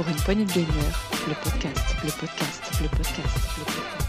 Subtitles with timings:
[0.00, 0.66] pour une poignée de gamer,
[1.28, 4.08] le podcast, le podcast, le podcast, le podcast.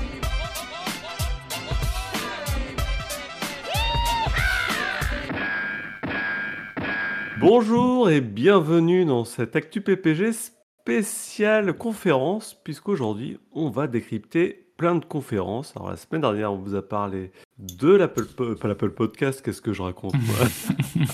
[7.42, 15.06] Bonjour et bienvenue dans cette Actu PPG spéciale conférence, puisqu'aujourd'hui on va décrypter plein de
[15.06, 15.74] conférences.
[15.76, 19.62] Alors la semaine dernière on vous a parlé de l'Apple, Po- pas l'Apple Podcast, qu'est-ce
[19.62, 20.16] que je raconte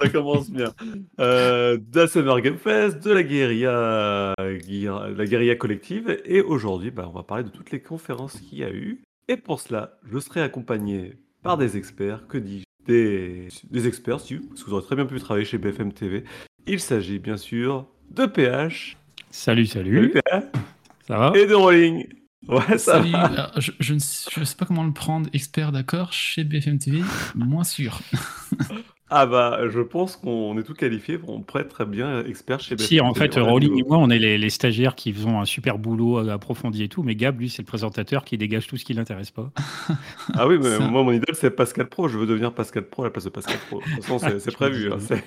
[0.00, 0.72] Ça commence bien.
[1.20, 6.90] Euh, de la Summer Game Fest, de la guérilla, guéri- la guérilla collective, et aujourd'hui
[6.90, 9.02] bah, on va parler de toutes les conférences qu'il y a eu.
[9.28, 12.64] Et pour cela, je serai accompagné par des experts, que dis-je?
[12.86, 16.24] Des, des experts, si, parce que vous aurez très bien pu travailler chez BFM TV.
[16.66, 18.96] Il s'agit bien sûr de PH,
[19.30, 20.10] Salut, Salut, salut.
[20.10, 20.44] PH,
[21.06, 21.32] Ça va?
[21.38, 22.06] Et de Rolling.
[22.48, 23.24] Ouais, ça Salut, va.
[23.26, 26.78] alors, je, je ne sais je sais pas comment le prendre, expert d'accord, chez BFM
[26.78, 27.02] TV,
[27.34, 28.00] moins sûr.
[29.12, 32.76] Ah bah, je pense qu'on est tout qualifié, on pourrait être très bien expert chez
[32.76, 34.50] BFM Si, en TV, fait, on a le Rolling et moi, on est les, les
[34.50, 38.24] stagiaires qui font un super boulot approfondi et tout, mais Gab, lui, c'est le présentateur
[38.24, 39.50] qui dégage tout ce qui l'intéresse pas.
[40.34, 40.78] Ah oui, mais Ça.
[40.78, 42.06] moi, mon idole, c'est Pascal Pro.
[42.08, 43.80] Je veux devenir Pascal Pro à la place de Pascal Pro.
[43.80, 44.92] De toute façon, c'est c'est prévu.
[44.92, 45.24] hein, c'est-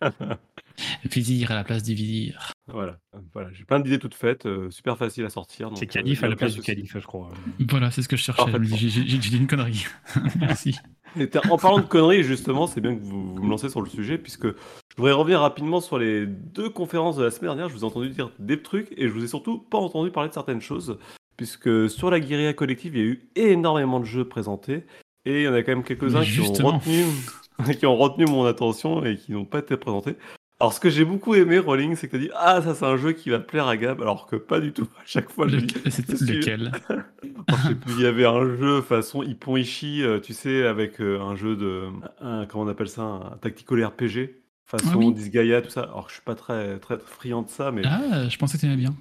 [1.04, 2.52] Vizir à la place du vizir.
[2.66, 2.98] voilà,
[3.32, 3.50] voilà.
[3.52, 5.70] j'ai plein d'idées toutes faites, euh, super facile à sortir.
[5.74, 6.66] C'est euh, a à la place du souci.
[6.66, 7.28] Calif, je crois.
[7.68, 8.50] Voilà, c'est ce que je cherchais.
[8.50, 9.86] Je me dis, J'ai dit une connerie.
[10.40, 10.76] Merci.
[11.18, 13.88] Et en parlant de conneries, justement, c'est bien que vous, vous me lancez sur le
[13.88, 17.68] sujet, puisque je voudrais revenir rapidement sur les deux conférences de la semaine dernière.
[17.68, 20.28] Je vous ai entendu dire des trucs, et je vous ai surtout pas entendu parler
[20.28, 20.98] de certaines choses,
[21.36, 24.84] puisque sur la guérilla collective, il y a eu énormément de jeux présentés,
[25.24, 27.04] et il y en a quand même quelques-uns qui ont, retenu,
[27.78, 30.16] qui ont retenu mon attention et qui n'ont pas été présentés.
[30.60, 32.84] Alors, ce que j'ai beaucoup aimé, Rolling, c'est que tu as dit Ah, ça, c'est
[32.84, 34.88] un jeu qui va plaire à Gab, alors que pas du tout.
[34.98, 36.72] À chaque fois, Le- dis C'était lequel?
[37.88, 41.56] Il y avait un jeu façon Ippon Ishi, euh, tu sais, avec euh, un jeu
[41.56, 41.88] de.
[42.20, 45.12] Un, comment on appelle ça Un tactical RPG, façon Ah oui.
[45.12, 45.82] Disgaea, tout ça.
[45.82, 47.82] Alors, je suis pas très, très friand de ça, mais.
[47.84, 48.94] Ah, je pensais que t'aimais bien.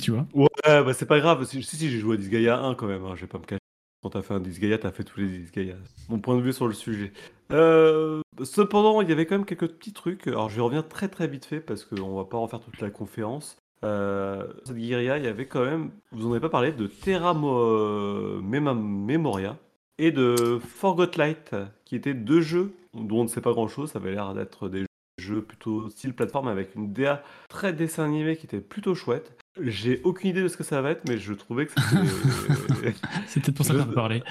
[0.00, 1.44] Tu vois Ouais, bah, c'est pas grave.
[1.44, 3.44] Si, si, si, j'ai joué à Disgaea 1 quand même, hein, je vais pas me
[3.44, 3.58] cacher.
[4.02, 5.74] Quand t'as fait un Disgaea, t'as fait tous les Disgaea.
[6.08, 7.12] Mon point de vue sur le sujet.
[7.52, 10.26] Euh, cependant, il y avait quand même quelques petits trucs.
[10.26, 12.90] Alors, je vais revenir très très vite fait parce qu'on va pas refaire toute la
[12.90, 13.56] conférence.
[13.84, 17.34] Euh, cette guérilla, il y avait quand même, vous en avez pas parlé, de Terra
[17.34, 19.56] Mo- Memoria
[19.98, 23.90] et de Forgot Light, qui étaient deux jeux dont on ne sait pas grand chose.
[23.92, 24.84] Ça avait l'air d'être des
[25.18, 29.32] jeux plutôt style plateforme avec une DA très dessin animé qui était plutôt chouette.
[29.60, 32.94] J'ai aucune idée de ce que ça va être, mais je trouvais que c'était.
[33.26, 34.22] C'est peut-être pour ça qu'on en parlait.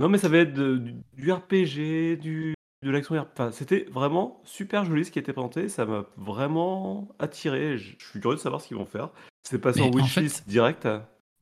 [0.00, 3.30] Non, mais ça va être de- du, du RPG, du, de l'action RPG.
[3.32, 5.68] Enfin, c'était vraiment super joli ce qui était présenté.
[5.68, 7.78] Ça m'a vraiment attiré.
[7.78, 9.10] Je, je suis curieux de savoir ce qu'ils vont faire.
[9.44, 10.88] C'est passé en wishlist direct.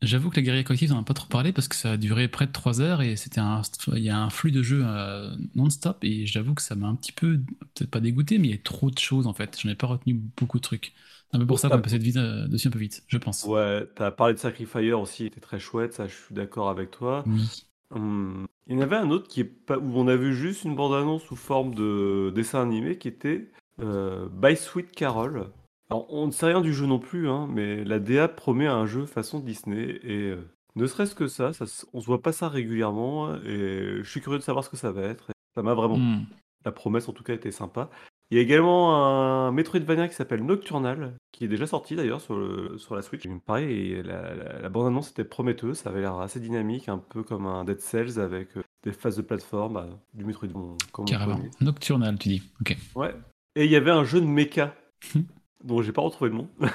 [0.01, 2.29] J'avoue que la guérilla collective, on a pas trop parlé parce que ça a duré
[2.29, 3.63] près de 3 heures et c'était un,
[3.95, 6.95] il y a un flux de jeux euh, non-stop et j'avoue que ça m'a un
[6.95, 7.41] petit peu,
[7.75, 9.59] peut-être pas dégoûté, mais il y a trop de choses en fait.
[9.61, 10.93] Je n'ai pas retenu beaucoup de trucs.
[11.33, 13.45] Un peu pour ça qu'on est passé euh, dessus un peu vite, je pense.
[13.45, 15.93] Ouais, t'as parlé de Sacrifier aussi, il était très chouette.
[15.95, 17.25] Ça, je suis d'accord avec toi.
[17.27, 17.69] Oui.
[17.95, 20.65] Hum, Il y en avait un autre qui est pas, où on a vu juste
[20.65, 23.51] une bande-annonce sous forme de dessin animé qui était
[23.81, 25.51] euh, By Sweet Carol.
[25.91, 28.85] Alors, on ne sait rien du jeu non plus, hein, mais la DA promet un
[28.85, 30.43] jeu façon Disney et euh,
[30.77, 34.39] ne serait-ce que ça, ça, on se voit pas ça régulièrement et je suis curieux
[34.39, 35.31] de savoir ce que ça va être.
[35.55, 36.25] ça m'a vraiment Hmm.
[36.67, 37.89] la promesse en tout cas était sympa.
[38.31, 42.37] Il y a également un Metroidvania qui s'appelle Nocturnal, qui est déjà sorti d'ailleurs sur,
[42.37, 43.25] le- sur la Switch.
[43.25, 46.89] Il me paraît, et la, la- la bande-annonce était prometteuse, ça avait l'air assez dynamique,
[46.91, 50.75] un peu comme un Dead Cells avec euh, des phases de plateforme, bah, du Metroidvania
[51.07, 51.41] Carrément.
[51.63, 52.43] Nocturnal, tu dis.
[52.61, 52.77] Ok.
[52.95, 53.15] Ouais.
[53.57, 54.75] Et il y avait un jeu de mecha,
[55.65, 56.49] dont j'ai pas retrouvé le nom.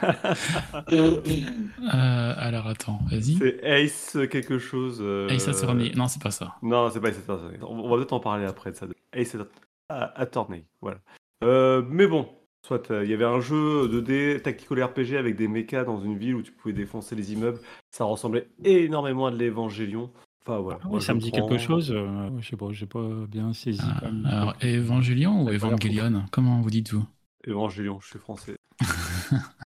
[0.91, 3.35] Euh, alors attends, vas-y.
[3.37, 4.99] C'est Ace quelque chose.
[5.01, 5.91] euh, Ace Attorney.
[5.95, 6.55] Non, c'est pas ça.
[6.61, 7.57] Non, c'est pas Ace Attorney.
[7.61, 8.85] On va peut-être en parler après de ça.
[9.13, 10.97] Ace Att- Attorney, voilà.
[11.43, 12.27] Euh, mais bon,
[12.65, 16.17] soit euh, il y avait un jeu 2D tactical RPG avec des mechas dans une
[16.17, 17.59] ville où tu pouvais défoncer les immeubles.
[17.91, 20.11] Ça ressemblait énormément à de l'Evangélion.
[20.45, 20.79] Enfin voilà.
[20.83, 21.91] Ah moi, ça me dit prends- quelque chose.
[21.91, 23.79] euh, je sais pas, j'ai pas bien saisi.
[23.81, 26.25] Ah, alors, Evangelion ou Evangelion?
[26.31, 27.05] Comment vous dites-vous?
[27.45, 28.55] Évangélion, je suis français.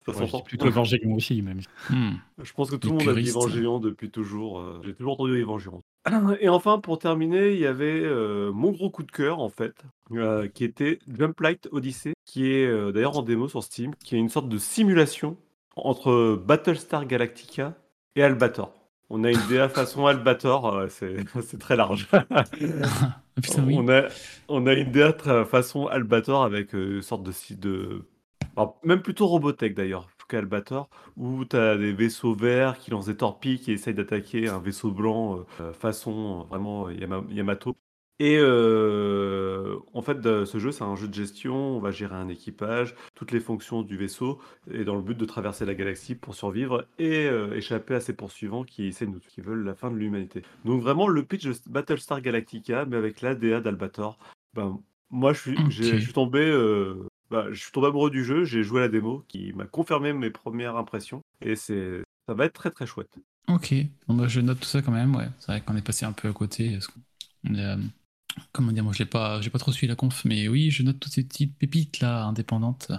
[0.06, 1.62] Ça Ouais, plutôt Evangelion aussi, même.
[1.89, 2.15] Hmm.
[2.42, 3.30] Je pense que tout le monde a dit.
[3.30, 4.60] Évangélion depuis toujours.
[4.60, 5.81] euh, J'ai toujours entendu Évangélion.
[6.41, 9.73] Et enfin, pour terminer, il y avait euh, mon gros coup de cœur, en fait,
[10.11, 14.15] euh, qui était Jump Light Odyssey, qui est euh, d'ailleurs en démo sur Steam, qui
[14.15, 15.38] est une sorte de simulation
[15.75, 17.75] entre Battlestar Galactica
[18.15, 18.73] et Albator.
[19.09, 22.07] On a une DA façon Albator, c'est très large.
[23.41, 23.75] Putain, oui.
[23.77, 24.03] on, a,
[24.47, 25.13] on a une DA
[25.45, 27.31] façon Albator avec une sorte de...
[27.55, 28.05] de...
[28.83, 33.59] même plutôt Robotech d'ailleurs qu'Albator, où tu as des vaisseaux verts qui lancent des torpilles
[33.59, 37.75] qui essayent d'attaquer un vaisseau blanc euh, façon euh, vraiment Yama- Yamato.
[38.19, 41.56] Et euh, en fait, ce jeu, c'est un jeu de gestion.
[41.56, 44.39] On va gérer un équipage, toutes les fonctions du vaisseau,
[44.71, 48.13] et dans le but de traverser la galaxie pour survivre et euh, échapper à ses
[48.13, 50.44] poursuivants qui essaient de nous, qui veulent la fin de l'humanité.
[50.63, 54.18] Donc vraiment le pitch de Battlestar Galactica, mais avec l'ADA d'Albator.
[54.53, 54.79] Ben,
[55.09, 58.45] moi, je suis, je tombé, euh, bah, je suis tombé amoureux du jeu.
[58.45, 62.45] J'ai joué à la démo, qui m'a confirmé mes premières impressions, et c'est, ça va
[62.45, 63.18] être très très chouette.
[63.47, 63.74] Ok,
[64.07, 65.27] bon, bah, je note tout ça quand même, ouais.
[65.39, 66.77] C'est vrai qu'on est passé un peu à côté.
[67.44, 67.77] on est, euh,
[68.51, 70.83] comment dire, moi je l'ai pas, j'ai pas trop suivi la conf, mais oui, je
[70.83, 72.91] note toutes ces petites pépites là, indépendantes.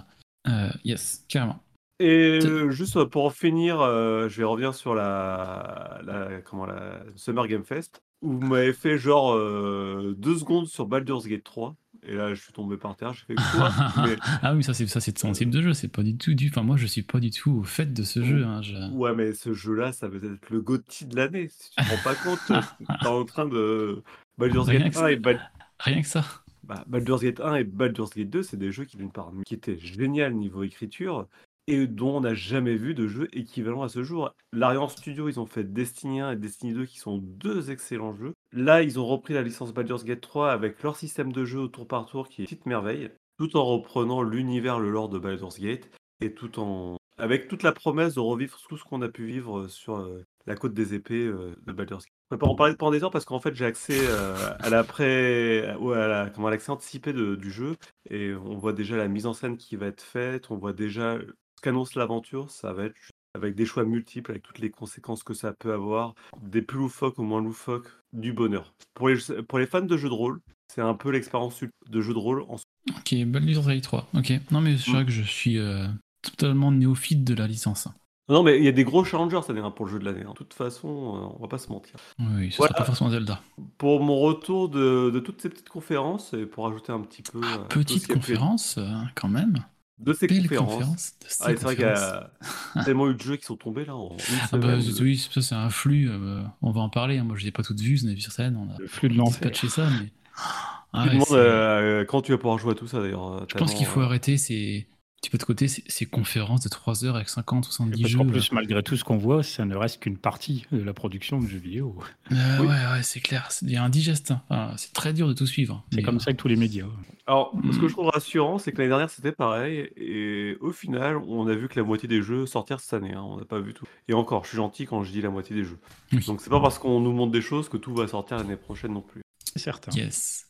[0.47, 1.59] Euh, yes, carrément.
[1.99, 6.99] Et euh, juste pour en finir, euh, je vais revenir sur la, la, comment, la
[7.15, 11.73] Summer Game Fest, où vous m'avez fait genre euh, deux secondes sur Baldur's Gate 3.
[12.07, 13.71] Et là, je suis tombé par terre, j'ai fait quoi?
[14.05, 16.33] Mais- ah oui, ça c'est ça c'est son type de jeu, c'est pas du tout
[16.33, 16.49] du.
[16.49, 18.45] Enfin moi je suis pas du tout au fait de ce jeu.
[18.45, 21.49] hein, je- Ouais, mais ce jeu-là, ça va être le GOTY de l'année.
[21.49, 22.39] Si tu te rends pas compte,
[23.01, 24.03] t'es en train de.
[24.37, 25.11] Baldur's Rien Gate que 1 ça.
[25.11, 26.23] et Bal- Rien que ça.
[26.63, 29.53] bah, Baldur's Gate 1 et Baldur's Gate 2, c'est des jeux qui, d'une part, qui
[29.53, 31.27] étaient géniaux niveau écriture
[31.67, 34.31] et dont on n'a jamais vu de jeu équivalent à ce jour.
[34.53, 38.33] Larian Studio, ils ont fait Destiny 1 et Destiny 2 qui sont deux excellents jeux.
[38.51, 41.67] Là, ils ont repris la licence Baldur's Gate 3 avec leur système de jeu au
[41.67, 43.09] tour par tour qui est une petite merveille,
[43.39, 45.89] tout en reprenant l'univers, le lore de Baldur's Gate
[46.21, 49.67] et tout en avec toute la promesse de revivre tout ce qu'on a pu vivre
[49.67, 52.13] sur euh, la côte des épées euh, de Baldur's Gate.
[52.29, 54.69] Je peux pas en parler pendant des heures parce qu'en fait j'ai accès euh, à
[54.69, 57.77] l'après, ouais, à l'accès anticipé du jeu
[58.09, 61.17] et on voit déjà la mise en scène qui va être faite, on voit déjà
[61.57, 62.95] ce qu'annonce l'aventure, ça va être
[63.33, 67.19] avec des choix multiples, avec toutes les conséquences que ça peut avoir, des plus loufoques
[67.19, 68.73] au moins loufoques, du bonheur.
[68.93, 69.17] Pour les,
[69.47, 70.39] pour les fans de jeux de rôle,
[70.73, 72.55] c'est un peu l'expérience de jeu de rôle en
[72.97, 74.07] Ok, Baldur's Gate 3.
[74.13, 74.31] Ok.
[74.51, 74.93] Non mais c'est Mm.
[74.93, 75.87] vrai que je suis euh,
[76.21, 77.87] totalement néophyte de la licence.
[78.29, 80.05] Non, mais il y a des gros challengers cette année hein, pour le jeu de
[80.05, 80.23] l'année.
[80.23, 80.31] hein.
[80.31, 81.95] De toute façon, euh, on va pas se mentir.
[82.19, 82.73] Oui, ce Voilà.
[82.73, 83.41] sera pas forcément Zelda.
[83.77, 87.37] Pour mon retour de, de toutes ces petites conférences, et pour ajouter un petit peu.
[87.37, 89.63] euh, tout ce Petite conférence, euh, quand même.
[89.97, 90.73] De ces Belle conférences.
[90.73, 91.13] conférence.
[91.21, 92.29] de ces Ah, c'est vrai qu'il y conférences.
[92.75, 94.15] a tellement eu de jeux qui sont tombés là en
[94.51, 97.17] Ah bah oui, ça c'est un flux, euh, on va en parler.
[97.17, 97.23] hein.
[97.23, 98.87] Moi je les ai pas toutes vues, on a vu sur scène, on a Le
[98.87, 99.49] flux de l'enfer.
[99.51, 100.11] dispatché ça, mais.
[100.37, 103.45] Ah Tu ouais, demandes c'est- euh, quand tu vas pouvoir jouer à tout ça d'ailleurs.
[103.49, 104.94] Je pense qu'il faut euh, arrêter ces un
[105.25, 108.11] petit peu de côté ces, ces conférences de 3 heures avec 50, Et 70 Parce
[108.11, 108.17] jeux.
[108.19, 111.39] qu'en plus, malgré tout ce qu'on voit, ça ne reste qu'une partie de la production
[111.39, 111.97] de jeux vidéo.
[112.31, 112.67] Euh, Oui.
[112.67, 113.47] Ouais, ouais, c'est clair.
[113.51, 114.31] c'est- Il y a un digeste.
[114.31, 114.41] hein.
[114.49, 115.83] Enfin, c'est très dur de tout suivre.
[115.91, 116.85] C'est Mais, comme euh, ça avec tous les médias.
[117.27, 117.81] Alors, ce Hmm.
[117.81, 121.55] que je trouve rassurant, c'est que l'année dernière c'était pareil, et au final, on a
[121.55, 123.13] vu que la moitié des jeux sortirent cette année.
[123.13, 123.85] hein, on n'a pas vu tout.
[124.07, 125.79] Et encore, je suis gentil quand je dis la moitié des jeux.
[126.13, 126.23] Oui.
[126.25, 128.93] Donc, c'est pas parce qu'on nous montre des choses que tout va sortir l'année prochaine
[128.93, 129.21] non plus.
[129.43, 129.91] C'est certain.
[129.91, 130.45] Yes.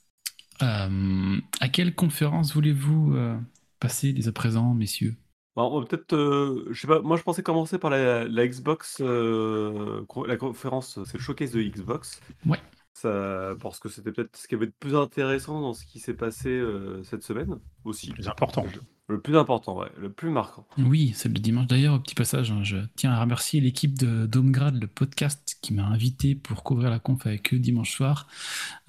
[0.61, 3.37] Euh, à quelle conférence voulez-vous euh,
[3.79, 5.15] passer dès à présent, messieurs?
[5.55, 8.47] Bon, on va peut-être, euh, je sais pas, moi je pensais commencer par la, la
[8.47, 12.19] Xbox, euh, la conférence, c'est le showcase de Xbox.
[12.45, 12.59] Ouais.
[12.93, 16.13] Ça, parce que c'était peut-être ce qui avait de plus intéressant dans ce qui s'est
[16.13, 18.11] passé euh, cette semaine aussi.
[18.11, 18.65] Plus important.
[19.07, 20.65] Le plus important, ouais, le plus marquant.
[20.79, 21.67] Oui, c'est le dimanche.
[21.67, 25.75] D'ailleurs, au petit passage, hein, je tiens à remercier l'équipe de Domegrad, le podcast, qui
[25.75, 28.27] m'a invité pour couvrir la conf avec eux dimanche soir.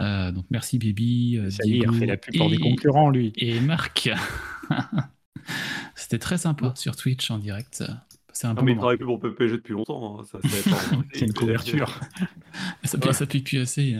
[0.00, 2.58] Euh, donc merci Baby, euh, Ça y est, il Diego refait la pour des et-
[2.60, 3.32] concurrents, lui.
[3.36, 4.08] et Marc.
[5.94, 7.84] C'était très sympa sur Twitch en direct.
[8.32, 10.20] C'est un Non, bon mais il travaille plus pour PPG depuis longtemps.
[10.20, 12.00] hein, ça, être- C'est une couverture.
[12.84, 13.12] Ça, Ouais.
[13.12, 13.96] ça pique plus assez.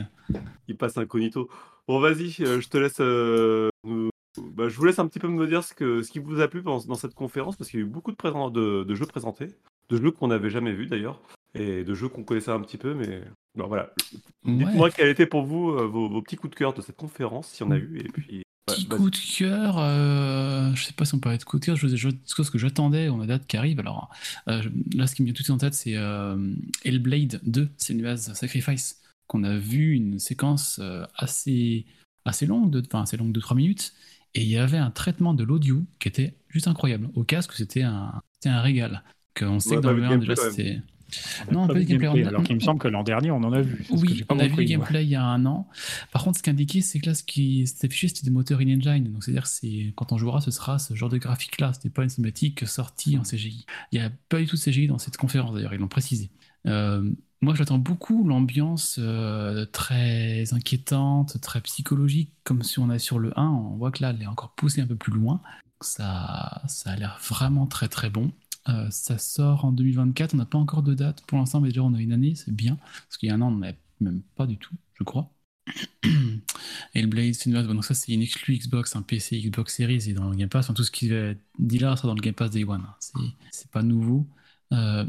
[0.67, 1.49] Il passe incognito.
[1.87, 2.97] Bon, vas-y, euh, je te laisse.
[3.01, 4.09] euh, nous-
[4.41, 6.47] bah, je vous laisse un petit peu me dire ce, que, ce qui vous a
[6.47, 8.95] plu dans, dans cette conférence, parce qu'il y a eu beaucoup de, présent- de, de
[8.95, 9.49] jeux présentés,
[9.89, 11.21] de jeux qu'on n'avait jamais vus d'ailleurs,
[11.55, 13.21] et de jeux qu'on connaissait un petit peu, mais
[13.55, 13.91] bon, voilà.
[14.45, 14.91] Dites-moi Ouais.
[14.95, 17.65] quel était pour vous euh, vos, vos petits coups de cœur de cette conférence, s'il
[17.65, 18.37] y en a eu, et puis.
[18.37, 21.65] ouais, Petit coup de cœur, euh, je sais pas si on parlait de coup de
[21.65, 23.79] cœur, je, je, ce que j'attendais, on a date qui arrive.
[23.79, 24.09] Alors
[24.49, 24.61] euh,
[24.93, 26.37] là, ce qui me vient tout de suite en tête, c'est euh,
[26.83, 30.79] Hellblade 2, Senua's Sacrifice, qu'on a vu une séquence
[31.15, 31.85] assez,
[32.25, 33.93] assez longue, de, enfin assez longue de 3 minutes,
[34.37, 37.09] et il y avait un traitement de l'audio qui était juste incroyable.
[37.15, 39.03] Au casque, c'était un, c'était un régal.
[39.41, 40.81] On sait Ouais, que dans le vu de 1, déjà, c'était.
[41.51, 43.61] Non, pas pas de gameplay, alors qu'il me semble que l'an dernier, on en a
[43.61, 43.85] vu.
[43.87, 44.63] Ce Oui, on a vu le moi.
[44.65, 45.67] gameplay il y a un an.
[46.11, 48.29] Par contre, ce qui est indiqué, c'est que là, ce qui s'est affiché, c'était des
[48.31, 49.05] moteurs in-engine.
[49.11, 51.71] Donc, c'est-à-dire que c'est- quand on jouera, ce sera ce genre de graphique-là.
[51.73, 53.65] C'était pas une cinématique sortie en CGI.
[53.93, 56.29] Il n'y a pas du tout de CGI dans cette conférence, d'ailleurs, ils l'ont précisé.
[56.65, 57.09] Euh,
[57.41, 63.37] moi, j'attends beaucoup l'ambiance euh, très inquiétante, très psychologique, comme si on est sur le
[63.39, 63.47] 1.
[63.47, 65.41] On voit que là, elle est encore poussée un peu plus loin.
[65.81, 68.31] Ça, ça a l'air vraiment très très bon.
[68.69, 71.83] Euh, ça sort en 2024, on n'a pas encore de date pour l'instant, mais déjà
[71.83, 72.77] on a une année, c'est bien.
[73.07, 75.31] Parce qu'il y a un an, on n'en avait même pas du tout, je crois.
[76.95, 80.09] Et le Blade Senua's, bon, donc ça c'est une exclu Xbox, un PC, Xbox Series
[80.09, 80.71] et dans le Game Pass.
[80.73, 82.85] Tout ce qui est dit là sera dans le Game Pass Day One.
[83.51, 84.27] c'est pas nouveau.
[84.73, 85.05] Euh,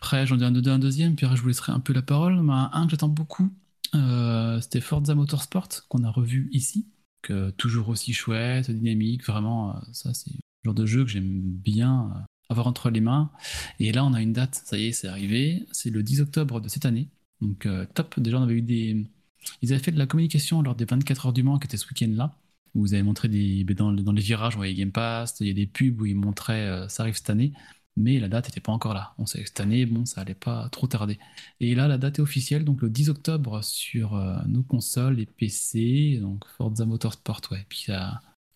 [0.00, 2.40] après, j'en dis un, un deuxième, puis après, je vous laisserai un peu la parole.
[2.42, 3.50] Mais un que j'attends beaucoup,
[3.94, 6.86] euh, c'était Forza Motorsport qu'on a revu ici.
[7.22, 11.40] que toujours aussi chouette, dynamique, vraiment, euh, ça c'est le genre de jeu que j'aime
[11.42, 13.30] bien euh, avoir entre les mains.
[13.80, 16.60] Et là, on a une date, ça y est, c'est arrivé, c'est le 10 octobre
[16.60, 17.08] de cette année.
[17.40, 19.06] Donc euh, top, déjà on avait eu des...
[19.62, 21.86] Ils avaient fait de la communication lors des 24 heures du Mans qui était ce
[21.88, 22.36] week-end-là,
[22.74, 23.64] où vous avez montré des...
[23.64, 26.16] dans, dans les virages, on voyait Game Pass, il y a des pubs où ils
[26.16, 27.52] montraient euh, ça arrive cette année,
[27.98, 29.14] mais la date n'était pas encore là.
[29.18, 31.18] On sait que cette année, bon, ça allait pas trop tarder.
[31.60, 35.26] Et là, la date est officielle, donc le 10 octobre sur euh, nos consoles et
[35.26, 37.66] PC, donc Forza Motorsport, ouais.
[37.68, 37.98] Puis euh,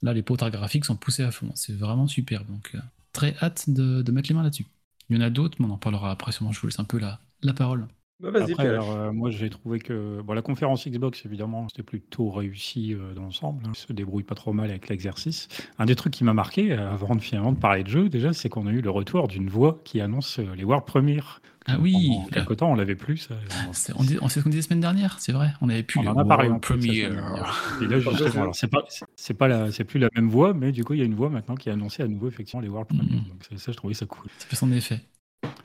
[0.03, 1.51] là, les potards graphiques sont poussés à fond.
[1.55, 2.45] C'est vraiment super.
[2.45, 2.81] Donc, euh,
[3.13, 4.67] très hâte de, de mettre les mains là-dessus.
[5.11, 6.33] Il y en a d'autres, mais on en parlera après.
[6.33, 7.89] Sûrement, je vous laisse un peu la, la parole.
[8.23, 11.83] Bah, vas-y, Après, alors, euh, moi, j'ai trouvé que bon, la conférence Xbox, évidemment, c'était
[11.83, 13.63] plutôt réussi euh, dans l'ensemble.
[13.67, 13.73] hein.
[13.75, 15.49] Ils se débrouille pas trop mal avec l'exercice.
[15.79, 18.33] Un des trucs qui m'a marqué, euh, avant de finalement de parler de jeu, déjà,
[18.33, 21.41] c'est qu'on a eu le retour d'une voix qui annonce euh, les World Premiere.
[21.67, 23.19] Ah oui, Pendant quelque temps, on l'avait plus.
[23.19, 23.35] ça.
[23.73, 25.53] C'est on dit- on sait ce qu'on disait la semaine dernière, c'est vrai.
[25.61, 26.85] On avait pu On en a parlé en plus.
[26.89, 30.73] Et là, justement, alors, c'est pas, c'est pas la, c'est plus la même voix, mais
[30.73, 32.69] du coup, il y a une voix maintenant qui a annoncé à nouveau effectivement les
[32.69, 33.05] World Premiere.
[33.13, 33.29] Mhm.
[33.29, 34.27] Donc ça, ça, je trouvais ça cool.
[34.39, 35.01] Ça fait son effet.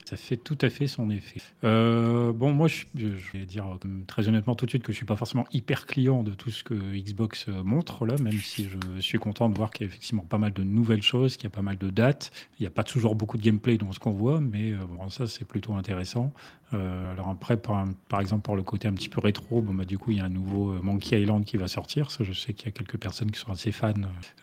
[0.08, 1.42] Ça fait tout à fait son effet.
[1.64, 5.04] Euh, bon, moi, je, vais dire euh, très honnêtement tout de suite que je suis
[5.04, 9.02] pas forcément hyper client de tout ce que Xbox euh, montre là, même si je
[9.02, 11.48] suis content de voir qu'il y a effectivement pas mal de nouvelles choses, qu'il y
[11.48, 12.32] a pas mal de dates.
[12.58, 14.72] Il n'y a pas toujours beaucoup de gameplay dans ce qu'on voit, mais
[15.10, 16.32] ça, c'est plutôt intéressant.
[16.74, 19.84] Euh, alors après, par, par exemple, pour le côté un petit peu rétro, bon, bah,
[19.86, 22.10] du coup, il y a un nouveau euh, Monkey Island qui va sortir.
[22.10, 23.94] Ça, je sais qu'il y a quelques personnes qui sont assez fans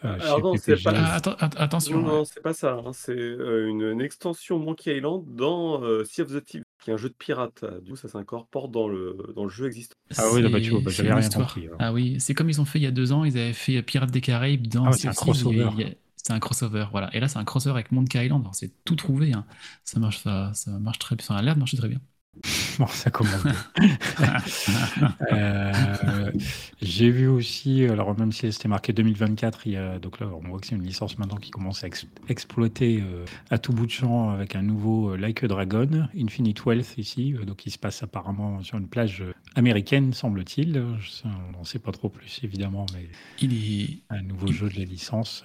[0.03, 2.01] euh, Alors chez non, c'est pas- Ah, atten- att- attention.
[2.01, 2.81] Non, non, c'est pas ça.
[2.83, 2.91] hein.
[2.93, 6.93] C'est euh, une, une extension Monkey Island dans euh, Sea of the Thieves, qui est
[6.93, 7.63] un jeu de pirate.
[7.83, 9.95] Du coup, ça s'incorpore dans le, dans le jeu existant.
[10.17, 11.77] Ah oui, bah, tu vois, bah, C'est- j'avais rien compris, alors.
[11.79, 13.81] Ah oui, c'est comme ils ont fait il y a deux ans, ils avaient fait
[13.83, 17.15] Pirates des Caraïbes dans Ah ouais, c'est un Sea of Thieves, C'est un crossover, voilà.
[17.15, 18.47] Et là, c'est un crossover avec Monkey Island.
[18.53, 19.31] C'est tout trouvé.
[19.33, 19.45] hein.
[19.83, 21.23] Ça marche, ça, ça marche très bien.
[21.23, 21.99] Ça a l'air de marcher très bien.
[22.79, 23.43] Bon, ça commence.
[25.31, 26.31] Euh,
[26.81, 30.47] J'ai vu aussi, alors même si c'était marqué 2024, il y a, donc là on
[30.49, 33.85] voit que c'est une licence maintenant qui commence à ex- exploiter euh, à tout bout
[33.85, 37.71] de champ avec un nouveau euh, Like a Dragon, Infinite Wealth ici, euh, donc il
[37.71, 39.23] se passe apparemment sur une plage
[39.55, 40.83] américaine semble-t-il.
[41.25, 43.07] On n'en sait pas trop plus évidemment, mais
[43.41, 43.99] Il est.
[44.09, 45.43] un nouveau jeu de la licence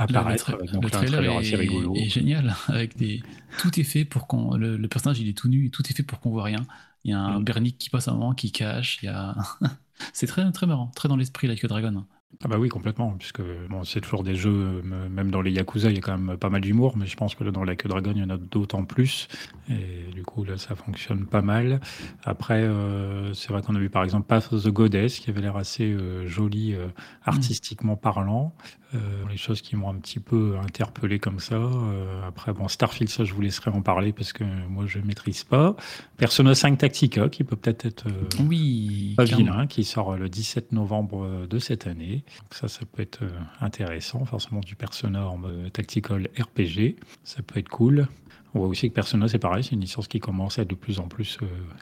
[0.00, 0.50] euh, Le, le apparaître.
[0.50, 1.94] tra- donc le là, un trailer trailer est, assez rigolo.
[1.94, 2.56] est génial.
[2.68, 3.24] Avec des...
[3.58, 4.56] Tout est fait pour qu'on.
[4.56, 6.66] Le, le personnage, il est tout nu et tout est fait pour qu'on voit rien.
[7.04, 7.44] Il y a un Mm.
[7.44, 8.98] Bernick qui passe un moment, qui cache.
[9.02, 9.34] Il y a.
[10.12, 10.88] c'est très, très marrant.
[10.96, 12.06] Très dans l'esprit, Like a Dragon.
[12.44, 15.88] Ah bah oui, complètement, puisque bon, c'est toujours des jeux, euh, même dans les Yakuza,
[15.88, 17.86] il y a quand même pas mal d'humour, mais je pense que là, dans Like
[17.86, 19.28] a Dragon, il y en a d'autant plus,
[19.70, 21.80] et du coup, là, ça fonctionne pas mal.
[22.24, 25.40] Après, euh, c'est vrai qu'on a vu par exemple Path of the Goddess, qui avait
[25.40, 26.88] l'air assez euh, joli, euh,
[27.24, 28.54] artistiquement parlant,
[28.94, 31.56] Euh, les choses qui m'ont un petit peu interpellé comme ça.
[31.56, 35.42] Euh, après, bon, Starfield, ça, je vous laisserai en parler, parce que moi, je maîtrise
[35.42, 35.74] pas.
[36.16, 38.06] Persona 5 Tactica, qui peut peut-être être...
[38.06, 39.14] euh, Oui.
[39.16, 42.24] pas vilain, qui sort le 17 novembre de cette année.
[42.42, 43.24] Donc ça, ça peut être
[43.60, 44.24] intéressant.
[44.24, 45.40] Forcément, du Persona en
[45.72, 46.96] tactical RPG.
[47.24, 48.06] Ça peut être cool.
[48.54, 50.74] On voit aussi que Persona, c'est pareil, c'est une licence qui commence à être de
[50.76, 51.38] plus en plus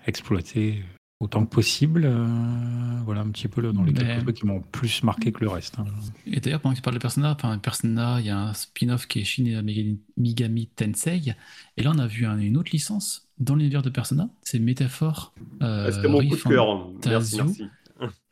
[0.06, 0.82] exploitée
[1.21, 2.04] autant que possible.
[2.04, 2.26] Euh,
[3.04, 5.40] voilà un petit peu là, dans les Mais- quelques trucs qui m'ont plus marqué que
[5.40, 5.78] le reste.
[5.78, 5.85] hein.
[6.26, 9.06] Et d'ailleurs, pendant que tu parles de Persona, enfin, Persona, il y a un spin-off
[9.06, 9.62] qui est Shin
[10.16, 11.35] Megami Tensei.
[11.76, 14.28] Et là, on a vu un- une autre licence dans l'univers de Persona.
[14.42, 15.35] C'est Métaphore.
[15.62, 16.90] Euh, Ah, C'était mon coup de cœur.
[17.06, 17.40] Merci.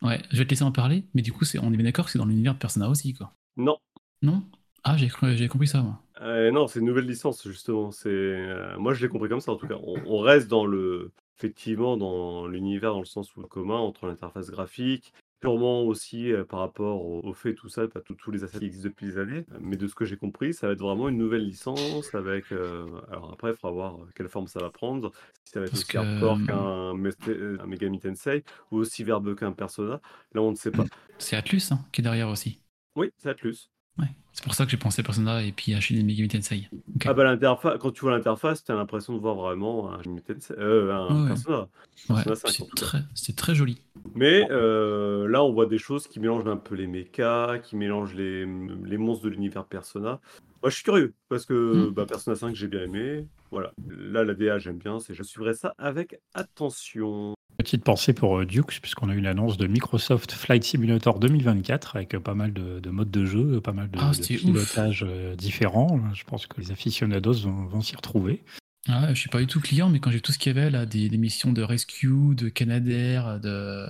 [0.03, 1.05] Ouais, je vais te laisser en parler.
[1.15, 3.15] Mais du coup, c'est, on est bien d'accord que c'est dans l'univers de Persona aussi,
[3.15, 3.33] quoi.
[3.57, 3.77] Non.
[4.23, 4.43] Non?
[4.85, 6.01] Ah, j'ai, cru- j'ai compris ça, moi.
[6.21, 7.91] Euh, non, c'est une nouvelle licence, justement.
[7.93, 9.77] C'est, euh, moi, je l'ai compris comme ça, en tout cas.
[9.85, 14.07] On, on reste dans le, effectivement, dans l'univers, dans le sens où le commun entre
[14.07, 18.45] l'interface graphique, purement aussi euh, par rapport au, au fait, tout ça, pas tous les
[18.45, 19.45] assets qui existent depuis des années.
[19.61, 22.53] Mais de ce que j'ai compris, ça va être vraiment une nouvelle licence avec.
[22.53, 25.11] euh, alors après, il faudra voir quelle forme ça va prendre.
[25.45, 29.53] Si ça va être Parce aussi que, hardcore qu'un Megami Tensei ou aussi verbeux qu'un
[29.53, 30.01] Persona.
[30.33, 30.85] Là, on ne sait pas.
[31.19, 32.61] C'est Atlus hein, qui est derrière aussi.
[32.95, 33.72] Oui, c'est Atlus.
[33.99, 34.07] Ouais.
[34.33, 36.69] C'est pour ça que j'ai pensé à Persona et puis à Shin Megami Tensei.
[36.97, 37.05] Ok.
[37.07, 40.91] Ah bah l'interface, quand tu vois l'interface, t'as l'impression de voir vraiment un, Tensei- euh,
[40.93, 41.29] un Ouais.
[41.29, 41.69] Persona.
[42.09, 43.83] Ouais, Persona 5, en c'est très, c'est très joli.
[44.15, 48.15] Mais euh, là, on voit des choses qui mélangent un peu les mechas, qui mélangent
[48.15, 50.19] les, les monstres de l'univers Persona.
[50.63, 51.91] Moi, je suis curieux, parce que Mm.
[51.91, 53.27] bah, Persona 5, j'ai bien aimé.
[53.51, 53.73] Voilà.
[53.87, 54.99] Là, la DA, j'aime bien.
[54.99, 57.35] C'est, je suivrai ça avec attention.
[57.63, 62.15] Petite pensée pour euh, Dukes, puisqu'on a eu l'annonce de Microsoft Flight Simulator 2024 avec
[62.15, 64.27] euh, pas mal de, de modes de jeu, pas mal de, Ah, de ouf.
[64.27, 66.01] pilotages euh, différents.
[66.13, 68.43] Je pense que les aficionados vont, vont s'y retrouver.
[68.89, 70.71] Ah je suis pas du tout client, mais quand j'ai tout ce qu'il y avait
[70.71, 73.87] là, des, des missions de rescue, de Canadair, de.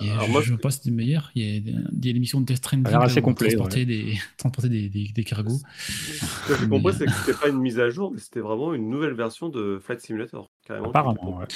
[0.00, 1.30] Alors, je moi, ne sais pas si c'est des meilleurs.
[1.36, 5.12] Il y a des, des missions de Death Stranding là, assez complet, transportait, des, des,
[5.14, 5.60] des cargos.
[5.78, 8.74] ce que j'ai compris, c'est que c'était pas une mise à jour, mais c'était vraiment
[8.74, 10.50] une nouvelle version de Flight Simulator.
[10.66, 10.88] Carrément.
[10.88, 11.46] Apparemment, ouais.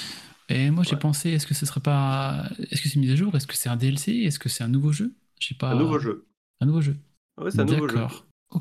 [0.49, 0.99] Et moi j'ai Ouais.
[0.99, 2.45] pensé, est-ce que ce serait pas.
[2.71, 3.35] Est-ce que c'est mise à jour?
[3.35, 5.13] Est-ce que c'est un DLC Est-ce que c'est un nouveau jeu?
[5.39, 5.71] Je sais pas.
[5.71, 6.25] Un nouveau jeu.
[6.61, 6.95] Un nouveau jeu.
[7.39, 7.99] Ouais, c'est un nouveau jeu.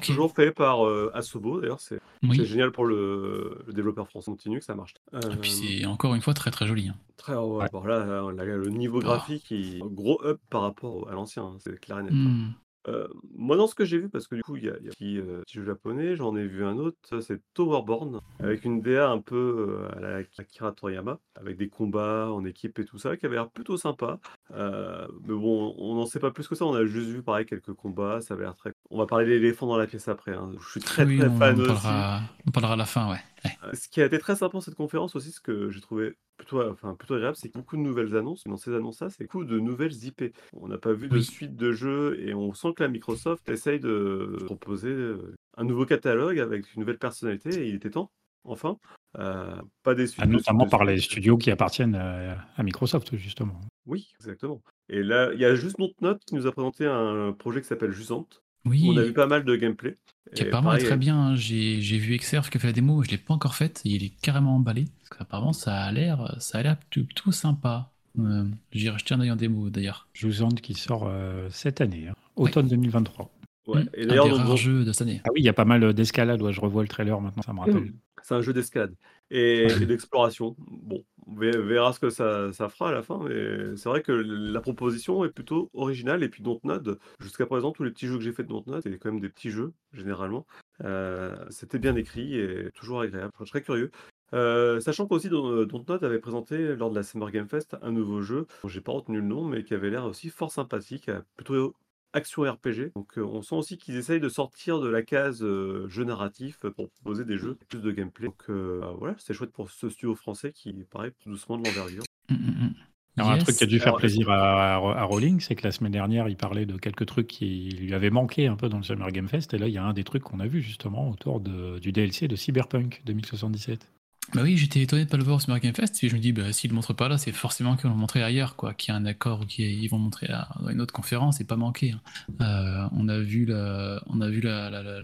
[0.02, 2.44] Toujours fait par euh, Asobo, d'ailleurs, c'est Oui.
[2.44, 4.94] génial pour le, le développeur français continue que ça marche.
[5.14, 6.88] Et puis Euh, c'est encore une fois très très joli.
[6.88, 6.96] hein.
[7.16, 7.68] très ouais, Ouais.
[7.72, 9.04] bon, là, là, là, le niveau Ah.
[9.04, 12.12] graphique, il gros up par rapport à l'ancien, hein, c'est clair et net.
[12.12, 12.50] hein.
[12.88, 14.86] Euh, moi, dans ce que j'ai vu, parce que du coup, il y a, y
[14.86, 18.20] a un petit, euh, petit jeu japonais, j'en ai vu un autre, ça, c'est Towerborn,
[18.38, 22.78] avec une DA un peu euh, à la Akira Toriyama, avec des combats en équipe
[22.78, 24.18] et tout ça, qui avait l'air plutôt sympa.
[24.50, 27.72] Mais bon, on n'en sait pas plus que ça, on a juste vu pareil quelques
[27.72, 28.72] combats, ça avait l'air très.
[28.90, 30.52] On va parler de l'éléphant dans la pièce après, hein.
[30.60, 31.82] je suis très oui, très on, fan on aussi.
[31.82, 33.18] parlera, on parlera à la fin, ouais.
[33.64, 36.14] Euh, Ce qui a été très sympa dans cette conférence aussi, ce que j'ai trouvé
[36.36, 38.42] plutôt, enfin, plutôt agréable, c'est beaucoup de nouvelles annonces.
[38.46, 40.32] Mais dans ces annonces-là, c'est beaucoup de nouvelles IP.
[40.54, 41.24] On n'a pas vu de Oui.
[41.24, 45.86] suite de jeux et on sent que la Microsoft essaye de proposer euh, un nouveau
[45.86, 48.10] catalogue avec une nouvelle personnalité et il était temps,
[48.44, 48.76] enfin.
[49.18, 50.20] Euh, pas des suites.
[50.22, 51.12] Ah, notamment de par les suites.
[51.12, 53.58] studios qui appartiennent à, à Microsoft, justement.
[53.86, 54.60] Oui, exactement.
[54.90, 57.92] Et là, il y a juste Note qui nous a présenté un projet qui s'appelle
[57.92, 58.42] Jusante.
[58.66, 59.96] On a vu Oui, pas mal de gameplay.
[60.34, 61.16] qui Et apparemment est très bien.
[61.18, 61.36] hein.
[61.36, 64.02] J'ai j'ai vu Exerf qui a fait la démo, je l'ai pas encore faite, il
[64.04, 64.86] est carrément emballé.
[65.00, 67.90] Parce qu'apparemment ça a l'air ça a l'air plutôt sympa.
[68.18, 70.08] Euh, J'ai rejeté un œil en démo d'ailleurs.
[70.14, 73.30] Jusant qui sort euh, cette année, hein, automne 2023.
[73.68, 73.82] ouais.
[73.84, 75.20] Hmm, Et un d'ailleurs, des rares jeux de cette année.
[75.24, 76.40] Ah oui, il y a pas mal d'escalade.
[76.40, 77.92] ouais, je revois le trailer maintenant, ça me rappelle.
[78.22, 78.94] C'est un jeu d'escalade
[79.30, 80.56] et, et d'exploration.
[80.58, 84.02] Bon, on ve- verra ce que ça, ça fera à la fin, mais c'est vrai
[84.02, 86.22] que la proposition est plutôt originale.
[86.22, 88.98] Et puis Dontnod, jusqu'à présent, tous les petits jeux que j'ai fait de Dontnod, c'est
[88.98, 90.46] quand même des petits jeux, généralement.
[90.84, 93.32] Euh, C'était bien écrit et toujours agréable.
[93.40, 93.90] Je suis très curieux.
[94.34, 98.22] Euh, sachant qu'aussi Don- Dontnod avait présenté lors de la Summer Game Fest un nouveau
[98.22, 101.20] jeu, dont j'ai pas retenu le nom, mais qui avait l'air aussi fort sympathique, euh,
[101.36, 101.74] plutôt
[102.16, 102.92] action RPG.
[102.94, 106.58] Donc euh, on sent aussi qu'ils essayent de sortir de la case euh, jeu narratif
[106.74, 108.26] pour proposer des jeux plus de gameplay.
[108.26, 111.66] Donc euh, bah, voilà, c'est chouette pour ce studio français qui paraît tout doucement de
[111.66, 112.02] l'envergure.
[112.28, 112.74] Hmm, hmm.
[113.18, 115.64] Alors, un truc qui a dû faire Alors, plaisir à, à, à Rowling, c'est que
[115.64, 118.76] la semaine dernière, il parlait de quelques trucs qui lui avaient manqué un peu dans
[118.76, 119.54] le Summer Game Fest.
[119.54, 121.92] Et là, il y a un des trucs qu'on a vu justement autour de, du
[121.92, 123.90] DLC de Cyberpunk 2077.
[124.34, 126.20] Bah oui, j'étais étonné de pas le voir au Summer Game Fest, et je me
[126.20, 128.74] dis, bah, s'ils le montrent pas là, c'est forcément qu'ils vont le montrer ailleurs, quoi,
[128.74, 131.36] qu'il y a un accord ou qu'ils vont le montrer à, dans une autre conférence,
[131.38, 131.92] c'est pas manqué.
[131.92, 132.00] hein.
[132.40, 135.00] Euh, on a vu la, on a vu la, la, la,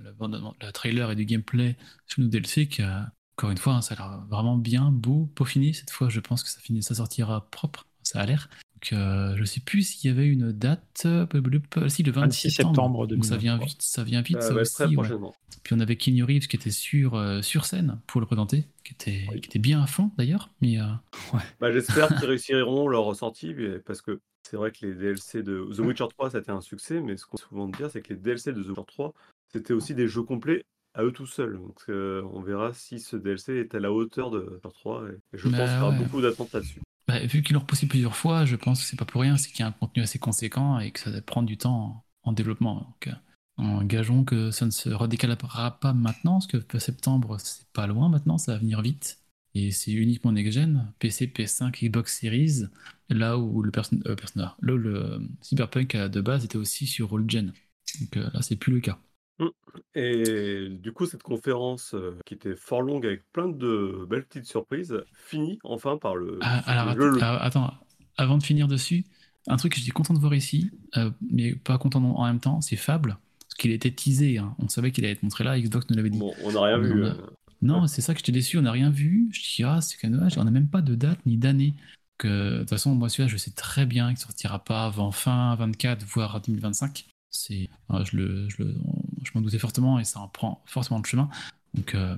[0.60, 3.94] la, trailer et du gameplay sur le DLC qui a, encore une fois, hein, ça
[3.94, 5.72] a l'air vraiment bien, beau, peaufiné.
[5.72, 8.48] Cette fois, je pense que ça, finit, ça sortira propre, ça a l'air.
[8.82, 11.24] Donc, euh, je sais plus s'il y avait une date, euh,
[11.88, 13.66] si le 26 26 septembre, donc ça vient 2023.
[13.66, 14.74] vite, ça vient vite, Ça ça va être aussi.
[14.74, 14.94] très ouais.
[14.94, 15.34] prochainement.
[15.62, 18.94] Puis on avait Keanu Reeves qui était sur, euh, sur scène pour le présenter, qui
[18.94, 19.40] était, Oui.
[19.40, 20.50] qui était bien à fond d'ailleurs.
[20.60, 20.84] Mais euh,
[21.60, 24.18] Bah, J'espère qu'ils réussiront leur sortie mais- parce que
[24.50, 27.16] c'est vrai que les DLC de The Witcher 3 ça a été un succès, mais
[27.16, 29.14] ce qu'on souvent dire c'est que les DLC de The Witcher 3
[29.52, 30.64] c'était aussi des jeux complets
[30.94, 31.54] à eux tout seuls.
[31.56, 35.02] Donc euh, on verra si ce DLC est à la hauteur de The Witcher 3
[35.04, 35.98] et, et je Bah pense qu'il y aura ouais.
[35.98, 36.80] beaucoup d'attentes là-dessus.
[37.08, 39.50] Bah, vu qu'ils l'ont repoussé plusieurs fois, je pense que c'est pas pour rien, c'est
[39.50, 42.30] qu'il y a un contenu assez conséquent et que ça va prendre du temps en,
[42.30, 42.96] en développement.
[43.08, 43.12] Euh,
[43.58, 48.38] engageons que ça ne se redécalera pas maintenant, parce que septembre c'est pas loin maintenant,
[48.38, 49.18] ça va venir vite.
[49.54, 52.62] Et c'est uniquement next-gen, PC, PS5, Xbox Series,
[53.10, 53.70] là où le
[54.06, 54.16] euh,
[54.60, 57.52] le Cyberpunk euh, de base était aussi sur all-gen.
[58.00, 58.98] Donc là, c'est plus le cas.
[59.94, 64.46] Et du coup, cette conférence euh, qui était fort longue avec plein de belles petites
[64.46, 67.72] surprises finit enfin par le, Ah, alors, le- att- attends,
[68.16, 69.04] avant de finir dessus,
[69.48, 72.60] un truc que j'étais content de voir ici, euh, mais pas content en même temps,
[72.60, 74.38] c'est Fable, parce qu'il était teasé.
[74.38, 74.54] hein.
[74.58, 76.18] On savait qu'il allait être montré là, Xbox nous l'avait dit.
[76.18, 77.04] Bon, on n'a rien On vu.
[77.04, 77.26] a- euh.
[77.62, 79.28] Non, c'est ça que j'étais déçu, on n'a rien vu.
[79.32, 81.74] Je dis, ah, c'est quand même dommage, on n'a même pas de date ni d'année.
[82.22, 86.04] De toute façon, moi, celui-là, je sais très bien qu'il sortira pas avant fin 24,
[86.06, 87.06] voire 2025.
[87.30, 88.76] C'est, ah, je le, je le-
[89.32, 91.28] je m'en doutais fortement et ça en prend forcément le chemin.
[91.74, 92.16] Donc, euh,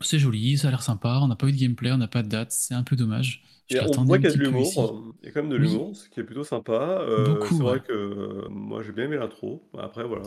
[0.00, 1.18] c'est joli, ça a l'air sympa.
[1.22, 3.42] On n'a pas eu de gameplay, on n'a pas de date, c'est un peu dommage.
[3.70, 5.68] Je on voit qu'il y a de l'humour, il y a quand même de Oui.
[5.68, 7.00] l'humour, ce qui est plutôt sympa.
[7.02, 7.80] Euh, c'est vrai ouais.
[7.80, 9.68] que euh, moi j'ai bien aimé l'intro.
[9.78, 10.22] Après voilà,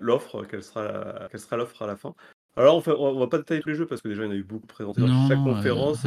[0.00, 2.14] l'offre, quelle sera la- quelle sera l'offre à la fin.
[2.56, 4.28] Alors on, fait, on va pas détailler tous les jeux parce que déjà il y
[4.30, 6.04] en a eu beaucoup présentés dans chaque conférence.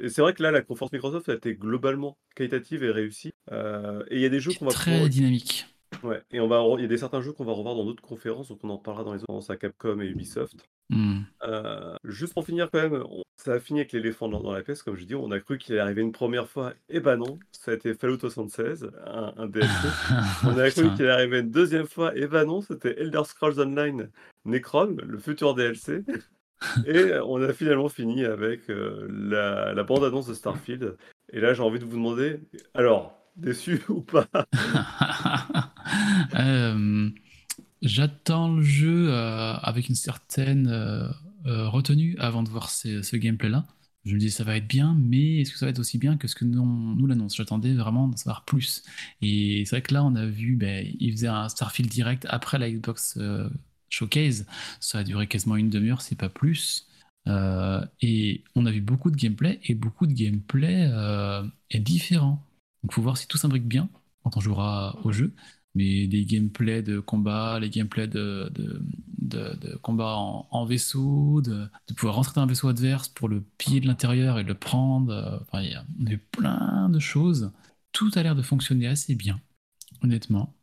[0.00, 3.30] et- c'est vrai que là la conférence Microsoft a été globalement qualitative et réussie.
[3.52, 5.66] Euh, et il y a des jeux qu'on va très pouvoir- dynamique.
[6.02, 8.02] Ouais, et on va, il y a des certains jeux qu'on va revoir dans d'autres
[8.02, 10.56] conférences, donc on en parlera dans les conférences à Capcom et Ubisoft.
[10.90, 11.20] Hmm.
[11.44, 14.62] Euh, juste pour finir quand même, on- ça a fini avec l'éléphant dans, dans la
[14.62, 17.16] pièce, comme je dis, on a cru qu'il allait arriver une première fois, et bah
[17.16, 19.68] non, ça a été Fallout 76, un, un DLC.
[20.44, 23.60] On a cru qu'il allait arriver une deuxième fois, et bah non, c'était Elder Scrolls
[23.60, 24.10] Online
[24.44, 26.02] Necrom, le futur DLC.
[26.86, 30.96] Et on a finalement fini avec euh, la, la bande-annonce de Starfield.
[31.32, 32.38] Et là, j'ai envie de vous demander,
[32.74, 34.28] alors, déçu ou pas
[36.34, 37.10] Euh,
[37.82, 41.08] J'attends le jeu euh, avec une certaine euh,
[41.68, 43.66] retenue avant de voir ce, gameplay-là.
[44.04, 46.16] Je me dis ça va être bien, mais est-ce que ça va être aussi bien
[46.16, 46.64] que ce que nous,
[46.94, 47.36] nous l'annonce?
[47.36, 48.84] J'attendais vraiment d'en savoir plus.
[49.20, 52.58] Et c'est vrai que là, on a vu, ben, il faisait un Starfield direct après
[52.58, 53.18] la Xbox
[53.88, 54.46] Showcase.
[54.80, 56.88] Ça a duré quasiment une demi-heure, c'est pas plus.
[57.26, 60.88] Et on a vu beaucoup de gameplay, et beaucoup de gameplay
[61.70, 62.44] est différent.
[62.82, 63.88] Donc, faut voir si tout s'imbrique bien
[64.22, 65.34] quand on jouera au jeu
[65.74, 68.52] mais les gameplays de combat, les gameplays de,
[69.82, 74.38] combat en, vaisseau, de, pouvoir rentrer dans un vaisseau adverse pour le piller de l'intérieur
[74.38, 75.12] et le prendre.
[75.12, 75.84] Euh, enfin, il y a,
[76.30, 77.52] plein de choses.
[77.92, 79.40] Tout a l'air de fonctionner assez bien,
[80.02, 80.54] honnêtement.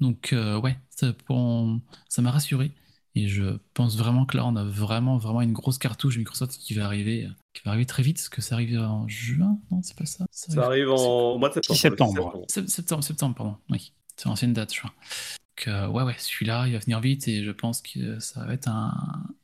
[0.00, 2.72] Donc, euh, ouais, ça m'a rassuré.
[3.18, 6.74] Et je pense vraiment que là, on a vraiment, vraiment une grosse cartouche Microsoft qui
[6.74, 9.96] va arriver, qui va arriver très vite, parce que ça arrive en juin, non, c'est
[9.96, 11.38] pas ça Ça, arrive, en...
[11.38, 11.80] mois de septembre.
[11.80, 12.44] Septembre.
[12.48, 13.94] septembre, septembre, pardon, oui.
[14.16, 14.92] C'est l'ancienne date, je crois.
[14.92, 18.52] Donc, euh, ouais, ouais, celui-là, il va venir vite et je pense que ça va
[18.52, 18.92] être un,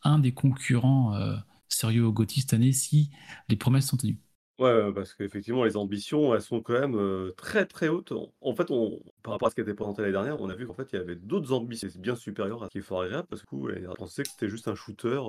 [0.02, 1.34] un des concurrents euh,
[1.68, 3.10] sérieux au GOTY cette année si
[3.48, 4.20] les promesses sont tenues.
[4.58, 8.12] Ouais, parce qu'effectivement, les ambitions, elles sont quand même très très hautes.
[8.40, 10.54] En fait, on, par rapport à ce qui a été présenté l'année dernière, on a
[10.54, 13.02] vu qu'en fait, il y avait d'autres ambitions bien supérieures à ce qui est fort
[13.02, 15.20] agréable parce que coup, on pensait que c'était juste un shooter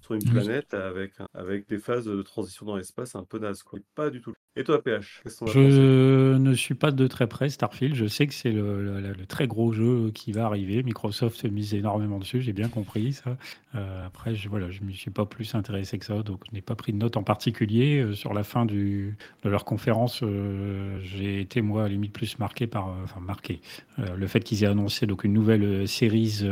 [0.00, 3.62] sur une planète avec, avec des phases de transition dans l'espace un peu naze.
[3.62, 3.78] Quoi.
[3.94, 4.34] Pas du tout.
[4.54, 7.94] Et toi, PH Je ne suis pas de très près Starfield.
[7.94, 10.82] Je sais que c'est le, très gros jeu qui va arriver.
[10.82, 13.38] Microsoft mise énormément dessus, j'ai bien compris ça.
[13.74, 16.54] Euh, après, je, voilà, je ne me suis pas plus intéressé que ça, donc je
[16.54, 18.00] n'ai pas pris de note en particulier.
[18.00, 22.12] Euh, sur la fin du, de leur conférence, euh, j'ai été, moi, à la limite,
[22.12, 23.60] plus marqué par, enfin, marqué,
[23.96, 26.44] le fait qu'ils aient annoncé donc, une nouvelle série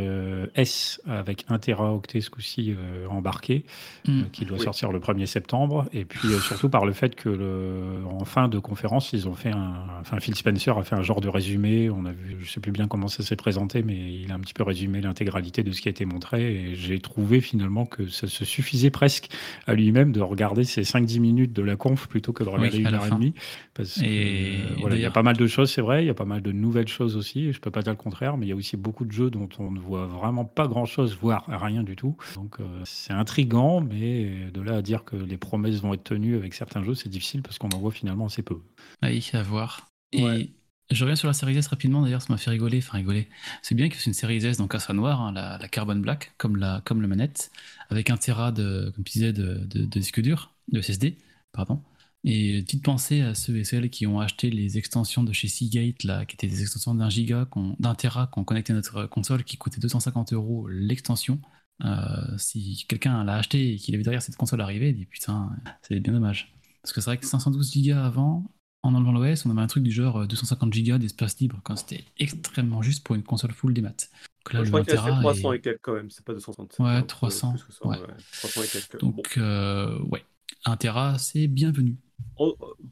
[0.55, 2.75] S avec 1 Teraoctet ce coup-ci
[3.11, 3.65] embarqué,
[4.07, 4.25] mm.
[4.33, 5.87] qui doit sortir le 1er septembre.
[5.93, 9.35] Et puis, surtout par le fait que le euh, en fin de conférence, ils ont
[9.35, 9.87] fait un.
[10.00, 11.90] Enfin, Phil Spencer a fait un genre de résumé.
[11.90, 14.40] On a vu, je sais plus bien comment ça s'est présenté, mais il a un
[14.40, 16.55] petit peu résumé l'intégralité de ce qui a été montré.
[16.55, 19.29] Et j'ai trouvé finalement que ça se suffisait presque
[19.66, 22.94] à lui-même de regarder ces 5-10 minutes de la conf plutôt que de regarder une
[22.94, 23.35] heure et demie.
[23.74, 26.05] Parce et, voilà, il y a pas mal de choses, c'est vrai.
[26.05, 27.53] Il y a pas mal de nouvelles choses aussi.
[27.53, 29.48] Je peux pas dire le contraire, mais il y a aussi beaucoup de jeux dont
[29.59, 32.16] on ne voit vraiment pas grand-chose, voire rien du tout.
[32.35, 36.37] Donc euh, c'est intrigant, mais de là à dire que les promesses vont être tenues
[36.37, 38.61] avec certains jeux, c'est difficile parce qu'on en voit finalement assez peu.
[39.03, 39.88] Oui, à voir.
[40.12, 40.51] Et
[40.90, 42.79] je reviens sur la série S rapidement, d'ailleurs, ça m'a fait rigoler.
[42.79, 43.29] Enfin, rigoler.
[43.62, 46.33] C'est bien que c'est une série S, donc à sa noire, hein, la, Carbon Black,
[46.37, 47.53] comme la, comme la manette,
[47.90, 51.16] avec un Tera de, comme tu disais, de, de, disque dur, de SSD,
[51.53, 51.81] pardon.
[52.25, 56.05] Et petite pensée à ceux et celles qui ont acheté les extensions de chez Seagate,
[56.05, 59.57] là, qui étaient des extensions d'un giga, d'un Tera, qu'on connectait à notre console, qui
[59.57, 61.40] coûtait 250 euros l'extension.
[61.85, 65.51] Euh, si quelqu'un l'a acheté et qu'il avait derrière cette console arrivée, il dit putain,
[65.83, 66.53] c'est bien dommage.
[66.83, 68.45] Parce que c'est vrai que 512 Go avant,
[68.83, 72.05] en enlevant l'OS, on avait un truc du genre 250 Go d'espace libre, quand c'était
[72.19, 74.11] extrêmement juste pour une console full des maths.
[74.53, 76.79] là, je crois qu'il y a 300 et quelques quand même, c'est pas 250.
[76.79, 77.55] Ouais, 300.
[77.85, 77.99] ouais.
[78.33, 79.01] 300 et quelques.
[79.01, 80.25] Donc, euh, ouais,
[80.64, 81.97] 1 Tera, c'est bienvenu.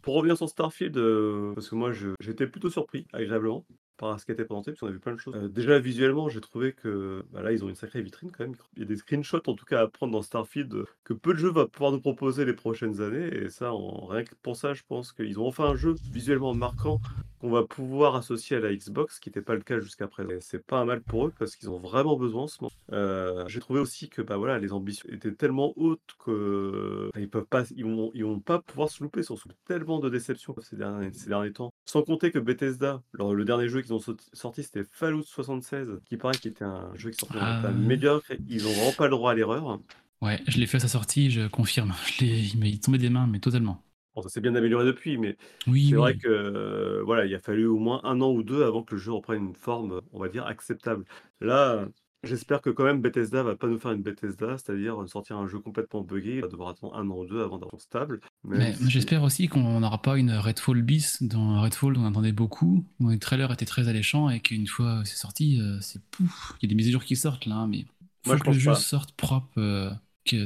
[0.02, 3.64] pour revenir sur Starfield, euh, parce que moi j'étais plutôt surpris, agréablement
[3.98, 5.34] par ce qui été présenté, parce qu'on a vu plein de choses.
[5.36, 8.54] Euh, déjà, visuellement, j'ai trouvé que bah là, ils ont une sacrée vitrine quand même.
[8.76, 11.38] Il y a des screenshots, en tout cas, à prendre dans Starfield, que peu de
[11.38, 13.28] jeux vont pouvoir nous proposer les prochaines années.
[13.34, 16.54] Et ça, en, rien que pour ça, je pense qu'ils ont enfin un jeu visuellement
[16.54, 17.00] marquant
[17.40, 20.30] qu'on va pouvoir associer à la Xbox, qui n'était pas le cas jusqu'à présent.
[20.40, 22.72] c'est pas mal pour eux, parce qu'ils ont vraiment besoin en ce moment.
[22.92, 27.64] Euh, j'ai trouvé aussi que bah, les ambitions étaient tellement hautes que ils peuvent pas,
[27.76, 29.22] ils vont, ils pas pouvoir se louper.
[29.22, 31.72] Sur tellement de déceptions ces derniers, ces derniers temps.
[31.84, 36.34] Sans compter que Bethesda, le dernier jeu qu'ils ont sorti, c'était Fallout 76, qui paraît
[36.34, 37.70] qu'il était un jeu qui sortait ah.
[37.70, 38.32] médiocre.
[38.48, 39.80] Ils ont vraiment pas le droit à l'erreur.
[40.20, 41.94] Ouais, je l'ai fait à sa sortie, je confirme.
[42.18, 43.82] Je il m'est tombé des mains, mais totalement.
[44.14, 45.36] Bon, ça s'est bien amélioré depuis, mais
[45.68, 48.64] oui, c'est vrai que euh, voilà, il a fallu au moins un an ou deux
[48.64, 51.04] avant que le jeu reprenne une forme, on va dire, acceptable.
[51.40, 51.86] Là,
[52.24, 55.60] J'espère que quand même Bethesda va pas nous faire une Bethesda, c'est-à-dire sortir un jeu
[55.60, 58.20] complètement buggé, il va devoir attendre un an ou deux avant d'avoir stable.
[58.42, 63.10] Mais, j'espère aussi qu'on n'aura pas une Redfall bis dans Redfall, on attendait beaucoup, où
[63.10, 66.54] les trailers étaient très alléchants et qu'une fois c'est sorti, euh, c'est pouf.
[66.60, 67.86] Il y a des mises à jour qui sortent là, mais
[68.24, 69.90] faut Moi, que le jeu sorte propre euh,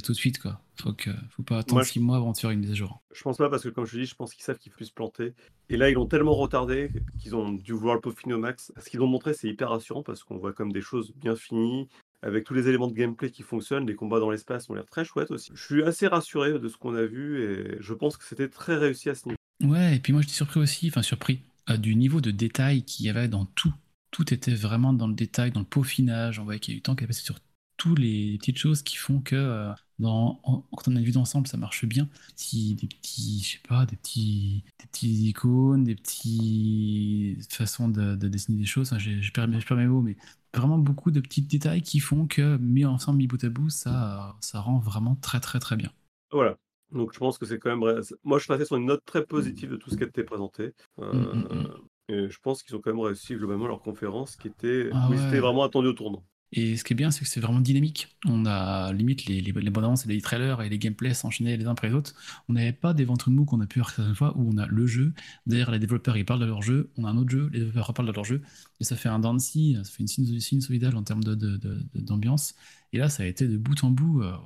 [0.00, 0.60] tout de suite quoi.
[0.80, 3.02] Faut que, faut pas attendre 6 mois avant de faire une mise à jour.
[3.14, 4.86] Je pense pas parce que comme je te dis, je pense qu'ils savent qu'ils peuvent
[4.86, 5.34] se planter.
[5.68, 6.90] Et là, ils l'ont tellement retardé
[7.20, 8.72] qu'ils ont dû vouloir le peaufiner au max.
[8.78, 11.88] Ce qu'ils ont montré, c'est hyper rassurant parce qu'on voit comme des choses bien finies,
[12.22, 13.86] avec tous les éléments de gameplay qui fonctionnent.
[13.86, 15.50] Les combats dans l'espace ont l'air très chouettes aussi.
[15.54, 18.76] Je suis assez rassuré de ce qu'on a vu et je pense que c'était très
[18.76, 19.36] réussi à ce niveau.
[19.62, 21.40] Ouais, et puis moi, j'étais surpris aussi, enfin surpris,
[21.70, 23.72] euh, du niveau de détail qu'il y avait dans tout.
[24.10, 26.38] Tout était vraiment dans le détail, dans le peaufinage.
[26.38, 27.38] On voyait qu'il y a eu du temps qui est passé sur
[27.82, 31.84] toutes les petites choses qui font que euh, quand on a vu d'ensemble, ça marche
[31.84, 32.04] bien.
[32.04, 38.58] Des petits, je sais pas, des petits, des petits icônes, des petites façons de, dessiner
[38.58, 38.94] des choses.
[38.98, 40.16] J'ai je perds, mes mots, mais
[40.54, 44.36] vraiment beaucoup de petits détails qui font que mis ensemble, mis bout à bout, ça,
[44.40, 45.90] ça rend vraiment très très très bien.
[46.30, 46.56] Voilà.
[46.92, 48.00] Donc je pense que c'est quand même.
[48.22, 50.22] Moi, je suis resté sur une note très positive de tout ce qui a été
[50.22, 50.72] présenté.
[50.98, 51.48] Mm, mm, mm.
[51.50, 51.68] Euh,
[52.08, 55.40] et je pense qu'ils ont quand même réussi globalement leur conférence qui était Ah ouais.
[55.40, 56.24] vraiment attendus au tournant.
[56.54, 58.08] Et ce qui est bien, c'est que c'est vraiment dynamique.
[58.26, 61.56] On a limite les, les, les bandes annonces et les trailers et les gameplays s'enchaînaient
[61.56, 62.14] les uns après les autres.
[62.48, 64.66] On n'avait pas des ventres mous qu'on a pu voir certaines fois où on a
[64.66, 65.14] le jeu,
[65.46, 67.86] derrière les développeurs ils parlent de leur jeu, on a un autre jeu, les développeurs
[67.86, 68.42] reparlent de leur jeu,
[68.80, 72.00] et ça fait un dancy, ça fait une sinusoïdale en termes de- de- de- de-
[72.00, 72.54] d'ambiance.
[72.92, 74.36] Et là, ça a été de bout en bout, euh,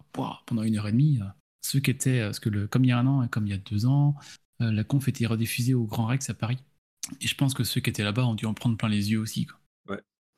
[0.47, 1.19] pendant une heure et demie.
[1.21, 1.25] euh,
[1.62, 3.51] ceux qui étaient, parce que le, comme il y a un an et comme il
[3.51, 4.14] y a deux ans,
[4.61, 6.59] euh, la conf était rediffusée au Grand Rex à Paris.
[7.21, 9.19] Et je pense que ceux qui étaient là-bas ont dû en prendre plein les yeux
[9.21, 9.47] aussi.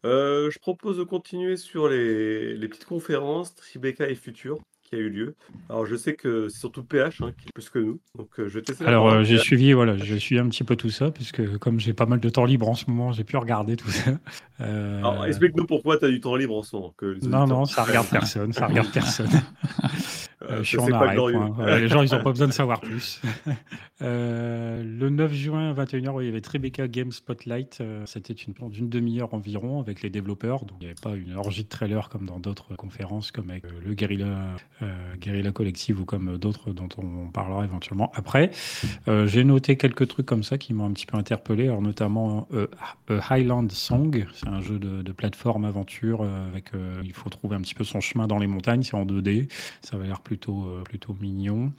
[0.04, 4.98] Euh, je propose de continuer sur les, les petites conférences Tribeca et Future qui a
[4.98, 5.34] eu lieu.
[5.68, 8.48] Alors je sais que c'est surtout PH hein, qui est plus que nous, donc euh,
[8.48, 9.42] je vais la Alors, parole euh, j'ai PH.
[9.44, 12.28] suivi, voilà, j'ai suivi un petit peu tout ça, puisque comme j'ai pas mal de
[12.30, 14.12] temps libre en ce moment, j'ai pu regarder tout ça.
[15.26, 16.94] Explique-nous pourquoi tu as du temps libre en ce moment.
[16.96, 19.28] Que les Non, auditeurs non, ça regarde personne, ça regarde personne.
[20.42, 21.16] Euh, Euh, je suis en arrêt.
[21.80, 23.20] les gens, ils n'ont pas besoin de savoir plus.
[24.00, 27.82] Euh, le 9 juin, 21h, il y avait Tribeca Game Spotlight.
[28.04, 30.60] C'était une d'une demi-heure environ avec les développeurs.
[30.66, 33.64] Donc, il n'y avait pas une orgie de trailers comme dans d'autres conférences, comme avec
[33.84, 34.54] le Guerrilla,
[35.20, 38.52] Guerrilla Collective ou comme d'autres dont on parlera éventuellement après.
[39.08, 42.46] J'ai noté quelques trucs comme ça qui m'ont un petit peu interpellé, alors notamment
[43.08, 44.28] Highland Song.
[44.32, 46.70] C'est un jeu de, de plateforme aventure avec
[47.02, 48.84] il faut trouver un petit peu son chemin dans les montagnes.
[48.84, 49.50] C'est en 2D.
[49.82, 51.72] Ça va l'air plutôt, euh, plutôt mignon.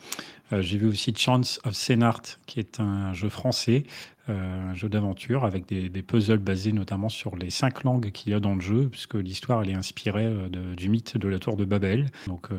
[0.51, 3.83] Euh, J'ai vu aussi Chance of Senart, qui est un jeu français,
[4.27, 8.35] euh, un jeu d'aventure avec des, puzzles basés notamment sur les cinq langues qu'il y
[8.35, 10.27] a dans le jeu, puisque l'histoire est inspirée
[10.75, 12.07] du mythe de la tour de Babel.
[12.25, 12.49] Donc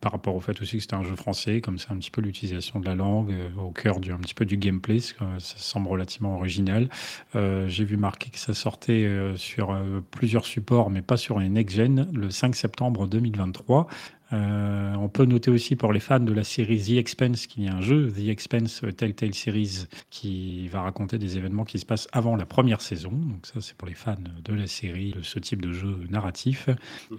[0.00, 2.20] par rapport au fait aussi que c'était un jeu français, comme c'est un petit peu
[2.20, 6.88] l'utilisation de la langue au cœur du, petit peu du gameplay, ça, semble relativement original.
[7.34, 9.76] J'ai vu marquer que ça sortait sur
[10.10, 13.88] plusieurs supports, mais pas sur les next-gen, le 5 septembre 2023.
[14.32, 17.68] Euh, on peut noter aussi pour les fans de la série The Expense qu'il y
[17.68, 21.86] a un jeu, The Expense euh, Telltale Series, qui va raconter des événements qui se
[21.86, 23.10] passent avant la première saison.
[23.10, 26.68] Donc ça, c'est pour les fans de la série, de ce type de jeu narratif.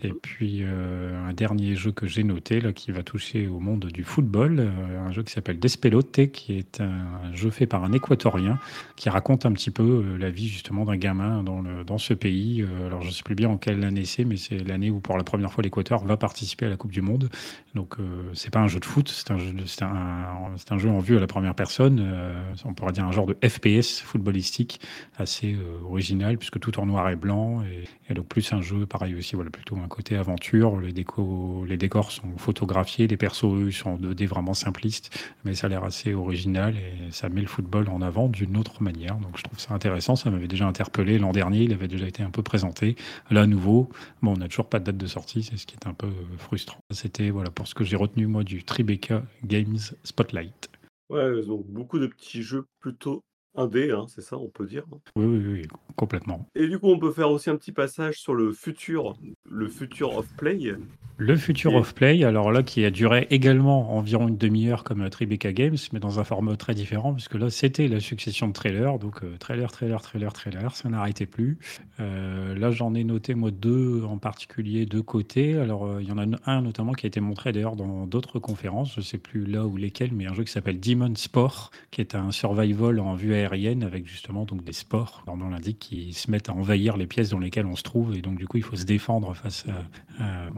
[0.04, 3.86] Et puis euh, un dernier jeu que j'ai noté, là, qui va toucher au monde
[3.86, 7.92] du football, euh, un jeu qui s'appelle Despelote, qui est un jeu fait par un
[7.92, 8.58] Équatorien,
[8.96, 12.66] qui raconte un petit peu la vie justement d'un gamin dans, le, dans ce pays.
[12.86, 15.18] Alors je ne sais plus bien en quelle année c'est, mais c'est l'année où pour
[15.18, 17.30] la première fois l'Équateur va participer à la Coupe du Monde.
[17.76, 21.28] Donc euh, c'est pas un jeu de foot, c'est un, jeu en vue à la
[21.28, 22.00] première personne.
[22.02, 24.82] Euh, on pourrait dire un genre de FPS footballistique
[25.18, 27.64] assez euh, original, puisque tout en noir et blanc.
[27.64, 30.78] Et, donc plus un jeu, pareil aussi, voilà, plutôt un côté aventure.
[30.82, 35.70] Les, les décors sont photographiés, les persos, eux, sont 2D vraiment simplistes, mais ça a
[35.70, 39.16] l'air assez original et ça met le football en avant d'une autre manière.
[39.16, 40.18] Donc je trouve ça intéressant.
[40.18, 42.96] Ça m'avait déjà interpellé l'an dernier, il avait déjà été un peu présenté.
[43.30, 43.90] Là, à nouveau,
[44.22, 46.08] bon, on n'a toujours pas de date de sortie, c'est ce qui est un peu
[46.08, 46.84] euh, frustrant.
[46.92, 50.70] C'était voilà pour ce que j'ai retenu moi du Tribeca Games Spotlight.
[51.10, 53.24] Ouais, donc beaucoup de petits jeux plutôt
[53.56, 54.84] indés, hein, c'est ça, on peut dire.
[55.16, 56.46] Oui, oui, oui, complètement.
[56.56, 59.16] Et du coup, on peut faire aussi un petit passage sur le futur,
[59.50, 60.74] le futur of play.
[61.18, 65.08] Le Future Et- of Play, alors là, qui a duré également environ une demi-heure comme
[65.08, 68.98] Tribeca Games, mais dans un format très différent, puisque là, c'était la succession de trailers.
[68.98, 71.60] Donc, euh, trailer, trailer, trailer, trailer, ça n'arrêtait plus.
[72.00, 75.58] Euh, là, j'en ai noté, moi, deux en particulier, deux côtés.
[75.58, 78.40] Alors, euh, il y en a un notamment qui a été montré d'ailleurs dans d'autres
[78.40, 81.70] conférences, je ne sais plus là ou lesquelles, mais un jeu qui s'appelle Demon Sport,
[81.92, 85.80] qui est un survival en vue aérienne avec justement donc des sports, leur nom l'indique,
[85.80, 88.16] qui se mettent à envahir les pièces dans lesquelles on se trouve.
[88.16, 90.50] Et donc, du coup, il faut se défendre face à, euh,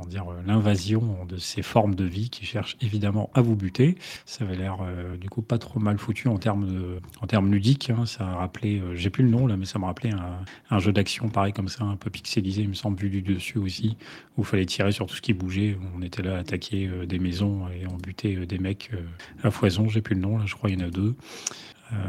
[0.46, 3.96] l'invasion de ces formes de vie qui cherchent évidemment à vous buter.
[4.26, 7.90] Ça avait l'air euh, du coup pas trop mal foutu en termes, en termes ludiques.
[7.90, 8.06] hein.
[8.06, 10.12] Ça a rappelé, euh, j'ai plus le nom là, mais ça me rappelait
[10.70, 13.58] un, jeu d'action pareil comme ça, un peu pixelisé, il me semble, vu du dessus
[13.58, 13.98] aussi,
[14.38, 15.78] où il fallait tirer sur tout ce qui bougeait.
[15.96, 18.92] On était là à attaquer euh, des maisons et on butait des mecs
[19.44, 19.88] à foison.
[19.88, 21.16] J'ai plus le nom là, je crois qu'il y en a deux.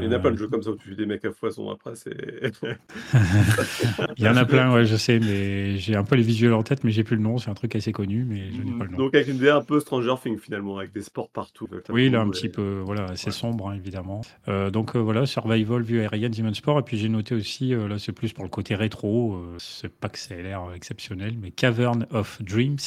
[0.01, 1.25] Il y en a Euh, pas de jeux comme ça où tu fais des mecs
[1.25, 2.15] à foison après, c'est.
[4.17, 6.63] Il y en a plein, ouais, je sais, mais j'ai un peu les visuels en
[6.63, 7.39] tête, mais j'ai plus le nom.
[7.39, 8.99] C'est un truc assez connu, mais je n'ai pas le nom.
[8.99, 11.69] Donc avec une idée un peu Stranger Things finalement, avec des sports partout.
[11.91, 14.23] Oui, là, un petit peu, voilà, assez sombre, hein, évidemment.
[14.49, 16.79] Euh, donc euh, voilà, Survival, vue aérienne, Demon Sport.
[16.79, 19.93] Et puis j'ai noté aussi, euh, là, c'est plus pour le côté rétro, euh, c'est
[19.93, 22.79] pas que ça ait l'air exceptionnel, mais Cavern of Dreams,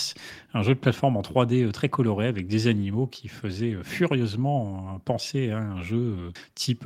[0.53, 3.83] un jeu de plateforme en 3D euh, très coloré avec des animaux qui faisaient euh,
[3.83, 6.31] furieusement euh, penser à un jeu euh,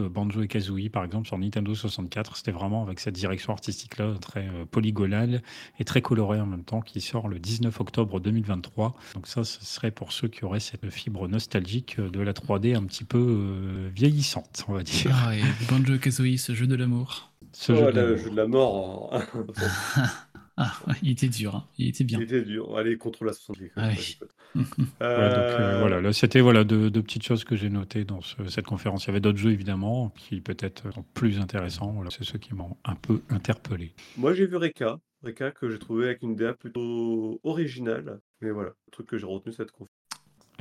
[0.04, 2.38] type Banjo et Kazooie, par exemple, sur Nintendo 64.
[2.38, 5.42] C'était vraiment avec cette direction artistique-là, très euh, polygonale
[5.80, 8.96] et très colorée en même temps, qui sort le 19 octobre 2023.
[9.16, 12.76] Donc ça, ce serait pour ceux qui auraient cette fibre nostalgique euh, de la 3D
[12.76, 15.12] un petit peu euh, vieillissante, on va dire.
[15.26, 17.32] Ah, et Banjo Kazooie, ce jeu de l'amour.
[17.54, 19.14] Ce Oh, jeu là, de- le jeu de la mort.
[20.88, 21.68] Ah, il était dur, hein.
[21.78, 22.20] il était bien.
[22.20, 22.78] Il était dur.
[22.78, 24.18] Allez, contrôle la 60 Ah oui.
[24.56, 24.64] Ouais,
[25.00, 28.46] donc, euh, voilà, là c'était voilà deux, deux petites choses que j'ai notées dans ce-
[28.50, 29.06] cette conférence.
[29.06, 31.92] Il y avait d'autres jeux évidemment qui peut-être sont plus intéressants.
[31.94, 33.94] Voilà, c'est ceux qui m'ont un peu interpellé.
[34.18, 35.00] Moi, j'ai vu Reka.
[35.24, 38.20] Reka que j'ai trouvé avec une DA plutôt originale.
[38.42, 39.96] Mais voilà, le truc que j'ai retenu cette conférence.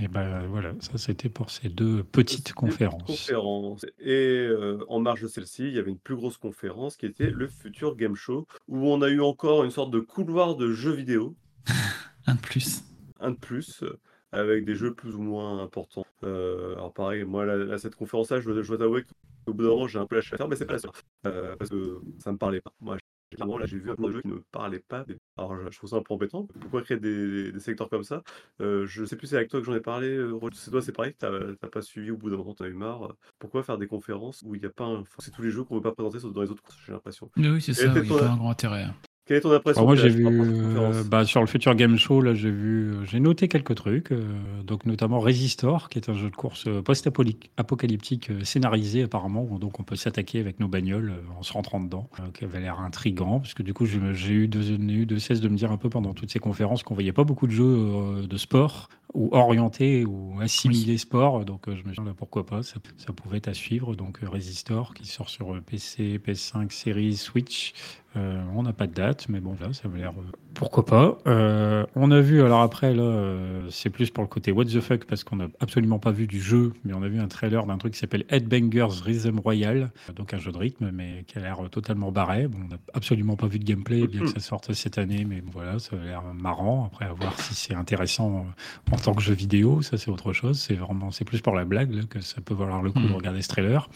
[0.03, 3.03] Et ben voilà, ça c'était pour ces deux petites conférences.
[3.03, 3.85] conférence.
[3.99, 7.31] Et euh, en marge de celle-ci, il y avait une plus grosse conférence qui était
[7.31, 10.93] le Futur Game Show, où on a eu encore une sorte de couloir de jeux
[10.93, 11.37] vidéo,
[12.27, 12.83] Un de plus.
[13.19, 13.85] un de plus,
[14.33, 16.07] avec des jeux plus ou moins importants.
[16.25, 19.03] Euh, alors pareil, moi, là, cette conférence-là, je, dois- je dois t'avouer
[19.45, 20.91] qu'au bout d'un moment, j'ai un peu lâché l'affaire, mais c'est pas la seule.
[21.27, 22.73] Euh, parce que ça me parlait pas.
[22.81, 22.97] Moi,
[23.31, 25.05] clairement, là, j'ai vu un peu de jeux qui ne me parlaient pas.
[25.37, 26.47] Alors, je, je trouve ça un peu embêtant.
[26.61, 28.23] Pourquoi créer des, des secteurs comme ça?
[28.61, 30.09] Euh, Je sais plus c'est avec toi que j'en ai parlé.
[30.09, 31.31] euh, Roger, C'est toi, c'est pareil, t'as
[31.73, 33.15] pas suivi au bout d'un moment, t'en as eu marre.
[33.39, 35.01] Pourquoi faire des conférences où il n'y a pas un...
[35.01, 36.93] enfin, C'est tous les jeux qu'on veut pas présenter sauf dans les autres courses, j'ai
[36.93, 37.31] l'impression?
[37.37, 38.87] Mais oui, c'est ça, il n'y a pas un grand intérêt.
[39.31, 42.21] Quelle est ton impression Alors moi j'ai vu euh, bah, sur le Future Game Show
[42.21, 44.25] là j'ai vu euh, j'ai noté quelques trucs euh,
[44.65, 49.79] donc notamment Resistor qui est un jeu de course post-apocalyptique euh, scénarisé apparemment où donc
[49.79, 53.55] on peut s'attaquer avec nos bagnoles en se rentrant dedans qui avait l'air intrigant parce
[53.55, 55.89] que du coup j'ai eu de, j'ai eu de cesse de me dire un peu
[55.89, 60.41] pendant toutes ces conférences qu'on voyait pas beaucoup de jeux de sport ou orientés ou
[60.41, 63.55] assimilés sport donc euh, je me dit là, pourquoi pas ça, ça pouvait être à
[63.55, 67.75] suivre donc euh, Resistor qui sort sur euh, PC PS5 Series Switch
[68.17, 70.13] euh, on n'a pas de date, mais bon, là, ça m'a l'air.
[70.55, 73.39] pourquoi pas Euh, On a vu, alors après, là,
[73.71, 76.41] c'est plus pour le côté what the fuck, parce qu'on n'a absolument pas vu du
[76.41, 80.35] jeu, mais on a vu un trailer d'un truc qui s'appelle Headbangers Rhythm Royal, donc
[80.35, 82.49] un jeu de rythme, mais qui a l'air totalement barré.
[82.49, 85.41] Bon, on n'a absolument pas vu de gameplay, bien que ça sorte cette année, mais
[85.41, 86.87] bon, voilà, ça a l'air marrant.
[86.87, 88.45] Après, à voir si c'est intéressant
[88.91, 90.59] en tant que jeu vidéo, ça, c'est autre chose.
[90.61, 93.07] C'est vraiment, c'est plus pour la blague là, que ça peut valoir le coup de
[93.09, 93.15] Mhm.
[93.15, 93.89] regarder ce trailer.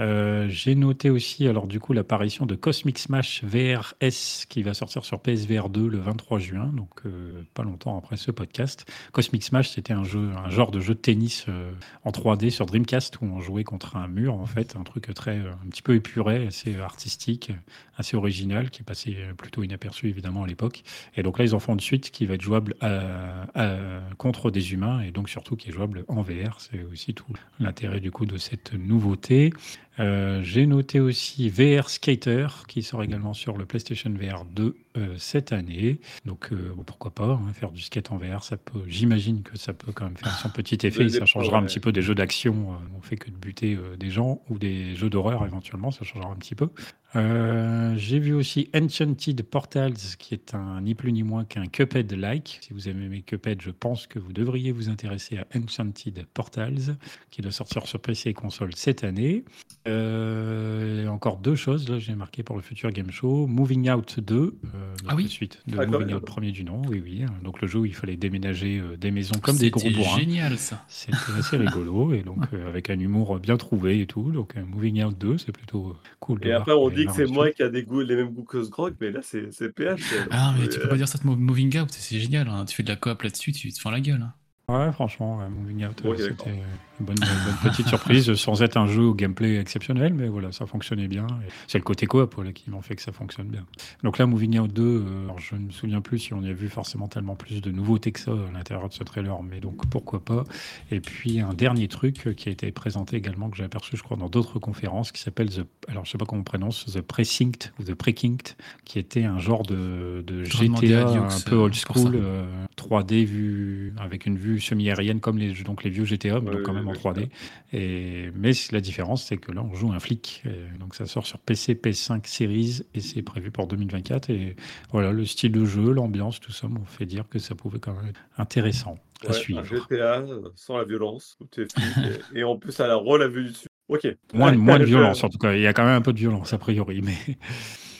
[0.00, 5.04] Euh, J'ai noté aussi, alors du coup, l'apparition de Cosmic Smash VRS qui va sortir
[5.04, 8.86] sur PSVR 2 le 23 juin, donc euh, pas longtemps après ce podcast.
[9.10, 11.72] Cosmic Smash, c'était un jeu, un genre de jeu de tennis euh,
[12.04, 15.38] en 3D sur Dreamcast où on jouait contre un mur, en fait, un truc très,
[15.38, 17.50] un petit peu épuré, assez artistique,
[17.98, 20.82] assez original, qui passait euh, plutôt inaperçu évidemment à l'époque.
[21.16, 24.50] Et donc là, ils en font une suite qui va être jouable à- à- contre
[24.50, 26.58] des humains et donc surtout qui est jouable en VR.
[26.60, 27.26] C'est aussi tout
[27.60, 29.52] l'intérêt du coup de cette nouveauté.
[30.00, 35.14] Euh, J'ai noté aussi VR Skater qui sort également sur le PlayStation VR 2 euh,
[35.18, 35.98] cette année.
[36.24, 38.82] Donc euh, bon, pourquoi pas hein, faire du skate en VR, ça peut.
[38.86, 41.08] J'imagine que ça peut quand même faire son petit effet.
[41.08, 42.76] Ça changera un petit peu des jeux d'action.
[42.96, 45.90] on fait que de buter des gens ou des jeux d'horreur éventuellement.
[45.90, 46.68] Ça changera un petit peu.
[47.16, 52.58] Euh, J'ai vu aussi Enchanted Portals, qui est un ni plus ni moins qu'un Cuphead-like.
[52.62, 56.96] Si vous aimez Cuphead, je pense que vous devriez vous intéresser à Enchanted Portals,
[57.30, 59.44] qui doit sortir sur PC et console cette année.
[59.86, 63.46] Euh, et encore deux choses, là j'ai marqué pour le futur Game Show.
[63.46, 66.12] Moving Out 2, euh, Ah oui la suite de Ah, Moving.
[66.14, 67.24] Out premier du nom, oui oui.
[67.42, 70.18] Donc le jeu où il fallait déménager euh, des maisons comme des gros C'était bourrins.
[70.18, 70.84] génial ça.
[70.88, 74.30] C'était assez rigolo et donc euh, avec un humour bien trouvé et tout.
[74.30, 76.40] Donc euh, Moving Out 2, c'est plutôt cool.
[76.40, 78.44] de Et voir après, on que c'est moi qui a des goûts, les mêmes goûts
[78.44, 80.00] que ce grog, mais là, c'est c'est PH.
[80.30, 82.48] Ah, mais tu Euh, peux pas dire ça de Mo- Moving Out, c'est génial.
[82.48, 82.64] hein.
[82.64, 84.22] Tu fais de la coop là-dessus, tu te fends la gueule.
[84.22, 84.34] hein.
[84.68, 86.62] Ouais, franchement, ouais, Moving Out, euh, c'était
[87.00, 90.66] une bonne, bonne petite surprise, sans être un jeu au gameplay exceptionnel, mais voilà, ça
[90.66, 91.26] fonctionnait bien.
[91.66, 93.64] C'est le côté coop là, qui m'en fait que ça fonctionne bien.
[94.02, 96.48] Donc là, Moving Out 2, euh, alors je ne me souviens plus si on y
[96.48, 99.60] a vu forcément tellement plus de nouveautés que ça à l'intérieur de ce trailer, mais
[99.60, 100.44] donc pourquoi pas.
[100.90, 104.02] Et puis un dernier truc euh, qui a été présenté également, que j'ai aperçu, je
[104.02, 107.00] crois, dans d'autres conférences, qui s'appelle The, alors je sais pas comment on prononce, The
[107.00, 111.74] Precinct ou The Precinct, qui était un genre de, de GTA un peu euh, old
[111.86, 112.18] pour school, ça.
[112.18, 112.44] euh,
[112.76, 116.62] 3D vu avec une vue semi-aérienne comme les, donc les vieux GTA, mais Ouais, donc
[116.62, 117.28] quand même en ouais, 3D.
[117.72, 120.42] Et, mais la différence, c'est que là, on joue un flic.
[120.46, 124.30] Et donc ça sort sur PC, PS5, Series, et c'est prévu pour 2024.
[124.30, 124.56] Et
[124.90, 127.94] voilà, le style de jeu, l'ambiance, tout ça m'ont fait dire que ça pouvait quand
[127.94, 129.60] même être intéressant à ouais, suivre.
[129.60, 130.24] un GTA
[130.54, 131.96] sans la violence, où t'es flic,
[132.34, 133.68] et, et en plus, à la rôle à vue du dessus.
[133.88, 134.06] Ok.
[134.34, 135.54] Moins, de- moins de violence, en tout cas.
[135.54, 137.02] Il y a quand même un peu de violence, a priori.
[137.02, 137.16] Mais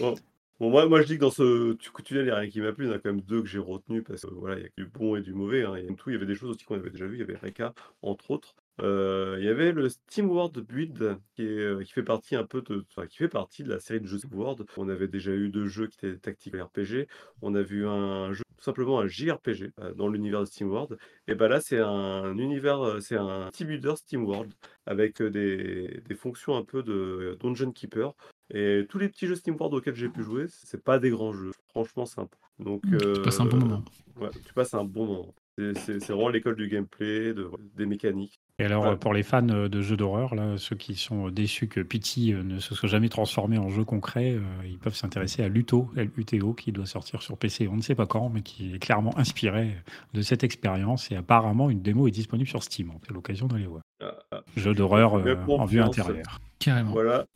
[0.00, 2.60] Bon, moi, moi, je dis que dans ce tu tunnel, il n'y a rien qui
[2.60, 2.86] m'a plu.
[2.86, 4.66] Il y en a quand même deux que j'ai retenus parce que voilà, il y
[4.66, 5.64] a du bon et du mauvais.
[5.64, 5.74] hein.
[5.76, 7.16] Et tout, il y avait des choses aussi qu'on avait déjà vues.
[7.16, 8.54] Il y avait Reka, entre autres.
[8.80, 12.44] Euh, il y avait le Steam World Build qui, est, euh, qui fait partie un
[12.44, 14.64] peu de, enfin, qui fait partie de la série de jeux Steam World.
[14.76, 17.08] On avait déjà eu deux jeux qui étaient tactiques RPG.
[17.42, 20.98] On a vu un jeu, tout simplement un JRPG euh, dans l'univers de Steam World.
[21.26, 24.52] Et ben là, c'est un univers, euh, c'est un team builder Steam World
[24.86, 28.14] avec euh, des, des fonctions un peu de euh, Dungeon Keeper.
[28.50, 31.32] Et tous les petits jeux Steam World auxquels j'ai pu jouer, c'est pas des grands
[31.32, 31.52] jeux.
[31.68, 32.36] Franchement, sympa.
[32.58, 33.84] Donc, Tu passes un bon euh, moment.
[34.20, 35.34] Ouais, tu passes un bon moment.
[35.74, 38.38] C'est vraiment l'école du gameplay, de, des mécaniques.
[38.60, 38.90] Et alors, Ouais.
[38.90, 42.42] euh, pour les fans euh, de jeux d'horreur, ceux qui sont déçus que Pity euh,
[42.42, 46.54] ne se soit jamais transformé en jeu concret, euh, ils peuvent s'intéresser à Luto, L-U-T-O,
[46.54, 49.76] qui doit sortir sur PC, on ne sait pas quand, mais qui est clairement inspiré
[50.14, 51.10] de cette expérience.
[51.12, 52.92] Et apparemment, une démo est disponible sur Steam.
[53.06, 53.82] C'est l'occasion d'aller voir.
[54.02, 56.40] Ah, ah, Jeu d'horreur euh, en vue intérieure.
[56.58, 56.92] Carrément.
[56.92, 57.26] Voilà.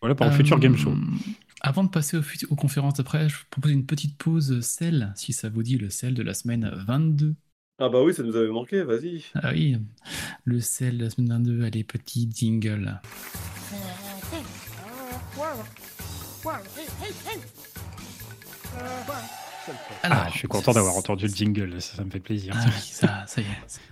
[0.00, 0.90] Voilà pour le futur Game Show.
[0.90, 0.94] Euh,
[1.62, 5.32] Avant de passer aux, aux conférences d'après, je vous propose une petite pause sel, si
[5.32, 7.34] ça vous dit, le sel de la semaine 22.
[7.80, 9.24] Ah bah oui, ça nous avait manqué, vas-y.
[9.34, 9.76] Ah oui,
[10.44, 13.00] le sel de la semaine 22, allez, petit jingle.
[20.02, 22.54] Alors, Ah, je suis content d'avoir entendu le jingle, ça, ça me fait plaisir.
[22.56, 23.48] Ah oui, ça, ça y est,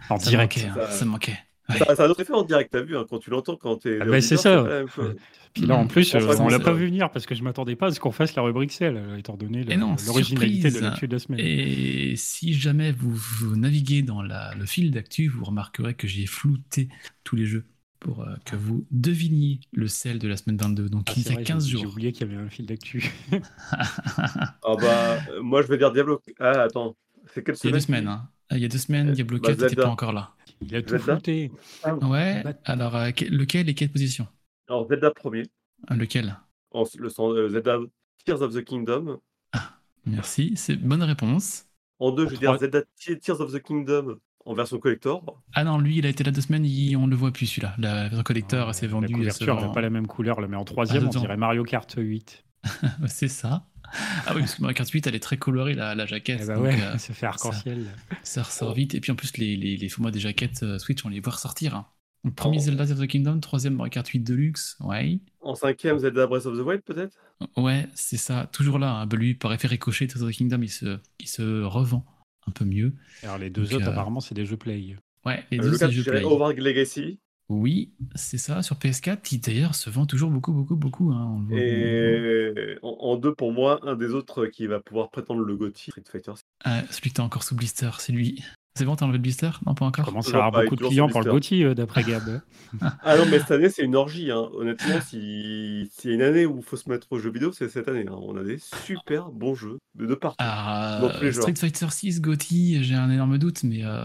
[0.09, 0.57] en ça direct.
[0.57, 1.39] manquait, hein, Ça- ça manquait.
[1.68, 1.78] Ouais.
[1.78, 3.76] Ça, ça a un autre effet en direct, t'as vu, hein, quand tu l'entends, quand
[3.76, 3.98] t'es.
[4.00, 4.64] Ah bah, c'est ça.
[4.88, 5.14] chose.
[5.52, 7.76] Puis là, en plus, Bon, euh, on l'a pas vu venir parce que je m'attendais
[7.76, 11.12] pas à ce qu'on fasse la rubrique celle, euh, étant donné l'originalité de l'actu de
[11.14, 11.40] la semaine.
[11.42, 16.26] Et si jamais vous, vous naviguez dans la- le fil d'actu, vous remarquerez que j'ai
[16.26, 16.88] flouté
[17.24, 17.64] tous les jeux
[17.98, 20.88] pour euh, que vous deviniez le sel de la semaine 22.
[20.90, 21.92] Donc Ah, il y a vrai, 15 j'ai- J'ai jours.
[21.94, 23.10] oublié qu'il y avait un fil d'actu.
[24.62, 26.20] Ah bah, euh, moi je vais dire Diablo.
[26.38, 26.96] Ah, attends,
[27.32, 27.72] c'est quelle Il y a semaine?
[27.72, 28.08] deux semaines.
[28.08, 28.28] hein.
[28.50, 29.82] Ah, Il y a deux semaines, Euh, Diablo bah, 4 n'était Zelda.
[29.84, 30.32] pas encore là.
[30.62, 31.50] Il a tout flouté.
[32.02, 34.26] Ouais, Bah- alors euh, que- lequel et quelle position
[34.68, 35.42] Alors Zelda premier,
[35.88, 36.36] Ah, Lequel
[36.72, 37.78] en- le euh, Zelda
[38.24, 39.20] Tears of the Kingdom.
[40.07, 41.66] Merci, c'est bonne réponse.
[41.98, 45.42] En deux, je vais dire Zelda Te- Tears of the Kingdom en version collector.
[45.54, 47.74] Ah non, lui, il a été là deux semaines, il- on le voit plus celui-là.
[47.78, 49.07] La version collector, c'est vendu.
[49.09, 51.11] La se couverture vend- n'a pas la même couleur, là, mais en troisième, Ah, on
[51.11, 51.20] dedans.
[51.20, 52.44] dirait Mario Kart 8.
[53.09, 53.66] C'est ça.
[54.26, 56.41] Ah oui, parce que Mario Kart 8, elle est très colorée, la, la jaquette.
[56.43, 57.87] Eh bah donc, ouais, euh, ça fait arc-en-ciel.
[58.22, 58.95] ça ressort vite.
[58.95, 61.32] Et puis en plus, les, les, les formats des jaquettes euh, Switch, on les voit
[61.34, 61.74] ressortir.
[61.74, 61.87] hein.
[62.24, 62.61] Donc, premier Oh.
[62.61, 64.76] Zelda Tears of the Kingdom, troisième Mario Kart 8 Deluxe.
[64.80, 65.20] Ouais.
[65.41, 67.16] En cinquième, Zelda Breath of the Wild peut-être?
[67.57, 68.49] Ouais, c'est ça.
[68.53, 68.91] Toujours là.
[68.93, 69.07] hein.
[69.07, 72.05] Bah, lui, par effet ricochet, Tears of the Kingdom, il se, il se revend
[72.49, 72.95] un peu mieux.
[73.22, 74.97] Alors les deux Donc, autres, euh, apparemment, c'est des jeux play.
[75.24, 76.62] Ouais, les Euh, deux, Le c'est des je jeux dirais play.
[76.62, 77.18] Legacy.
[77.49, 81.12] Oui, c'est ça, sur PS4, qui d'ailleurs se vend toujours beaucoup, beaucoup, beaucoup.
[81.12, 81.32] hein.
[81.36, 85.11] On le voit- Et en, en deux, pour moi, un des autres qui va pouvoir
[85.11, 86.32] prétendre le GOTY, Street Fighter.
[86.64, 88.42] Ah, celui que t'as encore sous blister, c'est lui.
[88.76, 89.49] C'est bon, t'as enlevé le blister?
[89.64, 90.05] Non, pas encore?
[90.05, 91.30] Commence à avoir beaucoup de clients pour le.
[91.30, 92.42] Gauthier, euh, d'après Gab?
[93.03, 94.30] Ah non, mais cette année, c'est une orgie.
[94.30, 94.49] Hein.
[94.53, 97.53] Honnêtement, si- s'il y a une année où il faut se mettre aux jeux vidéo,
[97.53, 98.05] c'est cette année.
[98.07, 98.18] hein.
[98.20, 100.36] On a des super bons jeux de, de partout.
[100.40, 101.01] Ah.
[101.30, 104.05] Street Fighter 6, Gotti, j'ai un énorme doute, mais euh,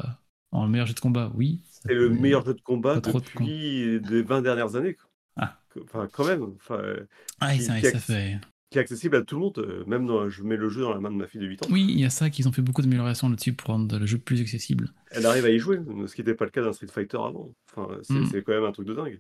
[0.52, 1.60] en meilleur jeu de combat, oui.
[1.86, 4.96] C'est le meilleur jeu de combat trop de depuis les 20 dernières années.
[4.96, 5.10] quoi.
[5.38, 5.58] Ah.
[5.84, 6.44] Enfin, quand même.
[6.56, 7.08] Enfin, euh,
[7.40, 8.40] Ah, qui- ça, qui ça acc- fait.
[8.70, 9.58] qui est accessible à tout le monde.
[9.60, 11.64] euh, Même dans, je mets le jeu dans la main de ma fille de 8
[11.64, 11.68] ans.
[11.72, 14.18] Oui, il y a ça qu'ils ont fait beaucoup d'améliorations là-dessus pour rendre le jeu
[14.18, 14.90] plus accessible.
[15.12, 17.54] Elle arrive à y jouer, ce qui n'était pas le cas d'un Street Fighter avant.
[17.76, 18.26] Enfin, c'est Mm.
[18.32, 19.20] c'est quand même un truc de dingue.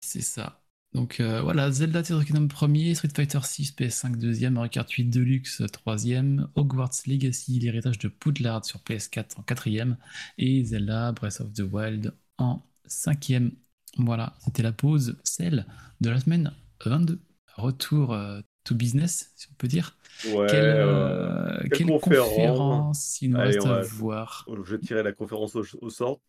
[0.00, 0.60] C'est ça.
[0.94, 5.06] Donc euh, voilà, Zelda Tears Kingdom premier, Street Fighter 6 PS5 deuxième, Mario Kart 8
[5.06, 9.96] Deluxe troisième, Hogwarts Legacy, l'héritage de Poudlard sur PS4 en quatrième,
[10.38, 13.50] et Zelda Breath of the Wild en cinquième.
[13.98, 15.66] Voilà, c'était la pause, celle
[16.00, 16.52] de la semaine
[16.84, 17.20] 22.
[17.56, 19.96] Retour euh, to business, si on peut dire.
[20.28, 22.28] Ouais, quelle, euh, quelle quelle conférence.
[22.28, 26.20] conférence il nous Allez, reste à voir je vais tirer la conférence au, au sort.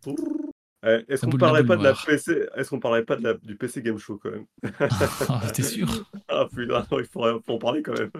[1.07, 1.93] Est-ce La qu'on parlerait pas de la.
[1.93, 4.45] PC Est-ce qu'on parlerait pas de la, du PC Game Show quand même?
[5.29, 5.88] Ah, T'es sûr?
[6.27, 8.11] Ah putain, il faudrait faut en parler quand même.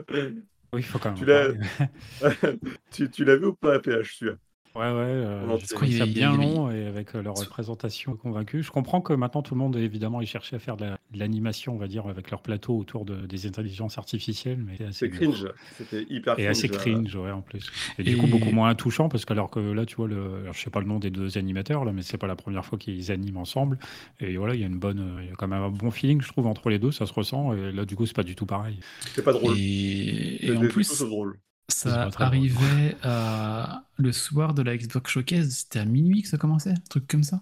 [0.74, 1.20] Oui, il faut quand même.
[1.20, 2.60] Tu l'as- en parler.
[2.92, 4.38] tu tu l'as vu ou pas à PH celui-là?
[4.76, 5.74] Ouais, ouais, euh, sait.
[5.74, 8.62] trouvé ça bien long et avec euh, leur présentation convaincue.
[8.62, 11.20] Je comprends que maintenant tout le monde, évidemment, ils cherchait à faire de la- de
[11.20, 15.48] l'animation, on va dire, avec leur plateau autour de, des intelligences artificielles, mais c'est cringe.
[15.78, 16.48] C'était hyper Et cringe.
[16.50, 17.72] assez euh, cringe, ouais, en plus.
[17.98, 20.40] Et du Et- coup, beaucoup moins touchant, parce que alors que là, tu vois, le,
[20.42, 22.66] alors, je sais pas le nom des deux animateurs, là, mais c'est pas la première
[22.66, 23.80] fois qu'ils animent ensemble.
[24.20, 26.22] Et voilà, il y a une bonne, il y a quand même un bon feeling,
[26.22, 27.54] je trouve, entre les deux, ça se ressent.
[27.54, 28.78] Et là, du coup, c'est pas du tout pareil.
[29.14, 29.56] C'est pas drôle.
[29.58, 31.38] Et, et en plus, drôle.
[31.68, 33.84] C'est Ça arrivait à...
[33.98, 37.24] le soir de la Xbox Showcase, c'était à minuit que ça commençait, un truc comme
[37.24, 37.42] ça.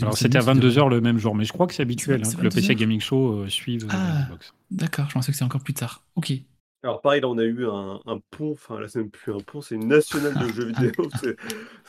[0.00, 2.24] Alors, c'était à me dit- 22h le même jour, mais je crois que c'est habituel
[2.24, 4.14] C'est hein, que le PC 22 Gaming Show euh, suive euh, Ah.
[4.20, 4.54] la Xbox.
[4.70, 6.04] D'accord, je pensais que c'était encore plus tard.
[6.14, 6.32] Ok.
[6.82, 9.38] Alors pareil, là on a eu un, un pont, enfin là c'est même plus un
[9.38, 10.92] pont, c'est une nationale de jeux vidéo.
[11.20, 11.36] C'est,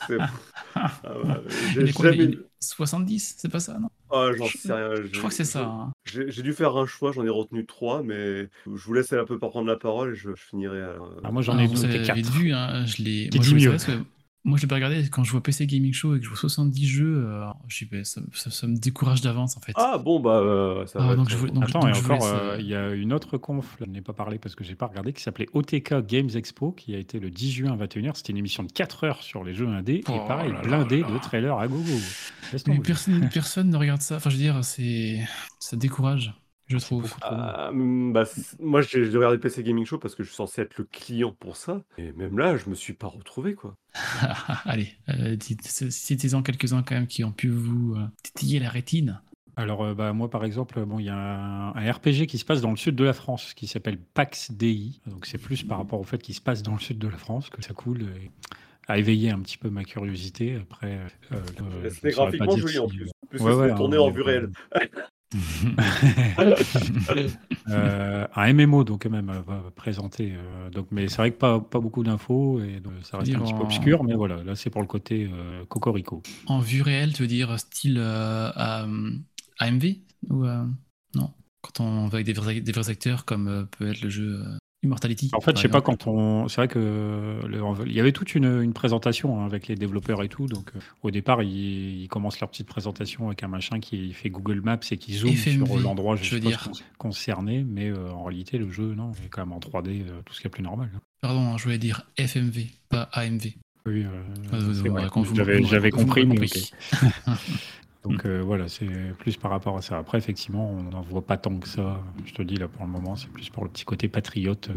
[0.06, 0.18] c'est-
[0.74, 1.40] Ah,
[1.74, 2.24] j'ai combien jamais...
[2.24, 3.88] Il est 70, c'est pas ça, non?
[4.10, 4.94] Ah, j'en sais rien.
[4.96, 5.64] Je crois que c'est ça.
[5.64, 5.92] hein.
[6.04, 9.24] J'ai, j'ai dû faire un choix, j'en ai retenu trois, mais je vous laisse un
[9.24, 10.96] peu par prendre la parole et je, je finirai à...
[11.22, 12.30] Ah, moi, j'en Alors, ai vous noté avez 4.
[12.32, 13.30] vu, hein, je l'ai.
[13.34, 13.76] Moi, dit je mieux.
[14.48, 15.08] Moi, je l'ai pas regardé.
[15.10, 18.02] Quand je vois PC Gaming Show et que je vois 70 jeux, euh, je bah,
[18.04, 19.72] ça, ça- ça me décourage d'avance, en fait.
[19.76, 22.00] Ah bon, bah euh, ça Ah, va donc être- je donc- Attends, donc et je
[22.00, 24.54] vous encore, laisse, euh, il y a une autre conf, je n'ai pas parlé parce
[24.54, 27.72] que j'ai pas regardé, qui s'appelait OTK Games Expo, qui a été le 10 juin
[27.72, 28.16] à 21h.
[28.16, 30.62] C'était une émission de 4 heures sur les jeux indés, Oh et pareil, là là
[30.62, 31.10] blindé là.
[31.10, 31.84] de trailers à gogo.
[32.66, 34.16] Mais personne, personne ne regarde ça.
[34.16, 35.20] Enfin, je veux dire, c'est
[35.58, 36.32] ça décourage.
[36.68, 37.12] Je trouve.
[37.22, 38.24] Ah, bah,
[38.60, 41.56] moi, j'ai regardé PC Gaming Show parce que je suis censé être le client pour
[41.56, 41.82] ça.
[41.96, 43.74] Et même là, je me suis pas retrouvé, quoi.
[44.64, 49.20] Allez, euh, citez-en quelques-uns quand même qui ont pu vous euh, titiller la rétine.
[49.56, 52.44] Alors, euh, bah, moi, par exemple, bon, il y a un, un RPG qui se
[52.44, 55.00] passe dans le sud de la France qui s'appelle Pax DI.
[55.06, 57.16] Donc, c'est plus par rapport au fait qu'il se passe dans le sud de la
[57.16, 58.30] France que ça coule et
[58.86, 60.56] a éveillé un petit peu ma curiosité.
[60.56, 60.98] Après,
[61.32, 63.06] euh, euh, C'était pas graphiquement joli en si, plus.
[63.06, 64.50] euh, En plus, Ouais, c'était ouais, tourné en vue réelle.
[67.70, 71.36] Euh, un MMO donc quand même euh, va présenter euh, donc mais c'est vrai que
[71.36, 74.56] pas, pas beaucoup d'infos et donc, ça reste un petit peu obscur mais voilà là
[74.56, 76.22] c'est pour le côté euh, cocorico.
[76.46, 79.84] En vue réelle, tu veux dire style AMV
[80.30, 80.46] ou
[81.14, 81.30] non?
[81.60, 84.42] Quand on va avec des vrais, des vrais acteurs comme peut être le jeu
[84.84, 85.30] Immortality.
[85.34, 88.34] en fait je sais pas quand on c'est vrai que le- il y avait toute
[88.36, 92.08] une, une présentation hein, avec les développeurs et tout donc euh, au départ ils, ils
[92.08, 95.66] commencent leur petite présentation avec un machin qui fait Google Maps et qui zoome FMV,
[95.66, 96.68] sur l'endroit je veux dire.
[96.96, 100.32] concerné mais euh, en réalité le jeu non est quand même en 3D euh, tout
[100.32, 103.46] ce qui est plus normal Pardon, hein, je voulais dire FMV, pas AMV.
[103.86, 104.22] oui euh,
[104.52, 104.58] Ah,
[105.64, 106.70] j'avais compris mais compris.
[108.08, 108.86] Donc euh, voilà, c'est
[109.18, 109.98] plus par rapport à ça.
[109.98, 112.00] Après, effectivement, on n'en voit pas tant que ça.
[112.24, 114.70] Je te dis là pour le moment, c'est plus pour le petit côté patriote.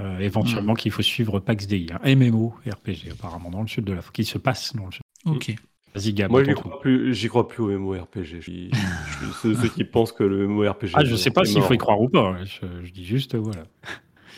[0.00, 3.92] euh, éventuellement qu'il faut suivre Pax DI, un MMO RPG apparemment dans le sud de
[3.92, 5.02] la qui se passe dans le sud.
[5.26, 5.54] Ok.
[5.94, 6.30] Vas-y Gab.
[6.30, 8.24] Moi, j'y crois plus, j'y crois plus au MMORPG.
[8.24, 8.76] Je suis, je
[9.26, 10.90] suis ceux, ceux qui pensent que le MMORPG.
[10.94, 12.28] Ah, je sais pas s'il faut y croire ou pas.
[12.30, 12.44] hein.
[12.44, 13.64] Je, je dis juste voilà.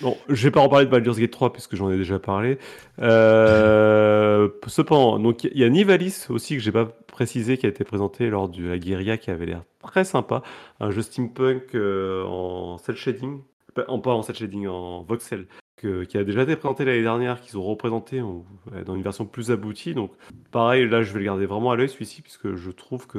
[0.03, 2.59] Bon, je vais pas en parler de Baldur's Gate 3 puisque j'en ai déjà parlé.
[3.01, 8.29] Euh, cependant, il y a Nivalis aussi que j'ai pas précisé qui a été présenté
[8.29, 10.43] lors de la guérilla qui avait l'air très sympa,
[10.81, 13.41] un jeu steampunk euh, en cel shading,
[13.87, 17.63] en, pas en shading, en voxel, qui a déjà été présenté l'année dernière, qu'ils ont
[17.63, 19.95] représenté dans une version plus aboutie.
[19.95, 20.13] Donc
[20.51, 23.19] pareil, là je vais le garder vraiment à l'œil celui-ci puisque je trouve que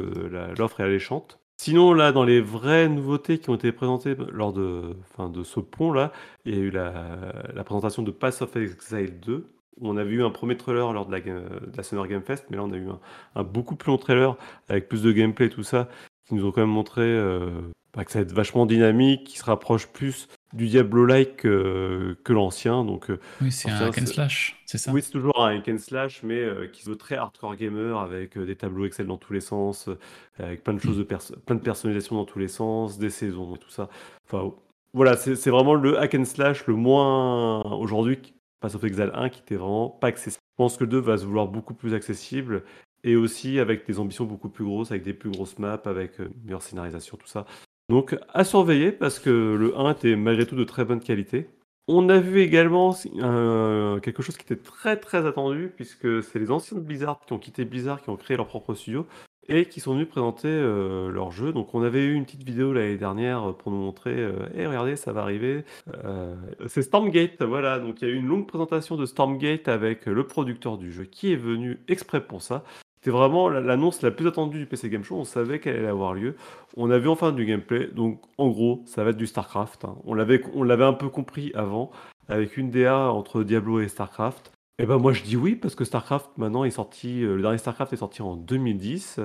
[0.57, 1.39] l'offre est alléchante.
[1.57, 5.59] Sinon, là, dans les vraies nouveautés qui ont été présentées lors de, enfin, de ce
[5.59, 6.11] pont-là,
[6.45, 9.47] il y a eu la, présentation de Pass of Exile 2,
[9.77, 12.63] où on avait eu un premier trailer lors de la, Summer Game Fest, mais là
[12.63, 12.99] on a eu un,
[13.35, 14.37] un beaucoup plus long trailer
[14.69, 15.89] avec plus de gameplay et tout ça,
[16.27, 17.49] qui nous ont quand même montré euh,
[17.93, 22.33] bah, que ça va être vachement dynamique, qui se rapproche plus du Diablo-like que, que
[22.33, 22.85] l'ancien.
[22.85, 24.91] Donc, euh, Oui, c'est un hack and slash, c'est ça?
[24.93, 27.97] Oui, c'est toujours un hack and slash, mais euh, qui se veut très hardcore gamer,
[27.99, 29.95] avec euh, des tableaux Excel dans tous les sens, euh,
[30.39, 33.55] avec plein de choses, de perso- plein de personnalisation dans tous les sens, des saisons
[33.55, 33.89] et tout ça.
[34.25, 34.53] Enfin,
[34.93, 38.19] voilà, c'est vraiment le hack and slash le moins aujourd'hui,
[38.61, 40.41] Pass of Exile 1, qui était vraiment pas accessible.
[40.57, 42.63] Je pense que le 2 va se vouloir beaucoup plus accessible,
[43.03, 46.29] et aussi avec des ambitions beaucoup plus grosses, avec des plus grosses maps, avec euh,
[46.37, 47.45] une meilleure scénarisation, tout ça.
[47.89, 51.49] Donc à surveiller, parce que le 1 était malgré tout de très bonne qualité.
[51.87, 56.49] On a vu également euh, quelque chose qui était très très attendu, puisque c'est les
[56.49, 59.05] anciens de Blizzard qui ont quitté Blizzard, qui ont créé leur propre studio,
[59.47, 61.53] et qui sont venus présenter euh, leur jeu.
[61.53, 64.95] Donc on avait eu une petite vidéo l'année dernière pour nous montrer, euh, Eh, regardez,
[64.95, 65.63] ça va arriver.
[66.03, 66.35] Euh,
[66.67, 67.79] c'est Stormgate, voilà.
[67.79, 71.03] Donc il y a eu une longue présentation de Stormgate avec le producteur du jeu,
[71.03, 72.63] qui est venu exprès pour ça.
[73.05, 75.15] C'était vraiment la- l'annonce la plus attendue du PC Game Show.
[75.17, 76.35] On savait qu'elle allait avoir lieu.
[76.75, 77.85] On a vu enfin du gameplay.
[77.93, 79.85] Donc, en gros, ça va être du StarCraft.
[79.85, 79.95] hein.
[80.05, 80.41] On l'avait,
[80.83, 81.91] un peu compris avant,
[82.29, 84.51] avec une DA entre Diablo et StarCraft.
[84.79, 87.21] Et ben moi, je dis oui, parce que StarCraft, maintenant, est sorti.
[87.23, 89.19] euh, le dernier StarCraft est sorti en 2010.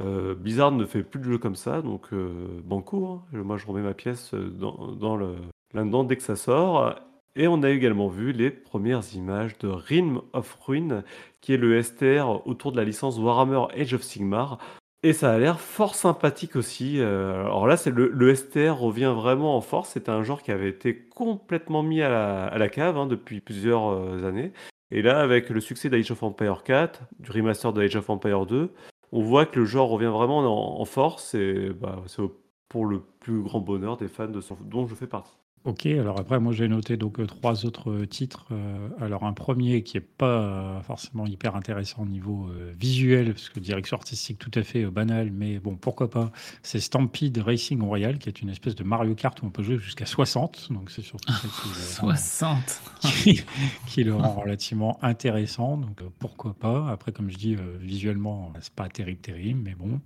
[0.00, 1.82] Euh, Blizzard ne fait plus de jeux comme ça.
[1.82, 2.32] Donc, euh,
[2.68, 3.22] hein.
[3.32, 5.36] Moi, je remets ma pièce euh, dans, dans le,
[5.72, 6.96] là-dedans dès que ça sort.
[7.36, 11.04] Et on a également vu les premières images de Realm of Ruin,
[11.40, 14.58] qui est le STR autour de la licence Warhammer Age of Sigmar.
[15.02, 17.00] Et ça a l'air fort sympathique aussi.
[17.00, 19.90] Euh, alors là, le, STR revient vraiment en force.
[19.90, 24.28] C'était un genre qui avait été complètement mis à la, cave hein, depuis plusieurs euh,
[24.28, 24.52] années.
[24.90, 28.44] Et là, avec le succès d'Age of Empire 4, du remaster de Age of Empire
[28.44, 28.70] 2,
[29.12, 31.34] on voit que le genre revient vraiment en, force.
[31.34, 32.22] Et bah, c'est
[32.68, 34.28] pour le plus grand bonheur des fans
[34.60, 35.39] dont je fais partie.
[35.64, 38.46] Ok, alors après, moi j'ai noté donc euh, trois autres euh, titres.
[38.50, 42.48] Euh, alors un premier qui est pas euh, forcément hyper intéressant au niveau
[42.78, 46.32] visuel, parce que direction artistique tout à fait euh, banal, mais bon, pourquoi pas.
[46.62, 49.76] C'est Stampede Racing Royale, qui est une espèce de Mario Kart où on peut jouer
[49.78, 53.42] jusqu'à 60, donc c'est surtout ça qui, le rend- 60 qui,
[53.86, 55.76] qui le rend relativement intéressant.
[55.76, 56.88] Donc pourquoi pas.
[56.90, 60.00] Après, comme je dis, visuellement, c'est pas terrible, terrible, mais bon.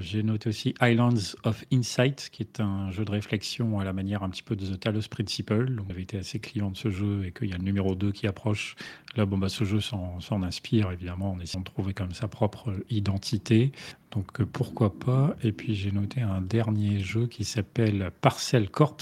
[0.00, 4.22] J'ai noté aussi Islands of Insight, qui est un jeu de réflexion à la manière
[4.22, 5.74] un petit peu de The Talos Principle.
[5.74, 8.12] Donc, j'avais été assez client de ce jeu et qu'il y a le numéro 2
[8.12, 8.76] qui approche.
[9.16, 12.72] Là, bon, bah, ce jeu s'en inspire, évidemment, en essayant de trouver comme sa propre
[12.90, 13.72] identité.
[14.12, 15.36] Donc, euh, pourquoi pas?
[15.42, 18.96] Et puis, j'ai noté un dernier jeu qui s'appelle Parcel Corps,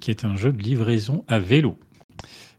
[0.00, 1.78] qui est un jeu de livraison à vélo.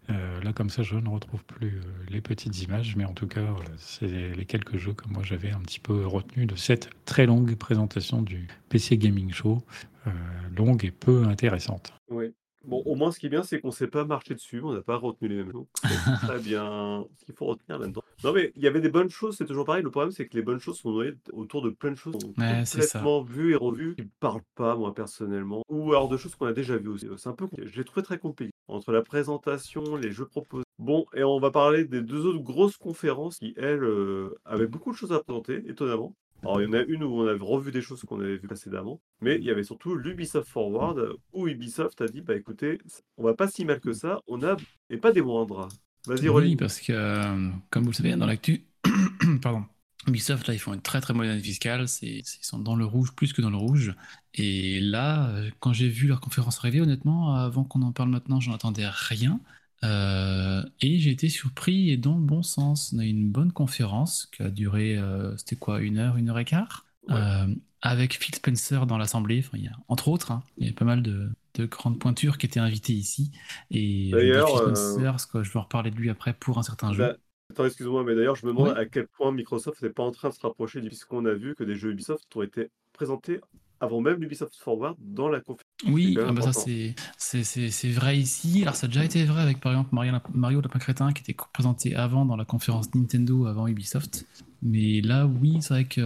[0.10, 3.28] Euh, là, comme ça, je ne retrouve plus euh, les petites images, mais en tout
[3.28, 7.26] cas, c'est les quelques jeux que moi j'avais un petit peu retenus de cette très
[7.26, 9.64] longue présentation du PC Gaming Show,
[10.08, 10.12] euh,
[10.56, 11.94] longue et peu intéressante.
[12.10, 12.34] Oui.
[12.68, 14.74] Bon, au moins, ce qui est bien, c'est qu'on ne s'est pas marché dessus, on
[14.74, 15.68] n'a pas retenu les mêmes choses.
[15.84, 15.88] C'est
[16.28, 17.06] très bien.
[17.20, 18.02] Ce qu'il faut retenir là-dedans.
[18.24, 19.84] Non, mais il y avait des bonnes choses, c'est toujours pareil.
[19.84, 22.64] Le problème, c'est que les bonnes choses sont noyées autour de plein de choses Ouais,
[22.72, 25.62] complètement vues et revues, qui ne parlent pas, moi, personnellement.
[25.70, 27.08] Ou alors de choses qu'on a déjà vues aussi.
[27.18, 27.72] C'est un peu compliqué.
[27.72, 28.52] Je l'ai trouvé très compliqué.
[28.68, 30.66] Entre la présentation, les jeux proposés.
[30.80, 34.92] Bon, et on va parler des deux autres grosses conférences qui, elles, euh, avaient beaucoup
[34.92, 36.16] de choses à présenter, étonnamment.
[36.46, 38.48] Alors, il y en a une où on avait revu des choses qu'on avait vues
[38.48, 42.80] précédemment, mais il y avait surtout l'Ubisoft Forward, où Ubisoft a dit, bah écoutez,
[43.18, 44.56] on va pas si mal que ça, on a,
[44.90, 45.68] et pas des moindres.
[46.06, 48.66] Vas-y, Oui, parce que, euh, comme vous le savez, dans l'actu,
[49.42, 49.66] pardon,
[50.08, 51.86] Ubisoft, là, ils font une très très mauvaise année fiscale.
[52.04, 53.96] Ils sont dans le rouge plus que dans le rouge.
[54.36, 58.40] Et là, euh, quand j'ai vu leur conférence arriver, honnêtement, avant qu'on en parle maintenant,
[58.40, 59.42] j'en attendais rien.
[59.86, 62.94] Euh, et j'ai été surpris et dans le bon sens.
[62.96, 66.30] On a eu une bonne conférence qui a duré, euh, c'était quoi, une heure, une
[66.30, 67.16] heure et quart Ouais.
[67.16, 69.44] Euh, avec Phil Spencer dans l'assemblée.
[69.46, 72.00] Enfin, il y a, entre autres, hein, il y a pas mal de, de grandes
[72.00, 73.32] pointures qui étaient invitées ici.
[73.70, 77.04] Et D'ailleurs, Phil Spencer, que je vais reparler de lui après pour un certain jeu.
[77.04, 77.16] Bah,
[77.52, 80.30] attends, excuse-moi, mais d'ailleurs, je me demande à quel point Microsoft n'est pas en train
[80.30, 83.40] de se rapprocher, du- puisqu'on a vu que des jeux Ubisoft ont été présentés
[83.80, 85.65] avant même l'Ubisoft Forward dans la conférence.
[85.88, 88.62] Oui, ah bah ça c'est c'est- c'est- c'est vrai ici.
[88.62, 91.36] Alors ça a déjà été vrai avec par exemple Mario, Mario Lapin Crétin qui était
[91.54, 94.26] présenté avant dans la conférence Nintendo avant Ubisoft.
[94.62, 96.04] Mais là, oui, c'est vrai qu'il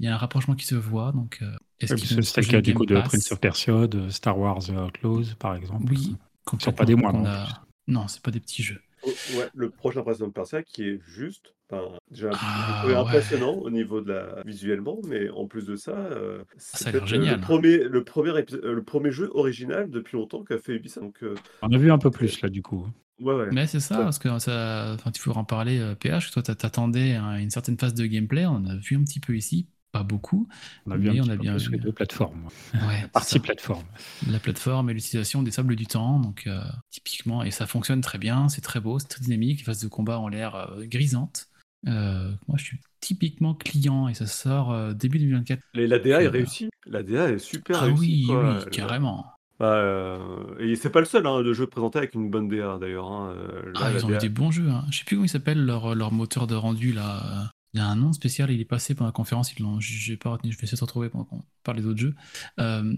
[0.00, 1.12] y a un rapprochement qui se voit.
[1.12, 4.36] Donc, euh, est-ce vont C'était le cas du coup de Prince of Persia, de Star
[4.38, 5.84] Wars The Outlaws, par exemple.
[5.90, 6.72] Oui, sont complètement.
[6.72, 8.80] pas des moindres, a- Non, c'est pas des petits jeux.
[9.02, 12.98] Oh, ouais, le prochain Prince Persia qui est juste, enfin, déjà un Ah, peu ouais.
[12.98, 16.92] impressionnant au niveau de la visuellement, mais en plus de ça, euh, c'est ça a
[16.92, 17.36] l'air peut-être, euh, génial.
[17.36, 21.04] le premier, le premier, épi- euh, le premier jeu original depuis longtemps qu'a fait Ubisoft.
[21.06, 22.86] Donc, euh, On a vu un peu plus là du coup.
[23.20, 23.50] ouais, ouais.
[23.50, 26.54] Mais c'est ça, parce que ça, enfin, tu faut en parler, euh, PH, toi t'a-
[26.56, 30.02] t'attendais à une certaine phase de gameplay, on a vu un petit peu ici, pas
[30.02, 30.48] beaucoup,
[30.86, 31.70] On a vu mais un on a bien vu.
[31.72, 32.48] les deux plateformes.
[32.74, 33.84] Ouais, La partie plateforme.
[34.30, 36.18] la plateforme et l'utilisation des sables du temps.
[36.20, 36.60] Donc, euh,
[36.90, 39.58] typiquement, et ça fonctionne très bien, c'est très beau, c'est très dynamique.
[39.60, 41.48] Les phases de combat ont l'air euh, grisantes.
[41.86, 45.60] Euh, moi, je suis typiquement client et ça sort euh, début 2024.
[45.74, 46.68] Les- La DA est réussie.
[46.86, 48.00] La DA est super Ah réussie.
[48.00, 48.58] oui, quoi.
[48.64, 49.26] oui, carrément.
[49.60, 50.18] Bah, euh,
[50.60, 53.10] et c'est pas le seul hein, de jeu présenté avec une bonne DA d'ailleurs.
[53.10, 53.34] hein.
[53.76, 54.68] Ah, ils ont eu DA des bons jeux.
[54.68, 54.84] Hein.
[54.90, 57.50] Je sais plus comment il s'appelle leur, leur moteur de rendu là.
[57.74, 59.80] Euh, Il y a un nom spécial, il est passé pendant la conférence, ils l'ont,
[59.80, 62.14] j'ai pas retenu, je vais essayer de retrouver pendant qu'on parle des autres jeux.
[62.60, 62.94] Euh,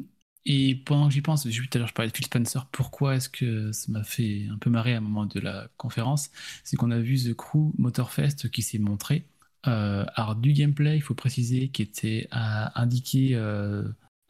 [0.47, 3.29] et pendant que j'y pense, tout à l'heure, je parlais de Phil Spencer, pourquoi est-ce
[3.29, 6.31] que ça m'a fait un peu marrer à un moment de la conférence?
[6.65, 9.27] C'est qu'on a vu The Crew Motorfest qui s'est montré.
[9.67, 13.83] Euh, alors, du gameplay, il faut préciser, qui était à indiquer, euh,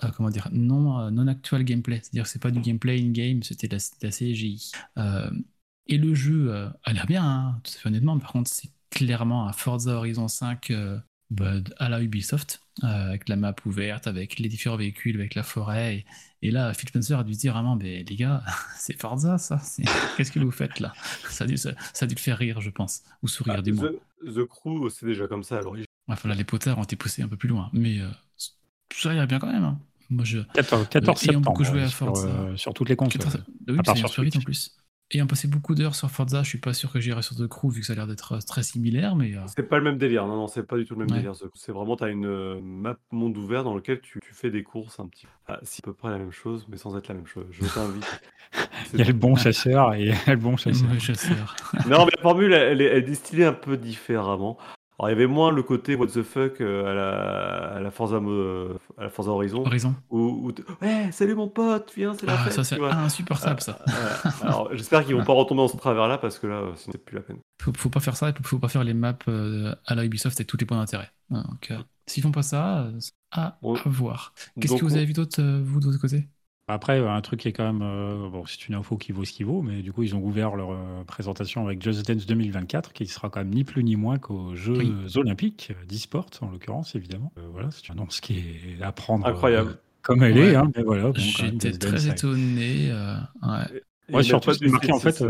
[0.04, 1.98] euh, comment dire, non, euh, non actual gameplay.
[2.02, 4.72] C'est-à-dire que c'est pas du gameplay in-game, c'était de la, CGI.
[4.98, 5.30] Euh,
[5.86, 8.18] et le jeu euh, a l'air bien, hein, tout à fait honnêtement.
[8.18, 10.98] Par contre, c'est clairement un Forza Horizon 5 euh,
[11.30, 15.42] bah, à la Ubisoft, euh, avec la map ouverte, avec les différents véhicules, avec la
[15.42, 15.96] forêt.
[16.42, 18.42] Et, et là, Phil Spencer a dû se dire vraiment, mais les gars,
[18.76, 19.60] c'est Forza ça
[20.16, 20.92] Qu'est-ce que vous faites là?
[21.28, 23.02] Ça a, dû, ça, ça a dû le faire rire, je pense.
[23.22, 23.90] Ou sourire, Ah, du moins.
[24.24, 25.86] The, The Crew, c'est déjà comme ça à l'origine.
[26.24, 27.70] Les potards ont été poussés un peu plus loin.
[27.72, 28.08] Mais euh,
[28.92, 29.62] ça irait bien quand même.
[29.64, 29.78] hein.
[30.08, 30.40] Moi, je.
[30.54, 32.26] 14, 14 ayant septembre beaucoup joué à euh, sur, Forza.
[32.28, 33.20] euh, sur toutes les consoles.
[33.20, 34.44] 14 Oui, à part sur vite en Switch.
[34.44, 34.79] plus.
[35.12, 37.70] Ayant passé beaucoup d'heures sur Forza, je suis pas sûr que j'irai sur The Crew
[37.72, 39.98] vu que ça a l'air d'être euh, très similaire, mais euh, C'est pas le même
[39.98, 40.24] délire.
[40.28, 41.16] Non, non, c'est pas du tout le même Ouais.
[41.16, 41.32] délire.
[41.54, 44.62] C'est vraiment, tu as une euh, map monde ouvert dans lequel tu, tu fais des
[44.62, 45.32] courses un petit peu.
[45.48, 47.46] Ah, si, à peu près la même chose, mais sans être la même chose.
[47.50, 48.06] Je t'invite.
[48.92, 51.54] Il y a le bon chasseur et il y a le bon chasseur.
[51.86, 54.58] Non, mais la formule, elle, elle est distillée un peu différemment.
[55.00, 57.90] Alors, il y avait moins le côté what the fuck euh, à la, à la
[57.90, 59.64] Forza, Mo- à la Forza Horizon.
[59.64, 59.94] Horizon.
[60.10, 62.52] Où, où ouais, salut mon pote, viens, c'est la Ah, fête.
[62.52, 63.78] ça c'est insupportable ça.
[63.88, 66.92] Euh, alors, j'espère qu'ils vont pas retomber dans ce travers-là parce que là, euh, sinon,
[66.92, 67.38] c'est plus la peine.
[67.62, 70.36] Faut, faut pas faire ça, et faut pas faire les maps euh, à la Ubisoft
[70.38, 71.08] avec tous les points d'intérêt.
[71.30, 72.98] Donc, euh, s'ils font pas ça, euh,
[73.30, 73.76] à, Bon.
[73.76, 74.34] à voir.
[74.60, 76.28] Qu'est-ce que vous on- avez vu d'autre, euh, vous, de votre côté?
[76.72, 77.82] Après, un truc qui est quand même.
[77.82, 80.22] euh, bon, c'est une info qui vaut ce qu'il vaut, mais du coup, ils ont
[80.22, 83.96] ouvert leur euh, présentation avec Just Dance 2024, qui sera quand même ni plus ni
[83.96, 84.92] moins qu'aux Jeux Oui.
[85.16, 87.32] Olympiques euh, d'e-sport, en l'occurrence, évidemment.
[87.38, 88.38] Euh, voilà, c'est une annonce qui
[88.78, 89.26] est à prendre.
[89.26, 89.78] euh, Incroyable.
[90.02, 90.52] comme elle Ouais.
[90.52, 91.04] est, hein, mais voilà.
[91.08, 92.88] bon, J'étais très étonné.
[92.90, 93.82] euh, ouais.
[94.12, 95.24] Ouais, surtout, pas ce de qui marquait en fait, 6,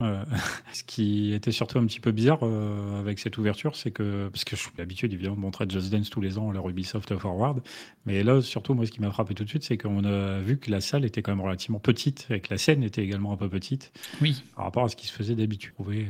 [0.00, 0.24] euh,
[0.72, 4.44] ce qui était surtout un petit peu bizarre euh, avec cette ouverture, c'est que, parce
[4.44, 7.16] que je suis l'habitude évidemment de montrer Just Dance tous les ans à leur Ubisoft
[7.16, 7.60] Forward,
[8.06, 10.58] mais là, surtout, moi, ce qui m'a frappé tout de suite, c'est qu'on a vu
[10.58, 13.36] que la salle était quand même relativement petite, et que la scène était également un
[13.36, 15.72] peu petite Oui, par rapport à ce qui se faisait d'habitude.
[15.80, 16.04] Euh,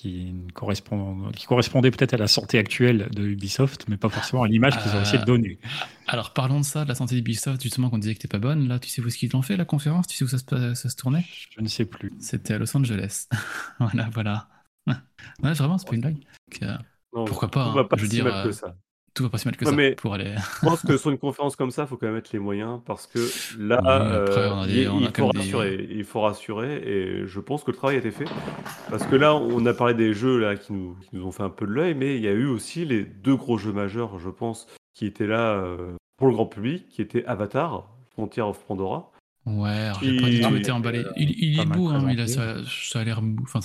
[0.00, 4.42] qui, ne correspond, qui correspondait peut-être à la santé actuelle de Ubisoft, mais pas forcément
[4.42, 5.58] à l'image qu'ils ont essayé de Euh, donner.
[6.06, 8.66] Alors parlons de ça, de la santé d'Ubisoft, justement qu'on disait que t'es pas bonne.
[8.66, 10.06] Là, tu sais où est-ce qu'ils l'ont fait la conférence?
[10.06, 11.24] Tu sais où ça se, pa- ça se tournait?
[11.54, 12.12] Je ne sais plus.
[12.18, 13.26] C'était à Los Angeles.
[13.78, 14.48] voilà, voilà.
[15.42, 16.14] Ouais, vraiment, c'est pas une blague.
[16.16, 16.76] Donc, euh,
[17.14, 17.74] Non, Pourquoi pas, Tout hein.
[17.74, 18.74] va pas Je veux dire, mal euh, que ça.
[19.14, 20.34] Tout va pas si mal que ça mais- pour aller.
[20.62, 22.80] Je pense que sur une conférence comme ça, il faut quand même mettre les moyens
[22.86, 23.18] parce que
[23.58, 27.98] là, euh, il, faut rassurer, il faut rassurer et je pense que le travail a
[27.98, 28.26] été fait.
[28.88, 31.42] Parce que là, on a parlé des jeux là, qui, nous, qui nous ont fait
[31.42, 34.18] un peu de l'œil, mais il y a eu aussi les deux gros jeux majeurs,
[34.18, 38.64] je pense, qui étaient là euh, pour le grand public, qui étaient Avatar, Frontier of
[38.66, 39.10] Pandora.
[39.46, 41.04] Ouais, j'ai pas du tout été emballé.
[41.16, 43.36] Il, il est beau, hein, mais il a- ça, ça a l'air mou.
[43.42, 43.60] Enfin,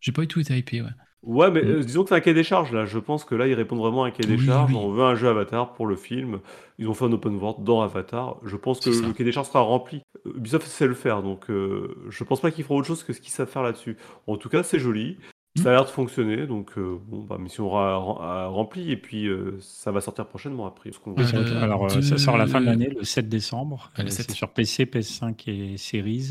[0.00, 0.88] j'ai pas du tout été hypé, ouais.
[1.24, 1.68] Ouais, mais Mm.
[1.68, 2.86] euh, disons que c'est un cahier des charges là.
[2.86, 4.70] Je pense que là, ils répondent vraiment à un cahier des Oui, charges.
[4.72, 4.78] oui.
[4.80, 6.38] On veut un jeu Avatar pour le film.
[6.78, 8.36] Ils ont fait un open world dans Avatar.
[8.44, 9.06] Je pense que C'est ça.
[9.06, 10.00] le cahier des charges sera rempli.
[10.26, 13.12] Euh, Ubisoft sait le faire, donc euh, je pense pas qu'ils feront autre chose que
[13.12, 13.96] ce qu'ils savent faire là-dessus.
[14.28, 15.18] En tout cas, c'est joli.
[15.62, 19.26] Ça a l'air de fonctionner, donc euh, bon, bah, mission aura a rempli et puis
[19.26, 20.90] euh, ça va sortir prochainement après.
[21.06, 23.90] Oui, Euh, alors, euh, de- ça sort à la fin de l'année, le 7 décembre.
[23.96, 24.26] Ah, le Euh, 7.
[24.30, 26.30] C'est sur PC, PS5 et Series.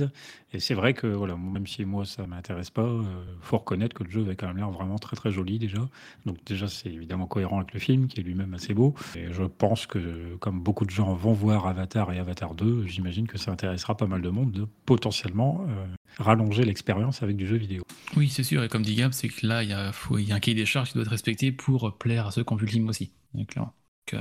[0.53, 3.01] Et c'est vrai que, voilà, même si moi ça m'intéresse pas, euh,
[3.41, 5.80] faut reconnaître que le jeu avait quand même l'air vraiment très très joli déjà.
[6.25, 8.93] Donc déjà, c'est évidemment cohérent avec le film, qui est lui-même assez beau.
[9.15, 13.28] Et je pense que, comme beaucoup de gens vont voir Avatar et Avatar 2, j'imagine
[13.28, 15.86] que ça intéressera pas mal de monde de potentiellement euh,
[16.17, 17.84] rallonger l'expérience avec du jeu vidéo.
[18.15, 18.63] Oui, c'est sûr.
[18.63, 20.39] Et comme dit Gab, c'est que là, il y, a, faut- il y a un
[20.39, 22.72] cahier des charges qui doit être respecté pour plaire à ceux qui ont vu le
[22.72, 23.11] film aussi.
[23.34, 23.74] Donc, clairement.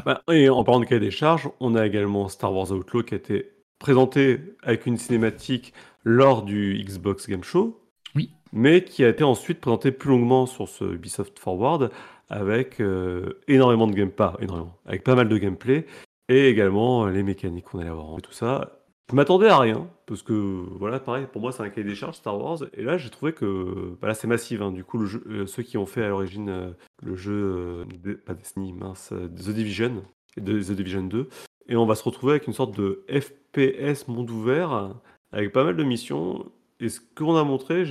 [0.05, 3.15] Bah, et en parlant de cahier des charges, on a également Star Wars Outlaw qui
[3.15, 5.73] a été présenté avec une cinématique
[6.03, 7.81] lors du Xbox Game Show.
[8.15, 8.31] Oui.
[8.53, 11.91] Mais qui a été ensuite présenté plus longuement sur ce Ubisoft Forward
[12.29, 15.87] avec euh, énormément de gameplay, énormément, avec pas mal de gameplay
[16.29, 18.76] et également euh, les mécaniques qu'on allait avoir et tout ça.
[19.11, 22.17] Je m'attendais à rien parce que voilà, pareil, pour moi c'est un cahier des charges
[22.17, 24.61] Star Wars et là j'ai trouvé que bah là c'est massif.
[24.61, 24.73] hein.
[24.73, 26.71] Du coup, le jeu- euh, ceux qui ont fait à l'origine euh,
[27.05, 30.03] le jeu, euh, pas Destiny, mince, The Division,
[30.37, 31.29] et The Division 2.
[31.69, 34.95] Et on va se retrouver avec une sorte de FPS monde ouvert,
[35.33, 36.45] avec pas mal de missions.
[36.81, 37.85] Et ce qu'on a montré,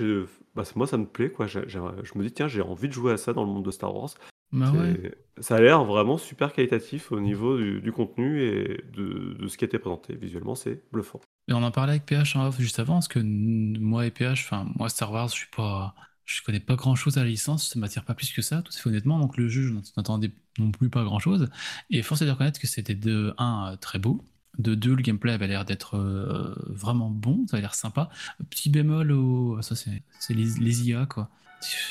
[0.53, 1.30] bah, moi ça me plaît.
[1.30, 1.47] Quoi.
[1.47, 3.93] Je me dis, tiens, j'ai envie de jouer à ça dans le monde de Star
[3.95, 4.11] Wars.
[4.52, 5.16] Bah ouais.
[5.41, 9.58] Ça a l'air vraiment super qualitatif au niveau du, du contenu et de, de ce
[9.58, 10.16] qui a été présenté.
[10.16, 11.20] Visuellement, c'est bluffant.
[11.48, 14.46] Et on en parlait avec PH en off juste avant, parce que moi et PH,
[14.46, 15.96] enfin, moi Star Wars, je suis pas.
[16.24, 18.72] Je connais pas grand chose à la licence, ça m'attire pas plus que ça, tout
[18.76, 19.20] à fait honnêtement.
[19.20, 21.50] Donc le jeu, je n'attendais non plus pas grand chose.
[21.91, 24.24] Et force est de reconnaître que c'était de 1 très beau,
[24.58, 28.10] de 2 le gameplay avait l'air d'être euh, vraiment bon, ça avait l'air sympa.
[28.50, 29.62] Petit bémol au.
[29.62, 31.30] Ça, c'est c'est les, les IA, quoi.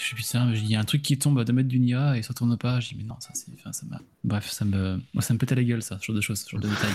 [0.00, 2.16] Je suis putain, il y a un truc qui tombe à 2 mètres d'une IA
[2.18, 2.80] et ça tourne pas.
[2.80, 3.52] Je dis, mais non, ça c'est.
[3.54, 6.04] enfin, ça m'a- Bref, ça me, moi, ça me pète à la gueule, ça, ce
[6.06, 6.92] genre de choses, ce genre de détails.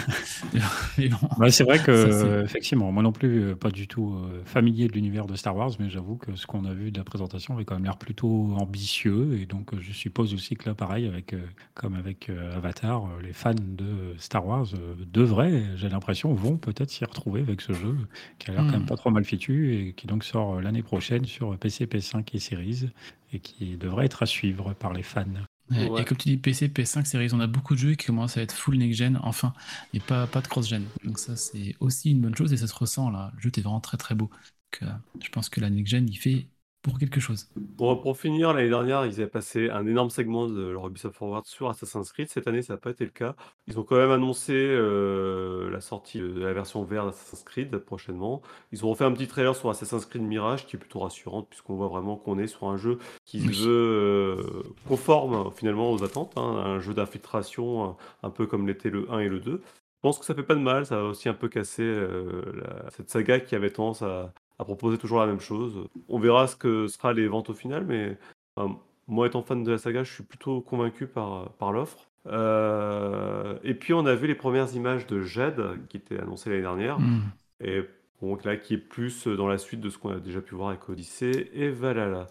[0.97, 1.17] mais bon.
[1.37, 4.41] Ouais, c'est vrai que, Ça, c'est- effectivement, moi non plus, euh, pas du tout euh,
[4.45, 7.03] familier de l'univers de Star Wars, mais j'avoue que ce qu'on a vu de la
[7.03, 9.37] présentation avait quand même l'air plutôt ambitieux.
[9.39, 11.41] Et donc, euh, je suppose aussi que là, pareil, avec, euh,
[11.75, 14.67] comme avec euh, Avatar, les fans de Star Wars
[15.11, 17.95] devraient, j'ai l'impression, vont peut-être s'y retrouver avec ce jeu
[18.39, 18.71] qui a l'air quand Hmm.
[18.79, 22.39] même pas trop mal fichu et qui donc sort l'année prochaine sur PC, PS5 et
[22.73, 22.91] Series
[23.33, 25.25] et qui devrait être à suivre par les fans.
[25.71, 26.01] Ouais.
[26.01, 28.41] Et comme tu dis, PC, PS5, Series, on a beaucoup de jeux qui commencent à
[28.41, 29.53] être full next-gen, enfin,
[29.93, 30.83] et pas, pas de cross-gen.
[31.03, 33.31] Donc ça, c'est aussi une bonne chose et ça se ressent là.
[33.35, 34.29] Le jeu est vraiment très très beau.
[34.71, 36.47] Donc, euh, je pense que la next-gen, il fait
[36.89, 37.47] pour quelque chose.
[37.77, 41.45] Pour, pour finir, l'année dernière, ils avaient passé un énorme segment de leur Ubisoft Forward
[41.45, 42.27] sur Assassin's Creed.
[42.29, 43.35] Cette année, ça n'a pas été le cas.
[43.67, 48.41] Ils ont quand même annoncé euh, la sortie de la version verte d'Assassin's Creed prochainement.
[48.71, 51.75] Ils ont refait un petit trailer sur Assassin's Creed Mirage qui est plutôt rassurante puisqu'on
[51.75, 53.53] voit vraiment qu'on est sur un jeu qui Oui.
[53.53, 56.33] se veut euh, conforme finalement aux attentes.
[56.37, 59.61] hein, un jeu d'infiltration un, un peu comme l'était le 1 et le 2.
[59.61, 62.41] Je pense que ça fait pas de mal, ça va aussi un peu casser euh,
[62.55, 65.87] la- cette saga qui avait tendance à, à proposer toujours la même chose.
[66.09, 68.17] On verra ce que sera les ventes au final, mais
[68.55, 72.07] enfin, moi étant fan de la saga, je suis plutôt convaincu par, par l'offre.
[72.27, 76.61] Euh, et puis on a vu les premières images de Jade qui étaient annoncées l'année
[76.61, 77.21] dernière, Hmm.
[77.63, 77.83] et
[78.21, 80.69] donc là qui est plus dans la suite de ce qu'on a déjà pu voir
[80.69, 82.27] avec Odyssey et Valhalla.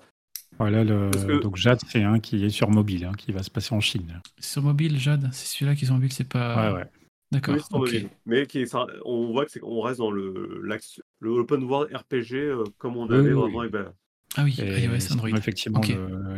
[0.58, 3.50] Voilà, le, que- donc Jade, c'est un qui est sur mobile, hein, qui va se
[3.50, 4.20] passer en Chine.
[4.38, 6.72] Sur mobile, Jade, c'est celui-là qui est sur mobile, c'est pas.
[6.72, 6.86] Ouais, ouais.
[7.30, 7.56] D'accord.
[8.26, 8.74] Mais qui est-
[9.04, 12.96] on voit que c'est on reste dans le, l'axe- le open world RPG euh, comme
[12.96, 13.68] on avait oui, vraiment oui.
[14.36, 15.30] Ah oui, Et iOS, Android.
[15.30, 15.80] effectivement,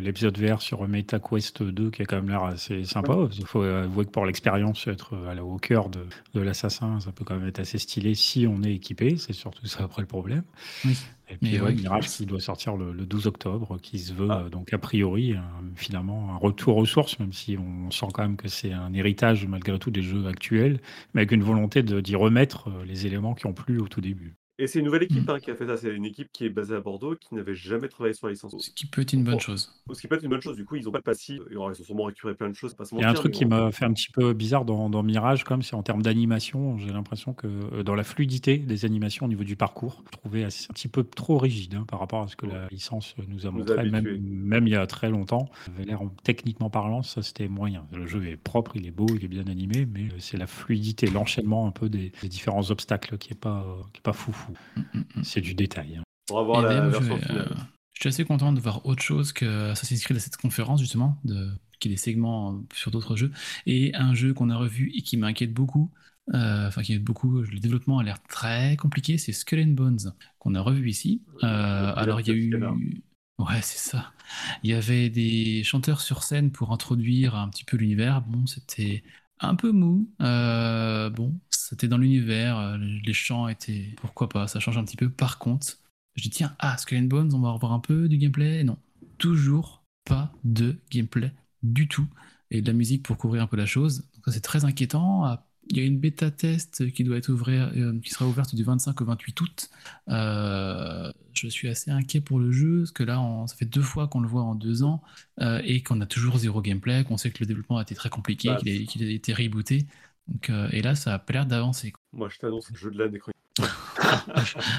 [0.01, 3.29] l'épisode VR sur MetaQuest 2 qui a quand même l'air assez sympa.
[3.37, 7.11] Il faut avouer que pour l'expérience, être à la- au cœur de, de l'assassin, ça
[7.13, 9.17] peut quand même être assez stylé si on est équipé.
[9.19, 10.45] C'est surtout ça après le problème.
[10.85, 10.97] Oui.
[11.29, 11.75] Et puis, Mais ouais, ouais.
[11.75, 14.43] Mirage qui doit sortir le, le 12 octobre, qui se veut Ah.
[14.47, 15.35] euh, donc a priori
[15.77, 19.47] finalement un retour aux sources, même si on sent quand même que c'est un héritage
[19.47, 20.81] malgré tout des jeux actuels,
[21.15, 24.35] mais avec une volonté d'y remettre euh, les éléments qui ont plu au tout début.
[24.63, 25.31] Et c'est une nouvelle équipe Mm.
[25.31, 25.77] hein, qui a fait ça.
[25.79, 28.55] C'est une équipe qui est basée à Bordeaux, qui n'avait jamais travaillé sur la licence.
[28.59, 29.39] Ce qui peut être une bonne Bon.
[29.41, 29.73] chose.
[29.91, 30.55] Ce qui peut être une bonne chose.
[30.57, 31.41] Du coup, ils ont pas de passif.
[31.51, 32.75] Ils ont sûrement récupéré plein de choses.
[32.75, 35.03] Pas Il y a un truc qui m'a fait un petit peu bizarre dans, dans
[35.03, 36.77] Mirage, comme c'est en termes d'animation.
[36.77, 40.45] J'ai l'impression que euh, dans la fluidité des animations au niveau du parcours, je trouvais
[40.45, 43.47] assez- un petit peu trop rigide hein, par rapport à ce que la licence nous
[43.47, 45.49] a Nous montré, même, il y a très longtemps.
[45.79, 47.87] L'air, techniquement parlant, ça c'était moyen.
[47.95, 50.47] Le jeu est propre, il est beau, il est bien animé, mais euh, c'est la
[50.47, 54.50] fluidité, l'enchaînement un peu des, des différents obstacles qui est pas, qui est pas foufou.
[54.77, 55.25] Mm, mm, mm.
[55.25, 55.97] C'est du détail.
[55.97, 56.03] hein.
[56.31, 57.49] On va voir Et la je, version vais, finale.
[57.51, 57.55] euh,
[57.95, 61.19] je suis assez content de voir autre chose que Assassin's Creed à cette conférence, justement,
[61.25, 63.33] de, qui est des segments euh, sur d'autres jeux.
[63.67, 65.91] Et un jeu qu'on a revu et qui m'inquiète beaucoup,
[66.35, 70.15] euh, enfin qui m'inquiète beaucoup, le développement a l'air très compliqué, c'est Skull and Bones,
[70.39, 71.23] qu'on a revu ici.
[71.43, 72.55] Euh, alors il y a eu...
[73.39, 74.13] Ouais, c'est ça.
[74.63, 78.21] Il y avait des chanteurs sur scène pour introduire un petit peu l'univers.
[78.23, 79.03] Bon, c'était
[79.41, 80.11] un peu mou.
[80.21, 82.59] Euh, bon, c'était dans l'univers.
[82.59, 83.95] euh, Les chants étaient.
[84.01, 85.09] Pourquoi pas Ça change un petit peu.
[85.11, 85.79] Par contre,
[86.17, 88.65] je dis tiens, ah, Skull and Bones, on va revoir un peu du gameplay?
[88.65, 88.79] Non,
[89.19, 91.33] toujours pas de gameplay
[91.63, 92.07] du tout.
[92.51, 94.09] Et de la musique pour couvrir un peu la chose.
[94.29, 95.25] C'est très inquiétant.
[95.25, 98.65] Ah, Il y a une bêta test qui doit être euh, qui sera ouverte du
[98.65, 99.71] 25 au 28 août.
[100.09, 103.81] Euh, je suis assez inquiet pour le jeu, parce que là, on- ça fait deux
[103.83, 105.01] fois qu'on le voit en deux ans,
[105.41, 108.11] euh, et qu'on a toujours zéro gameplay, qu'on sait que le développement a été très
[108.11, 109.87] compliqué, Bah, qu'il a, qu'il a été rebooté.
[110.29, 111.93] Donc, euh, et là, ça a pas l'air d'avancer.
[112.13, 113.19] Moi, je t'annonce le jeu de l'année.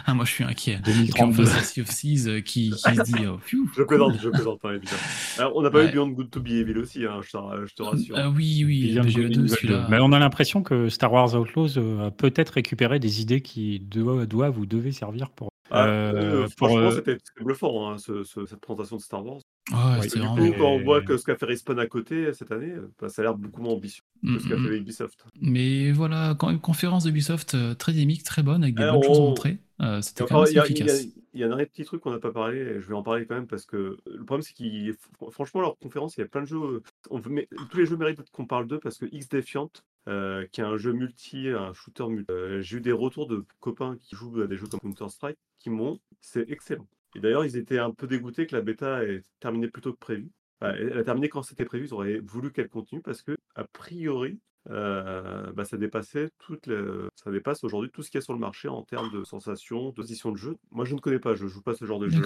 [0.05, 0.73] Ah, moi, je suis inquiet.
[0.73, 1.45] Et puis en 2032.
[1.45, 4.71] face, Sea of euh, qui, qui se dit, oh, pfiou, Je plaisante, je plaisante, hein,
[4.75, 4.99] évidemment.
[5.37, 5.89] Alors, on n'a pas Ouais.
[5.89, 8.15] eu Beyond Good to Be Evil aussi, hein, je, te, je te rassure.
[8.17, 9.47] Ah oui, oui, Beyond BGE2, Good and Evil 2.
[9.47, 9.87] celui-là.
[9.89, 13.79] Mais on a l'impression que Star Wars Outlaws euh, a peut-être récupéré des idées qui
[13.79, 15.51] doivent, doivent ou devaient servir pour.
[15.72, 19.39] Ah, euh, euh, franchement, euh, c'était bluffant, hein, ce- ce- cette présentation de Star Wars.
[19.72, 22.51] Ouais, Ouais, Du coup, quand on voit que ce qu'a fait Respawn à côté cette
[22.51, 24.69] année, euh, bah, ça a l'air beaucoup moins ambitieux Mm, que ce qu'a mm, fait
[24.72, 24.76] mm.
[24.82, 25.26] Ubisoft.
[25.41, 29.03] Mais voilà, quand une conférence d'Ubisoft euh, très dynamique, très bonne, avec des Eh, bonnes
[29.03, 31.03] choses on- montrées, euh, c'était quand même assez il y efficace.
[31.34, 33.03] il y a un dernier petit truc qu'on n'a pas parlé, et je vais en
[33.03, 36.23] parler quand même parce que le problème c'est qu'il, fr- franchement, leur conférence, il y
[36.23, 36.82] a plein de jeux.
[37.09, 39.71] On veut- mais tous les jeux méritent qu'on parle d'eux parce que X Defiant,
[40.07, 43.45] euh, qui est un jeu multi, un shooter multi, euh, j'ai eu des retours de
[43.59, 46.88] copains qui jouent à des jeux comme Counter Strike qui m'ont, c'est excellent.
[47.15, 49.99] Et d'ailleurs, ils étaient un peu dégoûtés que la bêta ait terminé plus tôt que
[49.99, 50.29] prévu.
[50.61, 53.63] Enfin, elle a terminé quand c'était prévu, ils auraient voulu qu'elle continue parce que, a
[53.63, 54.39] priori,
[54.70, 56.82] euh, bah, ça dépassait toutes les...
[57.16, 59.89] ça dépasse aujourd'hui tout ce qu'il y a sur le marché en termes de sensations,
[59.89, 60.55] de position de jeu.
[60.72, 62.22] Moi, je ne connais pas, je joue pas ce genre de jeu.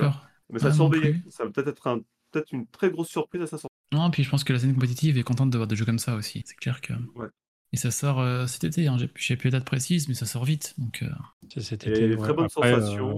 [0.49, 1.23] Mais ça Ah, plus.
[1.29, 1.99] Ça va peut-être être un-
[2.31, 3.75] peut-être une très grosse surprise à sa sortie.
[3.93, 6.15] Non, puis je pense que la scène compétitive est contente d'avoir des jeux comme ça
[6.15, 6.43] aussi.
[6.45, 6.93] C'est clair que.
[7.15, 7.27] Ouais.
[7.73, 8.97] Et ça sort euh, cet été, hein.
[9.15, 10.73] j'ai plus la date précise, mais ça sort vite.
[10.77, 11.07] Donc, euh,
[11.53, 12.17] c'est cet Et été, ouais.
[12.17, 13.17] très bonne Après, sensation.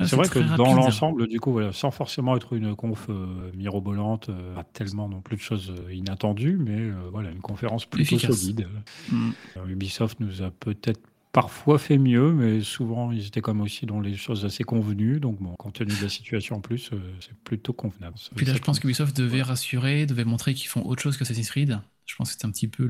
[0.00, 3.06] Euh, c'est- C'est vrai que dans l'ensemble, du coup, voilà, sans forcément être une conf
[3.08, 7.40] euh, mirobolante, euh, pas tellement non plus de choses euh, inattendues, mais euh, voilà, une
[7.40, 8.40] conférence plutôt Efficace.
[8.40, 8.68] solide.
[9.10, 9.30] Mm.
[9.68, 11.00] Ubisoft nous a peut-être
[11.32, 15.18] parfois fait mieux, mais souvent ils étaient comme aussi dans les choses assez convenues.
[15.20, 18.16] Donc bon, compte tenu de la situation en plus, euh, c'est plutôt convenable.
[18.36, 21.80] Puis là, je pense qu'Ubisoft devait rassurer, devait montrer qu'ils font autre chose qu'Assassin's Creed.
[22.06, 22.84] Je pense que c'était un petit peu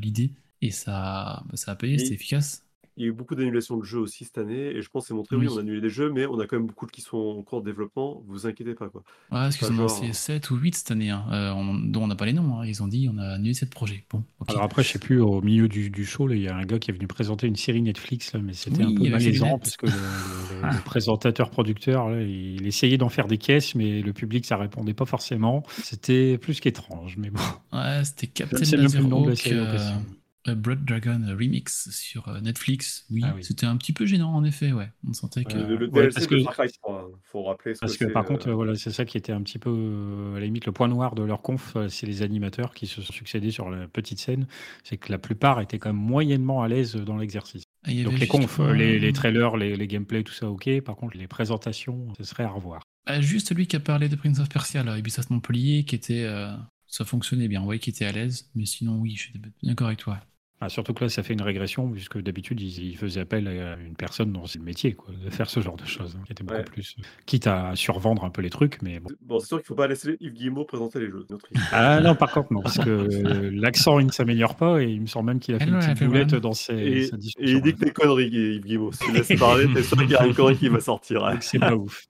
[0.00, 0.32] l'idée.
[0.62, 2.64] Et ça, bah, ça a payé, Et- c'était efficace.
[2.96, 5.08] Il y a eu beaucoup d'annulations de jeux aussi cette année, et je pense que
[5.08, 5.52] c'est montré, oui, Oui.
[5.54, 7.60] on a annulé des jeux, mais on a quand même beaucoup qui sont en cours
[7.60, 8.88] de développement, vous inquiétez pas.
[8.88, 9.02] quoi.
[9.02, 11.52] Ouais, parce qu'ils Pas en ont genre- lancé 7 ou 8 cette année, hein, euh,
[11.52, 12.58] on- dont on n'a pas les noms.
[12.60, 12.64] hein.
[12.66, 14.04] Ils ont dit on a annulé 7 projets.
[14.10, 14.22] Bon.
[14.48, 16.78] Alors après, je sais plus, au milieu du, du show, il y a un gars
[16.78, 19.76] qui est venu présenter une série Netflix, là, mais c'était Oui, un peu malaisant parce
[19.76, 24.12] que le, le- le présentateur producteur, là, il essayait d'en faire des caisses, mais le
[24.14, 25.62] public, ça répondait pas forcément.
[25.82, 27.40] C'était plus qu'étrange, mais bon.
[27.72, 28.88] Ouais, c'était Captain ne
[30.48, 33.04] euh, Blood Dragon Remix sur euh, Netflix.
[33.10, 33.44] Oui, Ah oui.
[33.44, 34.72] c'était un petit peu gênant en effet.
[34.72, 35.56] Ouais, on sentait que.
[35.56, 38.24] Euh, le ouais, parce de que- Far Cry 3, faut rappeler ce Parce que par
[38.24, 40.72] euh, contre, euh, voilà, c'est ça qui était un petit peu, à la limite, le
[40.72, 44.18] point noir de leur conf, c'est les animateurs qui se sont succédés sur la petite
[44.20, 44.46] scène.
[44.84, 47.62] C'est que la plupart étaient quand même moyennement à l'aise dans l'exercice.
[47.84, 50.80] Ah, Donc les confs, les, les trailers, les, les gameplays, tout ça, ok.
[50.80, 52.82] Par contre, les présentations, ce serait à revoir.
[53.06, 56.24] Ah, juste lui qui a parlé de Prince of Persia, là, Ubisoft Montpellier, qui était.
[56.24, 56.50] euh,
[56.88, 58.50] ça fonctionnait bien, ouais, qui était à l'aise.
[58.54, 59.32] Mais sinon, oui, je suis
[59.62, 60.20] d'accord avec toi.
[60.60, 63.76] Ah, surtout que là, ça fait une régression, puisque d'habitude, ils, ils faisaient appel à
[63.78, 66.32] une personne dont c'est le métier, quoi, de faire ce genre de choses, hein, qui
[66.32, 66.64] était beaucoup Ouais.
[66.64, 66.96] plus.
[67.26, 69.10] Quitte à survendre un peu les trucs, mais bon.
[69.20, 71.26] Bon, c'est sûr qu'il faut pas laisser Yves Guillemot présenter les jeux.
[71.28, 71.46] notre.
[71.72, 75.06] Ah non, par contre, non, parce que l'accent, il ne s'améliore pas, et il me
[75.06, 77.56] semble même qu'il a fait une petite boulette dans ses, Et, sa et discussion.
[77.58, 78.92] il dit que t'es connerie, Yves Guillemot.
[78.92, 81.22] Si tu laisses parler, t'es sûr qu'il y a une connerie qui va sortir.
[81.26, 81.36] hein.
[81.42, 82.06] C'est pas ouf.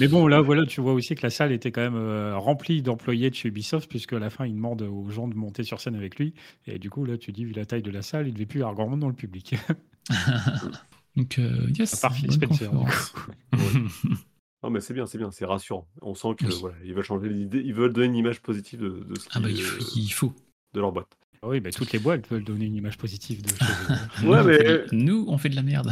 [0.00, 2.80] Mais bon, là, voilà, tu vois aussi que la salle était quand même euh, remplie
[2.80, 5.80] d'employés de chez Ubisoft, puisque à la fin, il demande aux gens de monter sur
[5.80, 6.32] scène avec lui.
[6.66, 8.60] Et du coup, là, tu dis, vu la taille de la salle, il devait plus
[8.60, 9.54] y avoir grand monde dans le public.
[11.16, 11.94] Donc, euh, yes.
[12.04, 12.70] À part Phil bonne Spencer.
[12.70, 13.08] du conférence.
[13.10, 13.30] coup.
[14.62, 15.86] Non, mais c'est bien, c'est bien, c'est rassurant.
[16.02, 16.54] On sent que Oui.
[16.60, 19.40] voilà, ils veulent changer l'idée, ils veulent donner une image positive de, de ce ah
[19.40, 20.32] bah, qui- il faut- il faut.
[20.74, 21.08] de leur boîte.
[21.42, 23.56] Ah Oui, bah, toutes les boîtes veulent donner une image positive de eux.
[24.26, 25.90] Ouais, Nous, on mais- fait- Nous, on fait de la merde.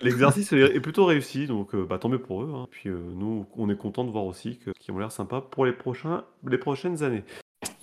[0.00, 2.52] L'exercice est plutôt réussi, donc euh, bah, tant mieux pour eux.
[2.54, 2.68] hein.
[2.70, 5.66] Puis euh, nous, on est content de voir aussi que qui ont l'air sympa pour
[5.66, 7.24] les prochains, les prochaines années.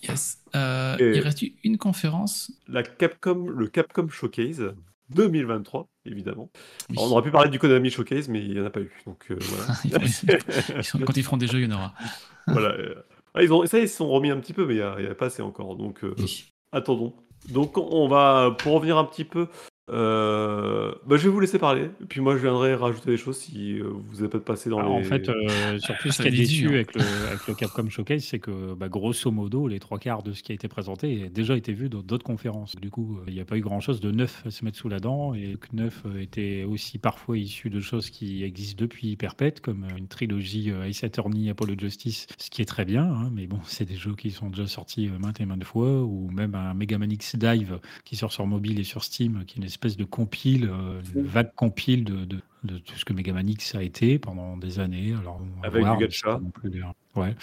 [0.04, 0.40] Yes.
[0.56, 2.52] Euh, Il reste une conférence.
[2.68, 4.74] La Capcom, le Capcom Showcase
[5.10, 6.50] 2023, évidemment.
[6.90, 6.96] Oui.
[6.98, 8.92] Alors, on aurait pu parler du Konami Showcase, mais il n'y en a pas eu.
[9.06, 9.74] Donc euh, voilà.
[9.86, 10.38] Ils font-
[10.78, 11.94] ils sont- Quand ils feront des jeux, il y en aura.
[12.48, 12.70] voilà.
[12.70, 12.96] euh.
[13.34, 15.12] Ah, ils ont, ça, ils se sont remis un petit peu, mais il n'y a,
[15.12, 15.76] a pas assez encore.
[15.76, 16.46] Donc euh, Oui.
[16.72, 17.14] attendons.
[17.50, 19.48] Donc on va, pour revenir un petit peu,
[19.90, 21.90] euh, bah, je vais vous laisser parler.
[22.02, 24.78] Et puis moi, je viendrai rajouter des choses si euh, vous n'avez pas passé dans
[24.78, 25.06] Alors, les...
[25.06, 28.40] En fait, euh, surtout ce qui être déçu avec le, avec le Capcom Showcase, c'est
[28.40, 31.58] que bah, grosso modo, les trois quarts de ce qui a été présenté a déjà
[31.58, 32.76] été vu dans d'autres conférences.
[32.76, 35.00] Du coup, il n'y a pas eu grand-chose de neuf à se mettre sous la
[35.00, 39.88] dent, et que neuf était aussi parfois issu de choses qui existent depuis perpète, comme
[39.98, 43.86] une trilogie Ace Attorney, Apollo Justice, ce qui est très bien, hein, mais bon, c'est
[43.86, 47.12] des jeux qui sont déjà sortis maintes et maintes fois, ou même un Mega Man
[47.12, 50.70] X Dive qui sort sur mobile et sur Steam, qui est une espèce de compile,
[50.70, 54.20] euh, une vague compile de, de, de tout ce que Mega Man X a été
[54.20, 55.14] pendant des années.
[55.20, 56.40] Alors, Avec voir, du gacha.
[56.54, 56.84] plus
[57.14, 57.36] Ouais.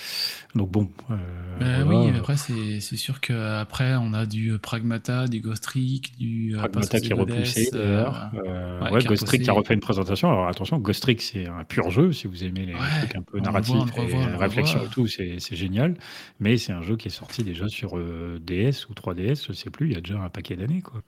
[0.55, 0.89] Donc bon.
[1.11, 1.17] euh,
[1.61, 2.01] Bah voilà.
[2.11, 6.55] oui, après, c'est c'est sûr qu'après, on a du euh, Pragmata, du Ghost Trick, du
[6.55, 8.31] euh, Pragmata qui est repoussé d'ailleurs.
[8.47, 10.31] euh, ouais, ouais, Ghost Trick qui a refait une présentation.
[10.31, 12.13] Alors attention, Ghost Trick c'est un pur jeu.
[12.13, 14.89] Si vous aimez les Ouais, trucs un peu narratifs et revoit, on le réflexion et
[14.89, 15.95] tout, c'est c'est génial.
[16.41, 19.69] Mais c'est un jeu qui est sorti déjà sur euh, DS ou 3DS, je sais
[19.69, 19.89] plus.
[19.89, 21.03] Il y a déjà un paquet d'années quoi.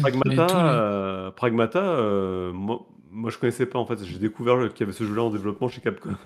[0.00, 4.02] Pragmata, euh, Pragmata euh, moi, moi je connaissais pas en fait.
[4.04, 6.10] J'ai découvert qu'il y avait ce jeu-là en développement chez Capcom.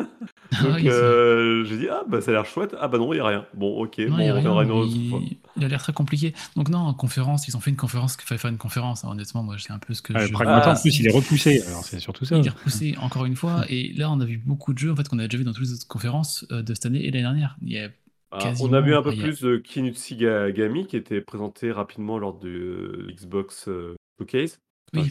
[0.54, 2.76] Ah Donc oui, c'est- euh, j'ai dit ah bah ça a l'air chouette.
[2.78, 3.46] Ah bah non il y a rien.
[3.54, 5.20] Bon ok, Non, bon, il y a on rien, une autre fois.
[5.56, 6.34] il, a l'air très compliqué.
[6.56, 9.02] Donc non, en conférence, ils ont fait une conférence qu'il fallait faire une conférence.
[9.04, 9.08] hein.
[9.12, 10.32] Honnêtement, moi, c'est un peu ce que Ouais, je...
[10.32, 10.78] Pragmata Ah.
[10.78, 11.62] en plus il est repoussé.
[11.68, 12.36] Alors c'est surtout ça.
[12.36, 13.64] Il est repoussé encore une fois.
[13.70, 15.54] Et là, on a vu beaucoup de jeux en fait qu'on a déjà vu dans
[15.54, 17.56] toutes les autres conférences euh, de cette année et l'année dernière.
[17.62, 17.88] Il y a
[18.30, 21.72] Ah, quasiment on a vu un peu plus de Kinutsi Ga- Gami qui était présenté
[21.72, 24.58] rapidement lors de euh, Xbox euh, Showcase.
[24.94, 25.10] Oui.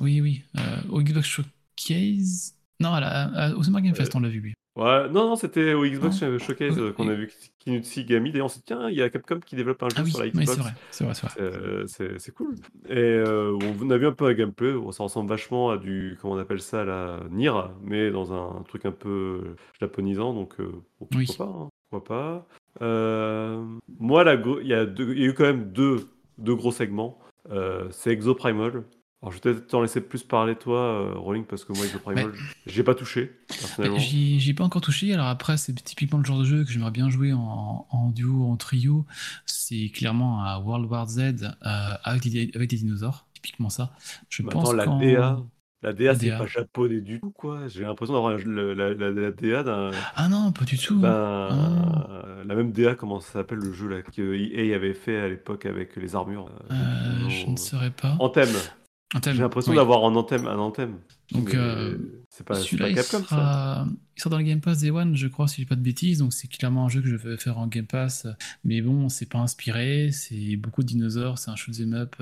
[0.00, 0.42] Oui, oui.
[0.56, 0.60] Euh,
[0.90, 2.54] au Xbox Showcase.
[2.80, 4.54] Non, à la- à- au Summer Game Fest, Euh, on l'a vu, lui.
[4.76, 7.12] Ouais, non, non, c'était au Xbox Showcase Oui, euh, qu'on oui.
[7.14, 8.30] a vu Kinutsi Gami.
[8.30, 10.10] D'ailleurs, on s'est dit, tiens, il y a Capcom qui développe un jeu Ah oui,
[10.10, 10.50] sur la oui, Xbox.
[10.52, 10.72] c'est vrai.
[10.90, 11.34] C'est vrai, c'est vrai.
[11.40, 11.86] Euh,
[12.18, 12.54] c'est cool.
[12.90, 16.34] Et euh, on a vu un peu un gameplay, ça ressemble vachement à du, comment
[16.34, 17.50] on appelle ça, la Nier,
[17.82, 21.26] mais dans un, truc un peu japonisant, donc euh, pourquoi Oui.
[21.38, 22.46] pas, hein, pourquoi pas.
[22.82, 23.64] Euh,
[23.98, 24.24] moi,
[24.62, 27.18] il y, a y eu quand même deux, deux gros segments.
[27.50, 28.84] Euh, c'est Exo Primal.
[29.22, 31.98] Alors, je vais peut-être t'en laisser plus parler, toi, euh, Rolling, parce que moi, Exo
[31.98, 32.32] Primal,
[32.66, 33.96] j'ai pas touché, personnellement.
[33.96, 35.12] Mais J'y j'y ai pas encore touché.
[35.14, 38.44] Alors après, c'est typiquement le genre de jeu que j'aimerais bien jouer en, en duo,
[38.44, 39.06] en trio.
[39.46, 41.50] C'est clairement un World War Z euh,
[42.04, 43.26] avec, des, avec des dinosaures.
[43.32, 43.92] Typiquement ça.
[44.28, 45.38] Je Mais pense attends, la DA,
[45.86, 47.68] la DA, c'est pas japonais du tout, quoi.
[47.68, 49.90] J'ai l'impression d'avoir la, la- la DA d'un.
[50.16, 50.98] Ah non, pas du tout.
[50.98, 51.08] Ben,
[51.50, 52.34] Ah.
[52.44, 55.64] la même DA, comment ça s'appelle le jeu là, que EA avait fait à l'époque
[55.64, 58.16] avec les armures Euh, euh, je ne saurais pas.
[58.18, 58.48] Anthem.
[59.24, 59.76] J'ai l'impression oui.
[59.78, 60.46] d'avoir un Anthem.
[60.48, 60.98] Un Anthem.
[61.32, 61.96] Donc, euh,
[62.28, 63.86] c'est pas, Celui-là, il, sera...
[64.16, 66.18] il dans le Game Pass Day One, je crois, si je dis pas de bêtises.
[66.18, 68.26] Donc, c'est clairement un jeu que je veux faire en Game Pass.
[68.64, 70.10] Mais bon, c'est pas inspiré.
[70.12, 71.38] C'est beaucoup de dinosaures.
[71.38, 72.16] C'est un shoot'em up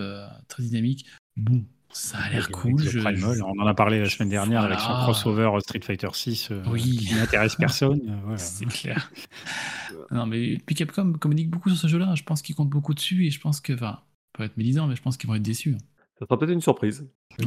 [0.49, 1.07] très dynamique.
[1.37, 1.65] Bon,
[1.95, 2.83] ça a l'air Avec cool.
[2.83, 5.03] Je- Primal, je- On en a parlé la semaine dernière avec son Voilà.
[5.05, 6.83] crossover Street Fighter 6 Oui.
[7.09, 8.01] qui n'intéresse personne.
[8.09, 8.37] euh, voilà.
[8.39, 9.11] C'est clair.
[10.11, 12.15] non, mais puis Capcom communique beaucoup sur ce jeu-là.
[12.15, 14.01] Je pense qu'ils comptent beaucoup dessus et je pense que, enfin,
[14.33, 15.77] peut être médisant, mais je pense qu'ils vont être déçus.
[16.19, 17.09] Ça sera peut-être une surprise.
[17.41, 17.47] Ouais.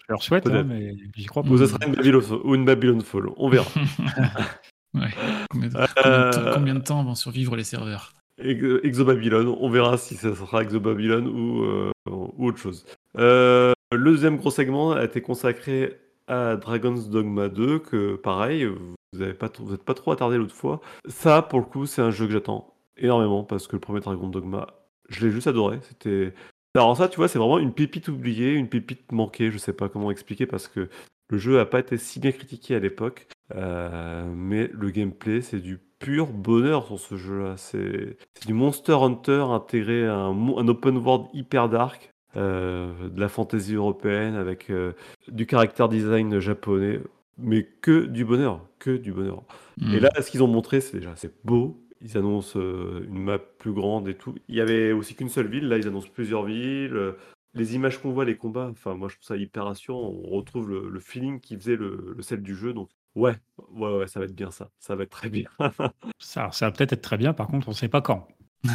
[0.00, 1.48] Je leur souhaite, hein, mais j'y crois pas.
[1.50, 3.24] Ou ça sera une Babylon, ou une Babylon Fall.
[3.36, 3.66] On verra.
[4.94, 5.10] ouais.
[5.50, 8.12] Combien de, Euh, combien de temps, combien de temps vont survivre les serveurs?
[8.38, 12.84] Ex- Exo Babylon, on verra si ça sera Exo Babylon ou, euh, ou autre chose.
[13.18, 19.18] Euh, le deuxième gros segment a été consacré à Dragon's Dogma 2, que pareil, vous
[19.18, 19.50] n'êtes pas,
[19.84, 20.80] pas trop attardé l'autre fois.
[21.08, 24.28] Ça, pour le coup, c'est un jeu que j'attends énormément parce que le premier Dragon
[24.28, 24.66] Dogma,
[25.08, 25.78] je l'ai juste adoré.
[25.82, 26.32] C'était.
[26.74, 29.88] Alors, ça, tu vois, c'est vraiment une pépite oubliée, une pépite manquée, je sais pas
[29.88, 30.88] comment expliquer parce que
[31.28, 33.26] le jeu a pas été si bien critiqué à l'époque.
[33.54, 37.56] Euh, mais le gameplay, c'est du pur bonheur sur ce jeu-là.
[37.56, 38.16] C'est
[38.46, 44.34] du Monster Hunter intégré à un open world hyper dark, euh, de la fantasy européenne
[44.34, 44.92] avec euh,
[45.28, 47.00] du caractère design japonais,
[47.38, 49.42] mais que du bonheur, que du bonheur.
[49.80, 49.96] Et Hmm.
[49.98, 51.78] là, ce qu'ils ont montré, c'est déjà c'est beau.
[52.02, 54.34] Ils annoncent euh, une map plus grande et tout.
[54.48, 55.68] Il y avait aussi qu'une seule ville.
[55.68, 57.14] Là, ils annoncent plusieurs villes.
[57.54, 60.10] Les images qu'on voit, les combats, enfin, moi, je trouve ça hyper rassurant.
[60.24, 62.72] On retrouve le, le feeling qui faisait le, le sel du jeu.
[62.72, 63.34] Donc, ouais,
[63.72, 64.70] ouais, ouais, ça va être bien ça.
[64.78, 65.48] Ça va être très bien.
[66.18, 68.26] Ça, ça va peut-être être très bien, par contre, on ne sait pas quand.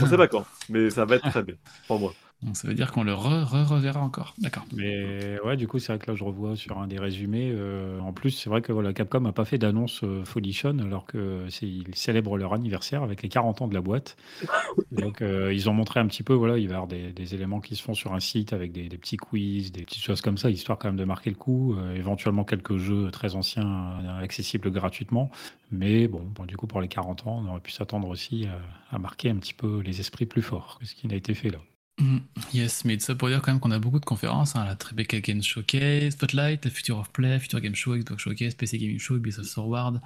[0.02, 1.56] On sait pas quand, mais ça va être très bien.
[1.88, 2.18] Pour moi.
[2.44, 4.36] Donc ça veut dire qu'on le re, re- reverra encore.
[4.38, 4.64] D'accord.
[4.72, 7.50] Mais ouais, du coup, c'est vrai que là, je revois sur un des résumés.
[7.52, 11.08] euh, en plus, c'est vrai que voilà, Capcom n'a pas fait d'annonce euh, folichonne alors
[11.08, 14.18] que c'est ils célèbrent leur anniversaire avec les 40 ans de la boîte.
[14.92, 17.36] Donc, euh, ils ont montré un petit peu, voilà, il va y avoir des, des
[17.36, 20.22] éléments qui se font sur un site avec des, des petits quiz, des petites choses
[20.22, 21.76] comme ça, histoire quand même de marquer le coup.
[21.76, 23.68] euh, éventuellement quelques jeux très anciens
[24.04, 25.32] euh, accessibles gratuitement.
[25.72, 28.96] Mais bon, bon, du coup, pour les 40 ans, on aurait pu s'attendre aussi à,
[28.96, 31.50] à marquer un petit peu les esprits plus fort que ce qui n'a été fait
[31.50, 31.60] là.
[32.00, 32.20] Mm,
[32.54, 35.20] Yes, mais ça pour dire quand même qu'on a beaucoup de conférences, hein, la Tribeca
[35.20, 39.16] Game Showcase, Spotlight, la Future of Play, Future Game Show, Xbox Showcase, PC Gaming Show,
[39.18, 40.00] Ubisoft Forward,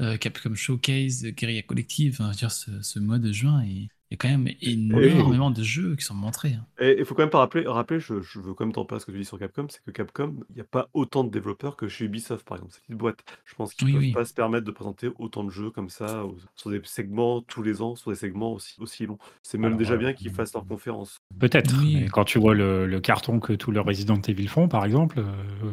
[0.00, 3.88] euh, Capcom Showcase, Guerrilla Collective, enfin, je veux dire, ce, ce mois de juin, il
[4.10, 6.54] il y a quand même énormément de jeux qui sont montrés.
[6.54, 6.64] hein.
[6.80, 8.98] Et il faut quand même pas rappeler, rappeler je, je veux quand même t'en pas
[8.98, 11.30] ce que tu dis sur Capcom, c'est que Capcom, il n'y a pas autant de
[11.30, 13.24] développeurs que chez Ubisoft par exemple, c'est une boîte.
[13.44, 14.12] Je pense qu'ils Oui, peuvent oui.
[14.12, 17.82] pas se permettre de présenter autant de jeux comme ça, sur des segments tous les
[17.82, 19.18] ans, sur des segments aussi, aussi longs.
[19.42, 21.18] C'est même Alors, déjà euh, bien qu'ils fassent leur conférence.
[21.38, 21.74] Peut-être.
[21.80, 21.96] Oui.
[22.02, 25.20] mais quand tu vois le, le carton que tous leurs Resident Evil font, par exemple,
[25.20, 25.24] euh,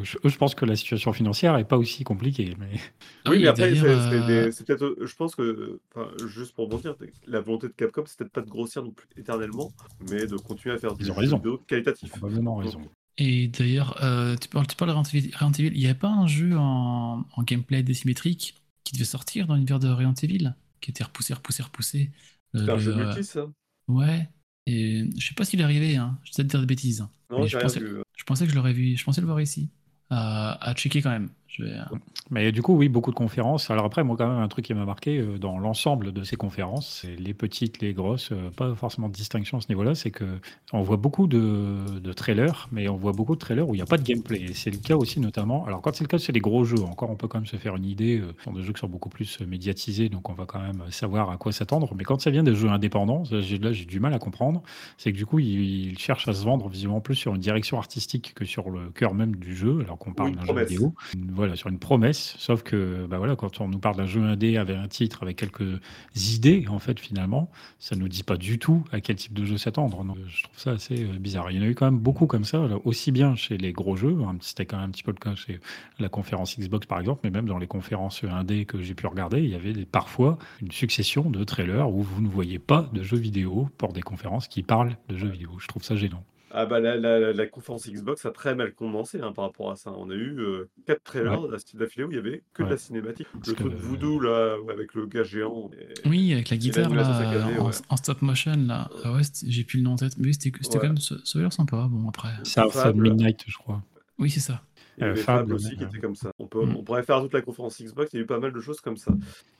[0.02, 2.54] je, eux, je pense que la situation financière est pas aussi compliquée.
[2.58, 2.78] Mais
[3.28, 7.40] oui, mais après, c'est euh, c'est peut-être, je pense que, enfin, juste pour rebondir, la
[7.40, 9.72] volonté de Capcom, c'est peut-être pas de grossir non plus éternellement,
[10.10, 11.36] mais de continuer à faire du Ils ont jeu raison.
[11.36, 12.10] vidéo qualitatif.
[12.10, 12.80] probablement raison.
[13.18, 16.26] Et d'ailleurs, euh, tu parles, tu parles de Resident Evil- il n'y avait pas un
[16.26, 18.54] jeu en, en gameplay désymétrique
[18.84, 22.10] qui devait sortir dans l'univers de Resident Evil, qui était repoussé, repoussé, repoussé.
[22.54, 23.46] Euh, C'est un jeu multi, ça
[23.88, 24.28] Ouais.
[24.66, 26.18] Et je sais pas s'il est arrivé, hein.
[26.24, 27.00] je vais peut-être dire des bêtises.
[27.00, 27.10] hein.
[27.30, 27.96] Non, je rien pensais, vu.
[28.16, 29.68] je pensais que je l'aurais vu, je pensais le voir ici.
[30.10, 31.30] À, à checker quand même.
[31.58, 31.84] Je vais, euh,
[32.30, 33.70] Mais du coup, oui, beaucoup de conférences.
[33.70, 36.36] Alors après, moi, quand même, un truc qui m'a marqué euh, dans l'ensemble de ces
[36.36, 40.10] conférences, c'est les petites, les grosses, euh, pas forcément de distinction à ce niveau-là, c'est
[40.10, 40.24] que
[40.72, 43.82] on voit beaucoup de, de trailers, mais on voit beaucoup de trailers où il n'y
[43.82, 44.40] a pas de gameplay.
[44.42, 45.64] Et c'est le cas aussi, notamment.
[45.66, 46.82] Alors, quand c'est le cas, c'est les gros jeux.
[46.82, 48.18] Encore, on peut quand même se faire une idée.
[48.18, 50.82] euh, Ce sont des jeux qui sont beaucoup plus médiatisés, donc on va quand même
[50.90, 51.94] savoir à quoi s'attendre.
[51.96, 53.40] Mais quand ça vient des jeux indépendants, là,
[53.72, 54.62] j'ai du mal à comprendre.
[54.98, 57.78] C'est que du coup, ils, ils cherchent à se vendre visiblement plus sur une direction
[57.78, 60.94] artistique que sur le cœur même du jeu, alors qu'on parle d'un jeu vidéo.
[61.32, 62.34] Voilà, sur une promesse.
[62.38, 65.36] Sauf que, bah voilà, quand on nous parle d'un jeu indé avec un titre, avec
[65.36, 65.80] quelques
[66.14, 69.58] idées, en fait, finalement, ça nous dit pas du tout à quel type de jeu
[69.58, 70.04] s'attendre.
[70.28, 71.50] Je trouve ça assez euh, bizarre.
[71.50, 73.96] Il y en a eu quand même beaucoup comme ça, aussi bien chez les gros
[73.96, 75.60] jeux, hein, c'était quand même un petit peu le cas chez
[75.98, 79.42] la conférence Xbox par exemple, mais même dans les conférences indé que j'ai pu regarder,
[79.42, 83.18] il y avait parfois une succession de trailers où vous ne voyez pas de jeux
[83.18, 85.50] vidéo pour des conférences qui parlent de jeux vidéo.
[85.58, 86.24] Je trouve ça gênant.
[86.58, 89.92] Ah bah la, la- conférence Xbox a très mal commencé hein, par rapport à ça.
[89.96, 91.42] On a eu euh, quatre trailers
[91.74, 92.72] d'affilée où il y avait que de Ouais.
[92.72, 93.26] la cinématique.
[93.34, 95.70] Parce le truc Voodoo là, avec le gars géant.
[95.78, 97.72] et- Oui, avec la guitare là, saccadée, en, ouais.
[97.90, 98.88] en stop motion là.
[99.04, 100.80] Ah ouais, j'ai plus le nom en tête, mais c'était c'était Ouais.
[100.80, 101.86] quand même ce, ce l'air sympa.
[101.90, 103.02] Bon après, Ça, ça Fable.
[103.02, 103.82] Midnight, je crois.
[104.18, 104.62] oui c'est ça.
[104.98, 105.88] Il y avait Euh, Fable, Fable, aussi qui ouais.
[105.90, 106.30] était comme ça.
[106.38, 106.76] On, peut, Mm.
[106.76, 108.80] on pourrait faire toute la conférence Xbox, il y a eu pas mal de choses
[108.80, 109.12] comme ça.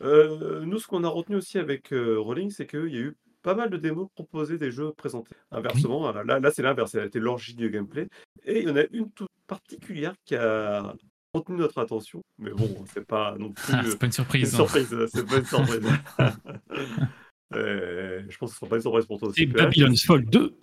[0.03, 3.17] Euh, nous, ce qu'on a retenu aussi avec euh, Rolling, c'est qu'il y a eu
[3.47, 5.37] pas mal de démos proposées des jeux présentés.
[5.53, 8.09] Inversement, là, là c'est l'inverse, ça a été l'orgie du gameplay.
[8.45, 10.93] Et il y en a une toute particulière qui a
[11.33, 12.23] retenu notre attention.
[12.41, 14.53] Mais bon, c'est pas non plus Ah, euh, c'est pas une surprise.
[14.53, 14.57] hein.
[14.57, 15.81] surprise, euh, c'est pas une surprise.
[17.55, 19.47] Euh, je pense que ce sera pas une surprise pour toi aussi.
[19.47, 19.57] PH.
[19.63, 20.59] Babylon's Fall 2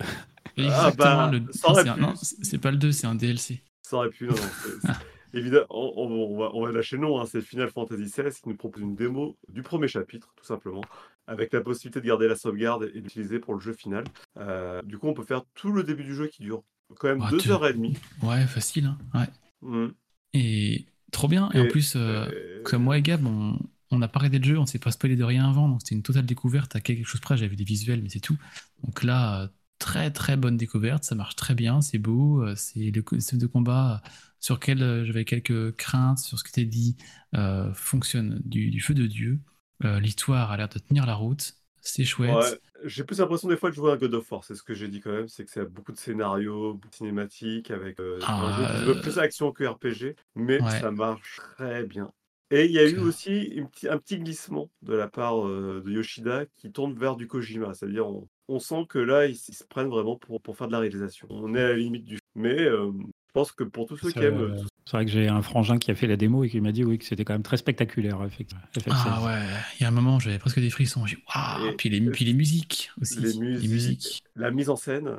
[0.68, 1.50] Ah, bah, le...
[1.50, 2.00] ça aurait c'est un- pu.
[2.02, 3.62] non, c'est c'est pas le 2, c'est un DLC.
[3.80, 4.92] Ça aurait pu, non, non, c'est- c'est-
[5.34, 8.56] Évidemment, on, va, on va lâcher le nom, hein, c'est Final Fantasy XVI qui nous
[8.56, 10.82] propose une démo du premier chapitre, tout simplement,
[11.26, 14.04] avec la possibilité de garder la sauvegarde et d'utiliser pour le jeu final.
[14.38, 16.62] Euh, du coup, on peut faire tout le début du jeu qui dure
[16.98, 17.96] quand même Ah, deux tu- heures et demie.
[18.22, 18.86] Ouais, facile.
[18.86, 19.28] hein, Ouais.
[19.68, 19.92] Mm.
[20.34, 21.50] Et trop bien.
[21.54, 23.58] Et, en plus, euh, euh, comme moi et Gab, on
[23.90, 25.94] on n'a pas arrêté le jeu, on s'est pas spoilé de rien avant, donc c'était
[25.94, 27.36] une totale découverte à quelque chose près.
[27.36, 28.36] J'avais des visuels, mais c'est tout.
[28.82, 29.48] Donc là,
[29.78, 33.46] très très bonne découverte, ça marche très bien, c'est beau, euh, c'est le système de
[33.46, 34.02] combat
[34.40, 36.96] sur lequel euh, j'avais quelques craintes sur ce qui était dit
[37.34, 39.40] euh, fonctionne du, du feu de Dieu.
[39.84, 42.32] Euh, L'histoire a l'air de tenir la route, c'est chouette.
[42.34, 44.74] ouais, j'ai plus l'impression des fois de jouer à God of War, c'est ce que
[44.74, 48.18] j'ai dit quand même, c'est que c'est beaucoup de scénarios, beaucoup de cinématiques, avec euh,
[48.22, 50.70] Ah, un jeu veut plus action que RPG, mais Ouais.
[50.70, 52.12] ça marche très bien.
[52.54, 55.82] Et il y a eu aussi une petit- un petit glissement de la part euh,
[55.84, 59.64] de Yoshida qui tourne vers du Kojima, c'est-à-dire on, on sent que là ils, se
[59.64, 61.26] prennent vraiment pour, pour faire de la réalisation.
[61.30, 62.20] On est à la limite du...
[62.36, 64.40] Mais euh, je pense que pour tous ceux qui aiment...
[64.40, 66.70] euh, c'est vrai que j'ai un frangin qui a fait la démo et qui m'a
[66.70, 68.62] dit oui, que c'était quand même très spectaculaire, effectivement.
[68.90, 69.46] Ah ouais,
[69.80, 71.06] il y a un moment, j'avais presque des frissons.
[71.06, 73.18] J'ai Waouh puis, les, puis les musiques aussi.
[73.18, 75.18] les musiques, la mise en scène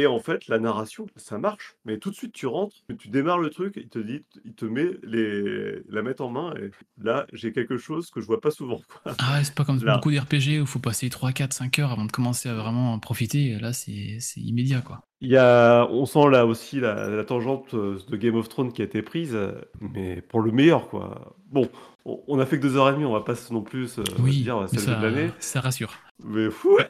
[0.00, 1.76] et en fait la narration, ça marche.
[1.84, 4.64] Mais tout de suite tu rentres, tu démarres le truc, il te dit, il te
[4.64, 6.70] met les la mettre en main et
[7.02, 8.80] là j'ai quelque chose que je vois pas souvent.
[9.02, 9.14] Quoi.
[9.18, 9.94] Ah c'est pas comme Là.
[9.94, 12.92] beaucoup d'RPG où il faut passer 3, 4, 5 heures avant de commencer à vraiment
[12.92, 13.58] en profiter.
[13.58, 15.02] Là, c'est immédiat, quoi.
[15.20, 18.70] Il y a, on sent là aussi la, la tangente euh, de Game of Thrones
[18.72, 21.36] qui a été prise, euh, mais pour le meilleur quoi.
[21.50, 21.70] Bon,
[22.04, 24.04] on, on a fait que deux heures et demie, on va pas non plus euh,
[24.18, 25.94] Oui, dire mais c'est l'année, ça rassure.
[26.24, 26.76] Mais fou.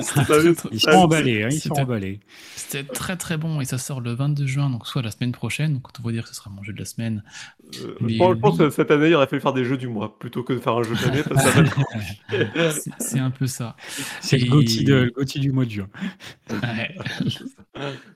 [0.00, 0.24] Ça,
[0.72, 2.20] Ils Ça, sont emballés, hein, ils sont c'était- emballés.
[2.56, 5.74] c'était très très bon et ça sort le 22 juin, donc soit la semaine prochaine,
[5.74, 7.22] donc on va dire que ce sera mon jeu de la semaine.
[7.82, 8.58] Euh, Mais je pense oui.
[8.58, 10.74] que cette année, il aurait fallu faire des jeux du mois plutôt que de faire
[10.74, 11.22] un jeu de l'année
[12.62, 13.76] ça C'est un peu ça.
[14.22, 15.88] C'est le Et- Gauthier de- le Gauthier du mois de juin.
[16.50, 16.96] Ouais.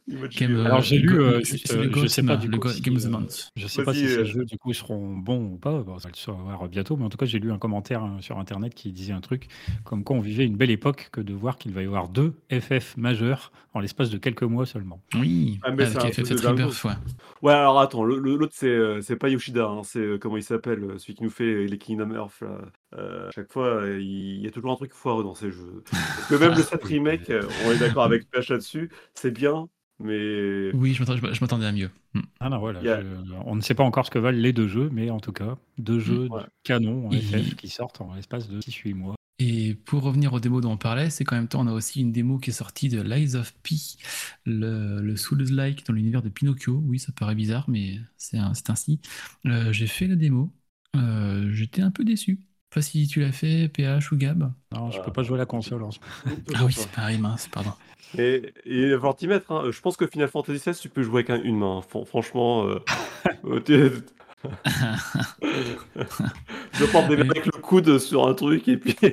[0.09, 0.65] Game, juillet.
[0.65, 2.97] Alors, euh, j'ai lu, euh, juste, euh, je sais pas du le coup si, Game
[2.97, 3.51] of the euh, Month.
[3.57, 4.25] Je sais pas si ces euh.
[4.25, 7.09] jeux du coup seront bons ou pas, bon, on va le savoir bientôt, mais en
[7.11, 9.49] tout cas j'ai lu un commentaire hein, sur internet qui disait un truc
[9.85, 12.35] comme quoi on vivait une belle époque que de voir qu'il va y avoir deux
[12.51, 15.01] FF majeurs en l'espace de quelques mois seulement.
[15.15, 16.49] Oui, Ah, mais c'est un avec de FF dingo.
[16.49, 16.93] Rebirth, ouais.
[17.43, 20.83] Ouais, alors attends, l'autre c'est euh, c'est pas Yoshida, hein, c'est euh, comment il s'appelle,
[20.85, 22.41] euh, celui qui nous fait les Kingdom Hearts.
[22.41, 22.59] Là.
[22.99, 25.83] Euh, à chaque fois, il y a toujours un truc foireux dans ces jeux.
[25.91, 27.31] Parce que même le 7 remake,
[27.67, 29.69] on est d'accord avec PH là-dessus, c'est bien,
[30.01, 31.91] mais Oui, je m'attendais- je m'attendais à mieux.
[32.15, 32.21] Hmm.
[32.41, 34.89] Ah non, voilà, je- on ne sait pas encore ce que valent les deux jeux,
[34.93, 36.43] mais en tout cas, deux jeux Ouais.
[36.65, 39.15] canons en qui sortent en l'espace de 6-8 mois.
[39.41, 42.01] Et pour revenir aux démos dont on parlait, c'est qu'en même temps, on a aussi
[42.01, 43.77] une démo qui est sortie de Lies of P,
[44.45, 46.83] le, le Souls-like dans l'univers de Pinocchio.
[46.85, 49.01] Oui, ça paraît bizarre, mais c'est ainsi.
[49.47, 50.53] Euh, J'ai fait la démo.
[50.97, 52.41] Euh, J'étais un peu déçu.
[52.71, 54.53] Pas si tu l'as fait, PH ou Gab?
[54.73, 55.05] Non, je Ah.
[55.05, 56.37] peux pas jouer à la console en ce moment.
[56.55, 57.73] Ah oui, c'est pareil, mince, pardon.
[58.19, 59.51] Et, et il va falloir t'y mettre.
[59.53, 59.71] hein.
[59.71, 61.81] Je pense que Final Fantasy XVI, tu peux jouer avec un- une main.
[61.83, 62.79] Fran- franchement, euh,
[63.71, 64.01] euh,
[66.73, 68.97] je porte des mecs avec le coude sur un truc et puis.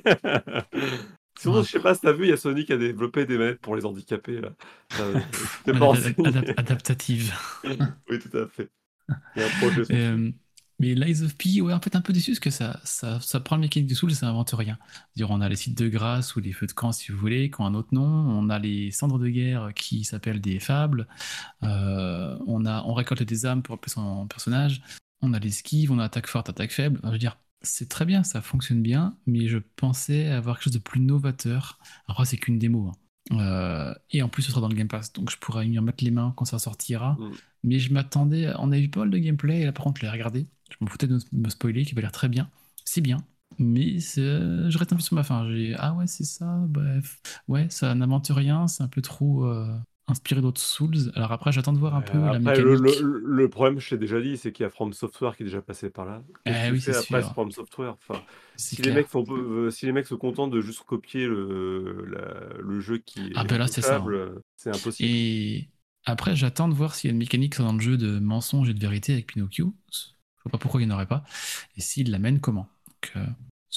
[1.37, 3.37] Sinon, je sais pas si t'as vu, il y a Sony qui a développé des
[3.37, 4.39] manettes pour les handicapés.
[4.39, 4.49] Là.
[4.97, 7.33] Pas Adap- adaptative.
[8.09, 8.69] Oui, tout à fait.
[9.35, 10.31] Il y a un projet sur Et, euh,
[10.79, 13.39] mais Lies of P, ouais, en fait, un peu déçu parce que ça, ça, ça
[13.39, 14.77] prend le mécanique de Souls et ça invente rien.
[15.15, 17.49] Dire, on a les sites de grâce ou les feux de camp, si vous voulez,
[17.49, 18.03] qui ont un autre nom.
[18.03, 21.07] On a les cendres de guerre qui s'appellent des fables.
[21.63, 24.81] Euh, on, a, on récolte des âmes pour appeler son personnage.
[25.21, 26.97] On a l'esquive, on a attaque forte, attaque faible.
[26.99, 30.65] Enfin, je veux dire, c'est très bien, ça fonctionne bien, mais je pensais avoir quelque
[30.65, 31.79] chose de plus novateur.
[32.07, 32.89] Après, c'est qu'une démo.
[32.89, 32.91] hein.
[33.31, 36.03] Euh, et en plus, ce sera dans le Game Pass, donc je pourrais y mettre
[36.03, 37.13] les mains quand ça sortira.
[37.19, 37.31] Mm.
[37.63, 40.05] Mais je m'attendais, on a eu pas mal de gameplay, et là par contre, je
[40.05, 40.47] l'ai regardé.
[40.69, 42.49] Je me foutais de me spoiler, qui va l'air très bien.
[42.83, 43.17] C'est bien.
[43.57, 44.21] Mais c'est-
[44.69, 45.47] je reste un peu sur ma fin.
[45.49, 47.21] J'ai ah ouais, c'est ça, bref.
[47.47, 49.75] Ouais, ça n'invente rien, c'est un peu trop euh,
[50.07, 51.11] inspiré d'autres Souls.
[51.15, 52.89] Alors après, j'attends de voir un peu la Après, mécanique.
[52.99, 55.45] le- le problème, je t'ai déjà dit, c'est qu'il y a From Software qui est
[55.45, 56.23] déjà passé par là.
[56.45, 57.91] Eh oui, c'est après From Software?
[57.93, 58.23] Enfin,
[58.55, 62.57] si, les mecs font, euh, si les mecs se contentent de juste copier le, la-
[62.61, 65.09] le jeu qui est Ah ben là, c'est ça, euh, c'est impossible.
[65.09, 65.69] Et
[66.05, 68.73] après, j'attends de voir s'il y a une mécanique dans le jeu de mensonge et
[68.73, 69.73] de vérité avec Pinocchio.
[69.91, 71.23] Je vois pas pourquoi il n'y en aurait pas.
[71.77, 72.67] Et s'il l'amène, comment?
[72.87, 73.25] Donc, euh,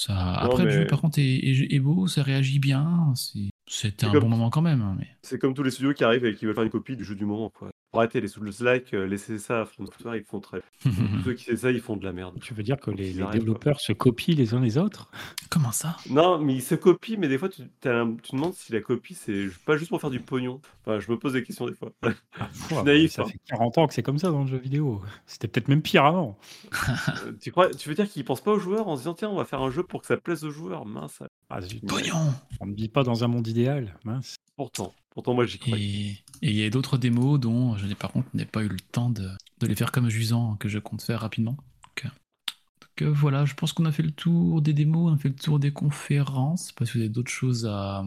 [0.03, 0.33] ça...
[0.35, 3.13] Après, le jeu, par contre, est, est- est beau, ça réagit bien.
[3.15, 4.81] c'est- C'était un comme- bon moment quand même.
[4.81, 5.07] hein, mais...
[5.21, 7.15] C'est comme tous les studios qui arrivent et qui veulent faire une copie du jeu
[7.15, 7.49] du moment.
[7.49, 7.69] Quoi.
[7.91, 10.61] Pour arrêter les Souls-like, euh, laissez ça à From Software, ils font très.
[10.83, 10.91] Tous
[11.25, 12.37] ceux qui font ça, ils font de la merde.
[12.39, 15.09] Tu veux dire que les, développeurs se copient les uns les autres?
[15.49, 15.97] Comment ça?
[16.07, 18.71] Non, mais ils se copient, mais des fois, tu, t'as un- tu te demandes si
[18.71, 20.61] la copie, c'est pas juste pour faire du pognon.
[20.85, 21.89] Enfin, je me pose des questions des fois.
[22.71, 23.25] Ouah, naïf, Ça hein.
[23.25, 25.01] fait 40 ans que c'est comme ça dans le jeu vidéo.
[25.25, 26.37] C'était peut-être même pire avant.
[27.25, 29.29] Euh, tu, crois, tu veux dire qu'ils pensent pas aux joueurs en se disant, tiens,
[29.29, 31.23] on va faire un jeu pour que ça plaise aux joueurs Mince.
[31.49, 31.59] Ah.
[31.87, 33.95] Pognon On ne vit pas dans un monde idéal.
[34.03, 34.35] Mince.
[34.55, 35.77] Pourtant, pourtant, moi, j'y crois.
[35.79, 38.79] Et et il y a d'autres démos dont je n'ai par contre pas eu le
[38.79, 39.29] temps de,
[39.61, 41.57] les faire comme jusant que je compte faire rapidement.
[41.83, 45.17] Donc, euh, euh, voilà, je pense qu'on a fait le tour des démos, on a
[45.17, 46.63] fait le tour des conférences.
[46.63, 48.03] Je sais pas si vous avez d'autres choses à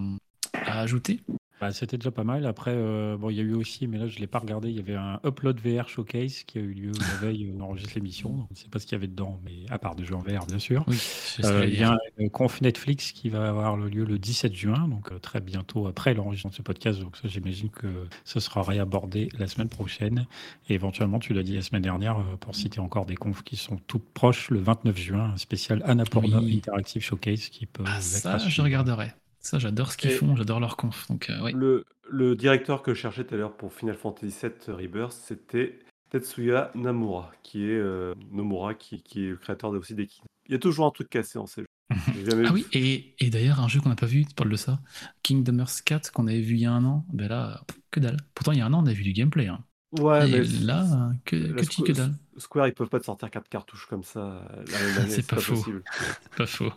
[0.55, 1.21] ajouter.
[1.63, 2.45] Bah, C'était déjà pas mal.
[2.45, 4.77] Après, euh, bon, il y a eu aussi, mais là je l'ai pas regardé, il
[4.77, 7.93] y avait un Upload VR Showcase qui a eu lieu la veille où on enregistre
[7.95, 8.31] l'émission.
[8.31, 10.17] Donc, Je ne sais pas ce qu'il y avait dedans, mais à part des jeux
[10.17, 10.85] en VR, bien sûr.
[10.89, 10.99] Oui,
[11.45, 15.13] Euh, il y a un conf Netflix qui va avoir lieu le 17 juin, donc
[15.13, 16.99] euh, très bientôt après l'enregistrement de ce podcast.
[16.99, 17.87] Donc ça, j'imagine que
[18.25, 20.27] ce sera réabordé la semaine prochaine.
[20.69, 23.55] Et éventuellement, tu l'as dit la semaine dernière, euh, pour citer encore des confs qui
[23.55, 26.57] sont toutes proches, le 29 juin, un spécial Annapurna Oui.
[26.57, 29.13] Interactive Showcase qui peut Ah, ça, je regarderai.
[29.43, 31.07] Ça, j'adore ce qu'ils Et- font, j'adore leur conf.
[31.09, 31.53] Donc, euh, oui.
[31.53, 35.79] Le, le directeur que je cherchais tout à l'heure pour Final Fantasy VII Rebirth, c'était
[36.11, 40.09] Tetsuya Namura, qui est euh, Nomura, qui, qui est le créateur de- aussi des.
[40.47, 42.25] Il y a toujours un truc cassé en ces jeux.
[42.31, 44.57] Jamais Ah oui, et, et d'ailleurs, un jeu qu'on n'a pas vu, tu parles de
[44.57, 44.79] ça,
[45.23, 48.17] Kingdom Hearts 4, qu'on avait vu il y a un an, ben là, que dalle.
[48.35, 49.49] Pourtant, il y a un an, on a vu du gameplay.
[49.49, 49.65] hein.
[49.99, 52.15] Ouais, et mais là, que, la que petit Squ- que dalle.
[52.39, 54.21] Square, ils peuvent pas te sortir quatre cartouches comme ça
[54.57, 54.65] euh,
[55.09, 55.53] C'est pas faux.
[55.55, 55.83] possible.
[56.23, 56.73] C'est pas faux.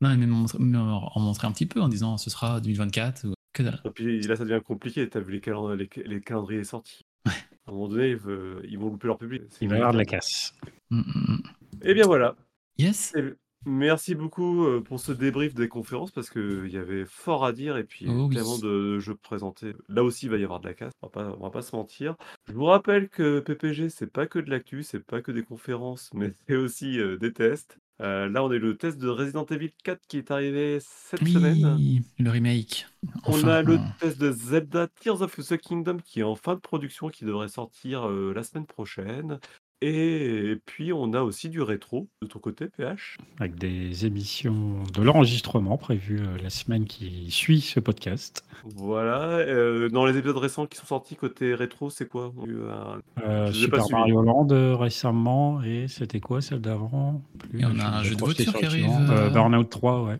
[0.00, 3.34] Non, mais même en même montrer un petit peu en disant ce sera 2024 ou
[3.52, 3.80] que dalle.
[3.84, 5.08] Et puis là, ça devient compliqué.
[5.08, 7.02] T'as vu les, calend- les, les calendriers sortis.
[7.26, 7.32] Ouais.
[7.66, 9.42] À un moment donné, ils, veulent- ils vont louper leur public.
[9.60, 10.54] Il va y avoir de la casse.
[10.90, 11.02] Mm, mm,
[11.34, 11.42] mm.
[11.82, 12.36] Et bien voilà.
[12.78, 13.34] Yes Eh
[13.66, 17.76] Merci beaucoup euh, pour ce débrief des conférences parce qu'il y avait fort à dire
[17.76, 18.34] et puis Oh oui.
[18.34, 19.74] tellement de jeux présentés.
[19.90, 21.60] Là aussi, il va y avoir de la casse, on va pas, on va pas
[21.60, 22.16] se mentir.
[22.48, 26.08] Je vous rappelle que PPG, c'est pas que de l'actu, c'est pas que des conférences,
[26.14, 27.78] mais c'est aussi euh, des tests.
[28.00, 31.26] Euh, là, on a eu le test de Resident Evil 4 qui est arrivé cette
[31.26, 31.76] semaine.
[31.76, 32.86] Oui, le remake.
[33.26, 36.60] On a le test de Zelda Tears of the Kingdom qui est en fin de
[36.60, 39.38] production, qui devrait sortir euh, la semaine prochaine.
[39.82, 43.16] Et puis, on a aussi du rétro de ton côté, PH.
[43.38, 48.44] avec des émissions de l'enregistrement prévues euh, la semaine qui suit ce podcast.
[48.76, 49.22] Voilà.
[49.38, 52.30] euh, dans les épisodes récents qui sont sortis côté rétro, c'est quoi?
[52.36, 53.92] On a eu un- Euh, Je pas Super suivis.
[54.00, 57.22] Mario Land euh, récemment, et c'était quoi celle d'avant?
[57.38, 58.86] Plus, a je un jeu de projeté voiture qui arrive.
[59.10, 60.16] Euh, euh, Burnout 3, ouais.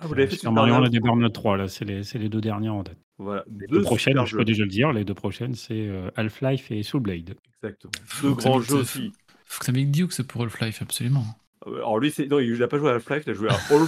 [0.00, 2.28] Ah, vous l'avez fait Super Mario Land et Burnout 3, là, c'est les, c'est les
[2.28, 2.96] deux derniers en date.
[3.18, 3.44] Voilà.
[3.48, 6.70] Les Deux deux prochaines, je peux déjà le dire, les deux prochaines, c'est euh, Half-Life
[6.70, 7.34] et Soul Blade.
[7.62, 7.90] Exactement.
[8.06, 9.12] Faut Deux que ça grands mette- jeux aussi.
[9.46, 11.24] Faut que ça mette Duke pour Half-Life, absolument.
[11.66, 12.26] Euh, Alors lui, c'est...
[12.26, 13.86] non, il n'a pas joué à Half-Life, il a joué à All...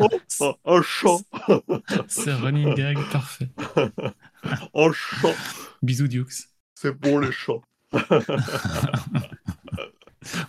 [0.00, 0.08] oh,
[0.40, 1.20] oh, un chant
[2.08, 3.48] C'est un running gag parfait.
[4.74, 5.34] Un chant
[5.82, 6.46] Bisous Dukes.
[6.76, 7.62] C'est bon les chants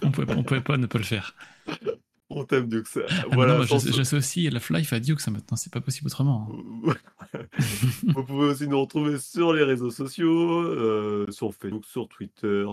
[0.04, 1.34] On pouvait, on pouvait pas ne pas le faire.
[2.30, 2.84] On t'aime Dux.
[2.98, 6.49] Ah, Voilà, non, moi, j'associe Half-Life à Dukes maintenant, c'est pas possible autrement.
[6.86, 6.94] hein.
[8.16, 12.66] Vous pouvez aussi nous retrouver sur les réseaux sociaux, euh, sur Facebook, sur Twitter,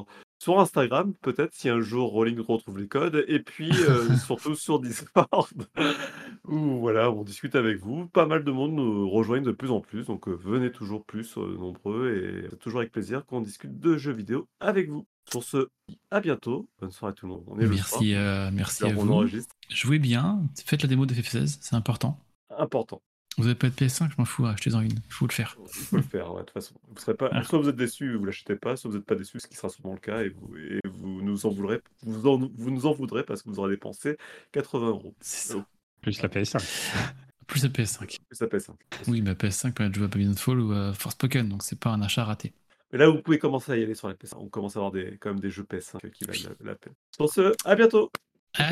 [0.44, 4.78] sur Instagram, peut-être si un jour Rolling retrouve les codes, et puis euh, surtout sur
[4.78, 5.48] Discord,
[6.44, 8.06] où voilà, on discute avec vous.
[8.08, 11.38] Pas mal de monde nous rejoignent de plus en plus, donc euh, venez toujours plus
[11.38, 15.06] euh, nombreux, et c'est toujours avec plaisir qu'on discute de jeux vidéo avec vous.
[15.30, 15.68] Sur ce,
[16.10, 16.68] à bientôt.
[16.78, 17.44] Bonne soirée à tout le monde.
[17.46, 18.14] On est Merci,
[18.52, 19.12] merci à on vous.
[19.12, 19.54] enregistre.
[19.70, 22.20] Jouez bien, faites la démo de FF16, c'est important.
[22.50, 23.00] Important.
[23.36, 25.56] Vous avez pas de PS5, je m'en fous, achetez-en une, il faut le faire.
[25.60, 26.74] Il faut le faire, ouais, de toute façon.
[26.88, 27.42] Vous serez pas...
[27.42, 29.68] Soit vous êtes déçu, vous l'achetez pas, soit vous n'êtes pas déçu, ce qui sera
[29.68, 32.92] sûrement le cas, et vous, et vous nous en voudrez, vous, en- vous nous en
[32.92, 34.16] voudrez parce que vous aurez dépensé
[34.52, 35.14] 80 euros.
[35.20, 35.66] C'est ça.
[36.00, 36.62] Plus la PS5.
[37.46, 38.16] Plus la PS5.
[38.30, 38.68] Ça pèse.
[38.70, 38.76] hein.
[39.08, 41.90] Oui, ma PS5 permet de jouer à Babylon Fall ou à Forspoken, donc c'est pas
[41.90, 42.52] un achat raté.
[42.92, 44.34] Mais là, vous pouvez commencer à y aller sur la PS5.
[44.38, 46.46] On commence à avoir des, quand même des jeux PS5 qui valent Oui.
[46.60, 46.92] la, la peine.
[47.16, 48.10] Sur ce, à bientôt
[48.56, 48.66] Ciao,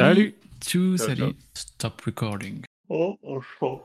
[0.97, 1.17] salut.
[1.17, 1.33] ciao.
[1.55, 2.63] Stop recording.
[2.89, 3.85] Oh, un chant